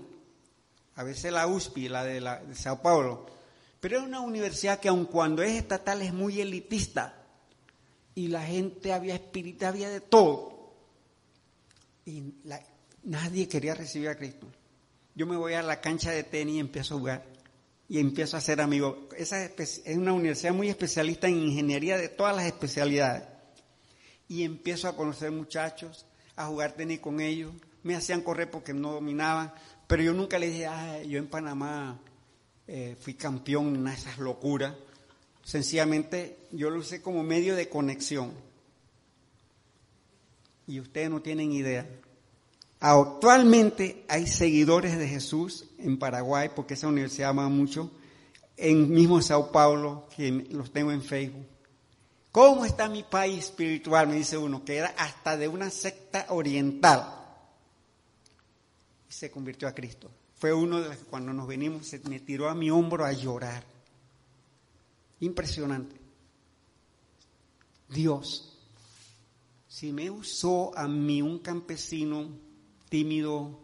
a 0.96 1.04
veces 1.04 1.32
la 1.32 1.48
USPI, 1.48 1.90
la 1.90 2.04
de, 2.04 2.22
la, 2.22 2.40
de 2.40 2.56
Sao 2.56 2.82
Paulo, 2.82 3.26
pero 3.80 3.98
es 3.98 4.04
una 4.04 4.22
universidad 4.22 4.80
que 4.80 4.90
aun 4.90 5.06
cuando 5.06 5.44
es 5.44 5.54
estatal 5.54 6.02
es 6.02 6.14
muy 6.14 6.40
elitista 6.40 7.22
y 8.16 8.28
la 8.28 8.44
gente 8.44 8.94
había 8.94 9.16
espíritu, 9.16 9.66
había 9.66 9.90
de 9.90 10.02
todo. 10.02 10.74
Y 12.06 12.34
nadie 13.04 13.48
quería 13.48 13.76
recibir 13.76 14.10
a 14.10 14.16
Cristo. 14.16 14.48
Yo 15.16 15.26
me 15.26 15.36
voy 15.36 15.54
a 15.54 15.62
la 15.62 15.82
cancha 15.82 16.12
de 16.12 16.24
tenis 16.24 16.56
y 16.56 16.60
empiezo 16.60 16.96
a 16.96 16.98
jugar 16.98 17.34
y 17.94 18.00
empiezo 18.00 18.38
a 18.38 18.42
ser 18.42 18.62
amigo. 18.62 19.10
Esa 19.18 19.46
es 19.46 19.84
una 19.96 20.14
universidad 20.14 20.54
muy 20.54 20.70
especialista 20.70 21.28
en 21.28 21.38
ingeniería 21.38 21.98
de 21.98 22.10
todas 22.10 22.36
las 22.36 22.46
especialidades. 22.46 23.24
Y 24.28 24.44
empiezo 24.44 24.88
a 24.88 24.96
conocer 24.96 25.32
muchachos, 25.32 26.06
a 26.36 26.48
jugar 26.48 26.72
tenis 26.72 27.00
con 27.00 27.20
ellos. 27.20 27.54
Me 27.84 27.96
hacían 27.96 28.22
correr 28.22 28.50
porque 28.50 28.74
no 28.74 28.94
dominaban. 28.94 29.54
Pero 29.94 30.06
yo 30.06 30.14
nunca 30.14 30.40
le 30.40 30.50
dije, 30.50 30.66
ah, 30.66 31.04
yo 31.04 31.20
en 31.20 31.28
Panamá 31.28 32.00
eh, 32.66 32.98
fui 33.00 33.14
campeón 33.14 33.76
en 33.76 33.88
esas 33.88 34.18
locuras. 34.18 34.74
Sencillamente 35.44 36.36
yo 36.52 36.72
lo 36.72 36.80
usé 36.80 37.00
como 37.00 37.22
medio 37.22 37.56
de 37.56 37.70
conexión. 37.70 38.32
Y 40.66 40.80
ustedes 40.80 41.12
no 41.12 41.22
tienen 41.22 41.52
idea. 41.52 41.88
Actualmente 42.80 44.04
hay 44.08 44.26
seguidores 44.26 44.98
de 44.98 45.08
Jesús 45.08 45.66
en 45.78 46.00
Paraguay, 46.00 46.50
porque 46.56 46.74
esa 46.74 46.88
universidad 46.88 47.30
ama 47.30 47.48
mucho, 47.48 47.92
en 48.58 48.90
mismo 48.90 49.22
Sao 49.22 49.52
Paulo, 49.52 50.08
que 50.18 50.32
los 50.32 50.74
tengo 50.74 50.92
en 50.92 51.04
Facebook. 51.04 51.46
¿Cómo 52.32 52.66
está 52.66 52.90
mi 52.90 53.04
país 53.04 53.46
espiritual? 53.46 54.08
Me 54.08 54.16
dice 54.16 54.40
uno, 54.40 54.66
que 54.66 54.78
era 54.78 54.88
hasta 54.98 55.38
de 55.38 55.48
una 55.48 55.70
secta 55.70 56.26
oriental 56.30 57.20
se 59.14 59.32
convirtió 59.32 59.68
a 59.68 59.74
Cristo. 59.74 60.12
Fue 60.36 60.54
uno 60.54 60.82
de 60.82 60.90
los 60.90 60.98
que 60.98 61.06
cuando 61.06 61.32
nos 61.32 61.48
venimos 61.48 61.88
se 61.88 62.00
me 62.10 62.20
tiró 62.20 62.50
a 62.50 62.56
mi 62.56 62.70
hombro 62.70 63.06
a 63.06 63.14
llorar. 63.14 63.64
Impresionante. 65.20 65.96
Dios, 67.88 68.58
si 69.68 69.94
me 69.94 70.10
usó 70.10 70.78
a 70.78 70.88
mí 70.88 71.22
un 71.22 71.40
campesino 71.40 72.28
tímido, 72.90 73.60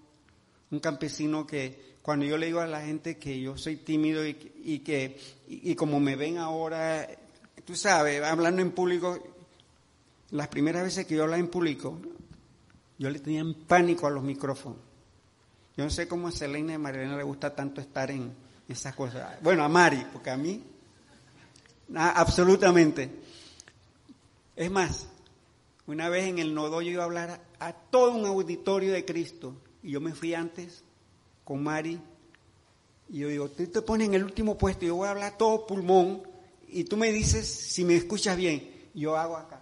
un 0.71 0.79
campesino 0.79 1.45
que 1.45 1.97
cuando 2.01 2.25
yo 2.25 2.37
le 2.37 2.47
digo 2.47 2.59
a 2.59 2.67
la 2.67 2.81
gente 2.81 3.17
que 3.17 3.39
yo 3.39 3.57
soy 3.57 3.77
tímido 3.77 4.25
y, 4.25 4.33
que 4.79 5.19
y, 5.47 5.75
como 5.75 5.99
me 5.99 6.15
ven 6.15 6.37
ahora, 6.37 7.07
tú 7.65 7.75
sabes, 7.75 8.23
hablando 8.23 8.61
en 8.61 8.71
público, 8.71 9.19
las 10.31 10.47
primeras 10.47 10.83
veces 10.83 11.05
que 11.05 11.15
yo 11.15 11.23
hablaba 11.23 11.39
en 11.39 11.49
público, 11.49 11.99
yo 12.97 13.09
le 13.09 13.19
tenía 13.19 13.43
pánico 13.67 14.07
a 14.07 14.11
los 14.11 14.23
micrófonos. 14.23 14.88
Yo 15.79 15.85
no 15.85 15.91
sé 15.91 16.09
cómo 16.09 16.27
a 16.27 16.31
Selena 16.33 16.73
y 16.73 16.75
a 16.75 16.77
Marilena 16.77 17.15
le 17.15 17.23
gusta 17.23 17.55
tanto 17.55 17.79
estar 17.79 18.11
en 18.11 18.35
esas 18.67 18.93
cosas. 18.93 19.41
Bueno, 19.41 19.63
a 19.63 19.69
Mari, 19.69 20.05
porque 20.11 20.29
a 20.29 20.35
mí, 20.35 20.61
absolutamente. 21.95 23.09
Es 24.57 24.69
más, 24.69 25.07
una 25.87 26.09
vez 26.09 26.27
en 26.27 26.37
el 26.37 26.53
nodo 26.53 26.81
yo 26.81 26.91
iba 26.91 27.03
a 27.03 27.05
hablar 27.05 27.41
a, 27.59 27.71
todo 27.71 28.11
un 28.11 28.25
auditorio 28.25 28.91
de 28.91 29.05
Cristo 29.05 29.55
y 29.81 29.91
yo 29.91 30.01
me 30.01 30.13
fui 30.13 30.33
antes 30.33 30.83
con 31.45 31.63
Mari 31.63 31.97
y 33.07 33.19
yo 33.19 33.29
digo, 33.29 33.47
tú 33.47 33.65
te 33.67 33.81
pones 33.81 34.09
en 34.09 34.15
el 34.15 34.25
último 34.25 34.57
puesto 34.57 34.85
yo 34.85 34.97
voy 34.97 35.07
a 35.07 35.11
hablar 35.11 35.37
todo 35.37 35.65
pulmón 35.65 36.23
y 36.67 36.83
tú 36.83 36.97
me 36.97 37.09
dices 37.09 37.47
si 37.47 37.85
me 37.85 37.95
escuchas 37.95 38.35
bien. 38.35 38.89
Yo 38.93 39.15
hago 39.15 39.37
acá. 39.37 39.61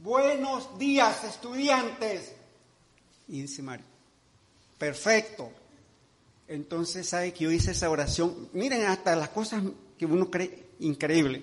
Buenos 0.00 0.78
días, 0.78 1.24
estudiantes. 1.24 2.34
Y 3.26 3.40
dice 3.40 3.62
Mari, 3.62 3.84
perfecto. 4.78 5.50
Entonces, 6.46 7.06
¿sabe 7.08 7.32
que 7.32 7.44
yo 7.44 7.50
hice 7.50 7.72
esa 7.72 7.90
oración? 7.90 8.48
Miren 8.54 8.86
hasta 8.86 9.14
las 9.14 9.28
cosas 9.28 9.62
que 9.98 10.06
uno 10.06 10.30
cree 10.30 10.68
increíble. 10.80 11.42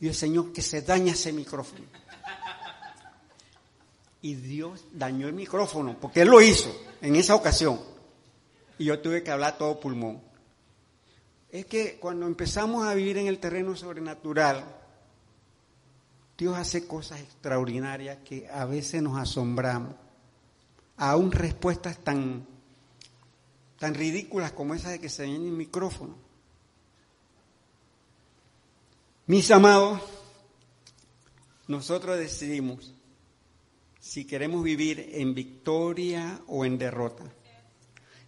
Y 0.00 0.08
el 0.08 0.14
Señor, 0.14 0.52
que 0.52 0.60
se 0.60 0.82
daña 0.82 1.12
ese 1.12 1.32
micrófono. 1.32 1.84
Y 4.20 4.34
Dios 4.34 4.84
dañó 4.92 5.28
el 5.28 5.34
micrófono, 5.34 5.96
porque 5.98 6.22
Él 6.22 6.28
lo 6.28 6.40
hizo 6.40 6.74
en 7.00 7.16
esa 7.16 7.34
ocasión. 7.34 7.80
Y 8.78 8.86
yo 8.86 8.98
tuve 9.00 9.22
que 9.22 9.30
hablar 9.30 9.56
todo 9.56 9.80
pulmón. 9.80 10.20
Es 11.50 11.66
que 11.66 11.98
cuando 12.00 12.26
empezamos 12.26 12.86
a 12.86 12.94
vivir 12.94 13.16
en 13.18 13.28
el 13.28 13.38
terreno 13.38 13.76
sobrenatural, 13.76 14.64
Dios 16.36 16.56
hace 16.56 16.86
cosas 16.86 17.20
extraordinarias 17.20 18.18
que 18.24 18.48
a 18.48 18.64
veces 18.64 19.00
nos 19.00 19.18
asombramos. 19.18 19.94
Aún 20.96 21.30
respuestas 21.30 21.98
tan 21.98 22.46
tan 23.78 23.94
ridículas 23.94 24.52
como 24.52 24.74
esa 24.74 24.90
de 24.90 25.00
que 25.00 25.08
se 25.08 25.24
en 25.24 25.34
el 25.34 25.52
micrófono. 25.52 26.16
Mis 29.26 29.50
amados, 29.50 30.00
nosotros 31.66 32.18
decidimos 32.18 32.94
si 33.98 34.26
queremos 34.26 34.62
vivir 34.62 35.10
en 35.14 35.34
victoria 35.34 36.40
o 36.46 36.64
en 36.64 36.76
derrota. 36.76 37.24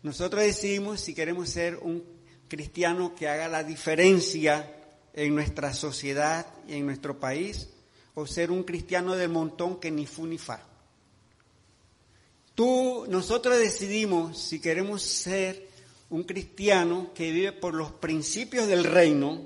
Nosotros 0.02 0.42
decidimos 0.42 1.00
si 1.00 1.14
queremos 1.14 1.50
ser 1.50 1.76
un 1.76 2.02
cristiano 2.48 3.14
que 3.14 3.28
haga 3.28 3.48
la 3.48 3.62
diferencia 3.62 4.72
en 5.12 5.34
nuestra 5.34 5.74
sociedad 5.74 6.46
y 6.66 6.74
en 6.74 6.86
nuestro 6.86 7.20
país 7.20 7.68
o 8.14 8.26
ser 8.26 8.50
un 8.50 8.62
cristiano 8.62 9.14
del 9.16 9.28
montón 9.28 9.78
que 9.78 9.90
ni 9.90 10.06
fu 10.06 10.26
ni 10.26 10.38
fa. 10.38 10.60
Tú, 12.56 13.04
nosotros 13.10 13.58
decidimos 13.58 14.38
si 14.38 14.60
queremos 14.60 15.02
ser 15.02 15.68
un 16.08 16.24
cristiano 16.24 17.10
que 17.14 17.30
vive 17.30 17.52
por 17.52 17.74
los 17.74 17.92
principios 17.92 18.66
del 18.66 18.84
reino 18.84 19.42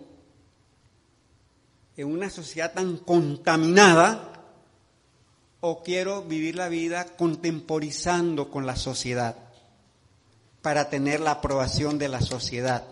en 1.97 2.07
una 2.07 2.31
sociedad 2.31 2.73
tan 2.73 2.99
contaminada 2.99 4.45
o 5.59 5.83
quiero 5.83 6.23
vivir 6.23 6.55
la 6.55 6.69
vida 6.69 7.05
contemporizando 7.17 8.49
con 8.49 8.65
la 8.65 8.77
sociedad 8.77 9.37
para 10.63 10.89
tener 10.89 11.19
la 11.19 11.33
aprobación 11.33 11.99
de 11.99 12.09
la 12.09 12.21
sociedad. 12.21 12.87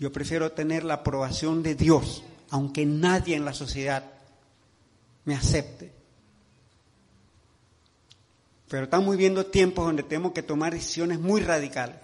Yo 0.00 0.10
prefiero 0.10 0.50
tener 0.50 0.82
la 0.82 0.94
aprobación 0.94 1.62
de 1.62 1.76
Dios, 1.76 2.24
aunque 2.50 2.84
nadie 2.84 3.36
en 3.36 3.44
la 3.44 3.54
sociedad 3.54 4.04
me 5.24 5.36
acepte. 5.36 5.97
Pero 8.68 8.84
estamos 8.84 9.10
viviendo 9.16 9.46
tiempos 9.46 9.86
donde 9.86 10.02
tenemos 10.02 10.32
que 10.32 10.42
tomar 10.42 10.74
decisiones 10.74 11.18
muy 11.18 11.40
radicales. 11.40 11.96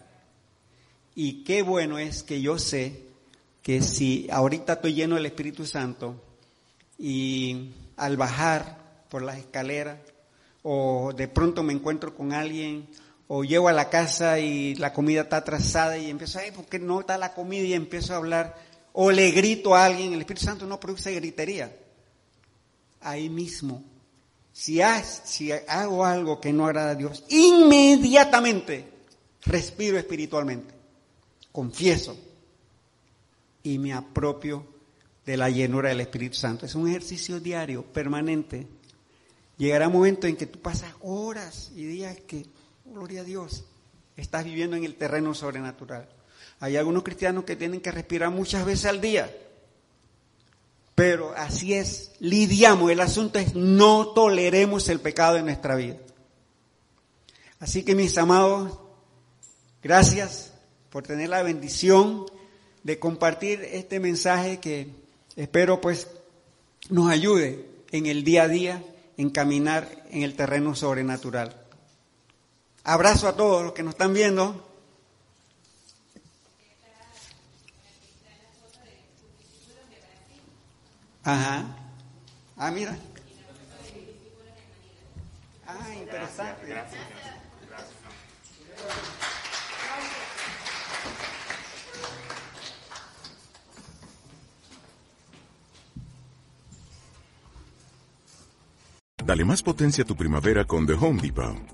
Y 1.15 1.45
qué 1.45 1.63
bueno 1.63 1.99
es 1.99 2.23
que 2.23 2.41
yo 2.41 2.59
sé 2.59 3.03
que 3.63 3.83
si 3.83 4.29
ahorita 4.31 4.75
estoy 4.75 4.95
lleno 4.95 5.15
del 5.15 5.27
Espíritu 5.27 5.67
Santo 5.67 6.23
y 6.99 7.73
al 7.97 8.17
bajar 8.17 9.05
por 9.09 9.23
las 9.23 9.39
escaleras 9.39 9.99
o 10.63 11.13
de 11.15 11.29
pronto 11.29 11.63
me 11.63 11.73
encuentro 11.73 12.17
con 12.17 12.33
alguien 12.33 12.89
o 13.29 13.45
llego 13.45 13.69
a 13.69 13.73
la 13.73 13.91
casa 13.91 14.39
y 14.39 14.75
la 14.75 14.93
comida 14.93 15.23
está 15.23 15.39
atrasada 15.39 15.97
y 15.99 16.11
empiezo, 16.11 16.39
ay, 16.39 16.51
¿por 16.51 16.67
qué 16.67 16.79
no 16.79 17.01
está 17.01 17.17
la 17.17 17.33
comida? 17.33 17.65
Y 17.65 17.75
empiezo 17.75 18.13
a 18.15 18.17
hablar, 18.17 18.55
o 18.93 19.11
le 19.11 19.31
grito 19.31 19.75
a 19.75 19.85
alguien, 19.85 20.13
el 20.13 20.21
Espíritu 20.21 20.47
Santo 20.47 20.67
no 20.67 20.81
produce 20.81 21.15
gritería. 21.15 21.75
Ahí 23.01 23.29
mismo, 23.29 23.83
si, 24.55 24.81
hago 24.81 26.05
algo 26.05 26.41
que 26.41 26.53
no 26.53 26.67
agrada 26.67 26.93
a 26.93 26.95
Dios, 26.95 27.25
inmediatamente 27.29 28.89
respiro 29.45 29.99
espiritualmente, 29.99 30.73
confieso 31.51 32.17
y 33.65 33.79
me 33.79 33.93
apropio 33.93 34.65
de 35.27 35.37
la 35.37 35.51
llenura 35.51 35.89
del 35.89 36.01
Espíritu 36.01 36.37
Santo. 36.37 36.67
Es 36.67 36.77
un 36.77 36.89
ejercicio 36.89 37.41
diario, 37.41 37.83
permanente. 37.83 38.69
Llegará 39.59 39.89
un 39.89 39.95
momento 39.95 40.29
en 40.29 40.37
que 40.37 40.47
tú 40.47 40.61
pasas 40.61 40.95
horas 41.01 41.73
y 41.75 41.85
días 41.85 42.17
que 42.27 42.47
gloria 42.85 43.23
a 43.23 43.25
Dios, 43.25 43.65
estás 44.17 44.45
viviendo 44.45 44.77
en 44.77 44.85
el 44.85 44.95
terreno 44.95 45.35
sobrenatural. 45.35 46.09
Hay 46.61 46.77
algunos 46.77 47.03
cristianos 47.03 47.45
que 47.45 47.57
tienen 47.57 47.81
que 47.81 47.91
respirar 47.91 48.31
muchas 48.31 48.65
veces 48.65 48.87
al 48.87 49.01
día, 49.01 49.35
pero 50.95 51.35
así 51.37 51.75
es, 51.75 52.13
lidiamos, 52.21 52.91
el 52.91 53.01
asunto 53.01 53.39
es 53.39 53.55
no 53.55 54.09
toleremos 54.09 54.89
el 54.89 55.01
pecado 55.01 55.37
en 55.37 55.47
nuestra 55.47 55.75
vida. 55.75 55.97
Así 57.59 57.83
que 57.83 57.95
mis 57.95 58.17
amados, 58.19 58.79
gracias 59.83 60.53
por 60.91 61.03
tener 61.03 61.31
la 61.31 61.43
bendición 61.43 62.27
de 62.83 62.99
compartir 62.99 63.63
este 63.73 63.99
mensaje 63.99 64.61
que 64.61 64.89
espero 65.35 65.81
pues 65.81 66.09
nos 66.91 67.11
ayude 67.11 67.67
en 67.91 68.07
el 68.07 68.23
día 68.23 68.45
a 68.45 68.49
día 68.49 68.85
en 69.17 69.31
caminar 69.31 70.05
en 70.11 70.23
el 70.23 70.35
terreno 70.35 70.75
sobrenatural. 70.75 71.61
Abrazo 72.85 73.29
a 73.29 73.37
todos 73.37 73.65
los 73.65 73.73
que 73.73 73.83
nos 73.83 73.95
están 73.95 74.13
viendo. 74.13 74.64
Ajá. 81.25 81.65
Ah, 82.57 82.71
mira. 82.71 82.97
Ah, 85.67 85.95
interesante. 85.95 86.67
Gracias. 86.67 87.01
Dale 99.25 99.45
más 99.47 99.63
potencia 99.63 100.05
a 100.05 100.07
tu 100.07 100.15
primavera 100.15 100.67
con 100.67 100.87
The 100.87 100.93
Home 100.93 101.23
Depot. 101.23 101.74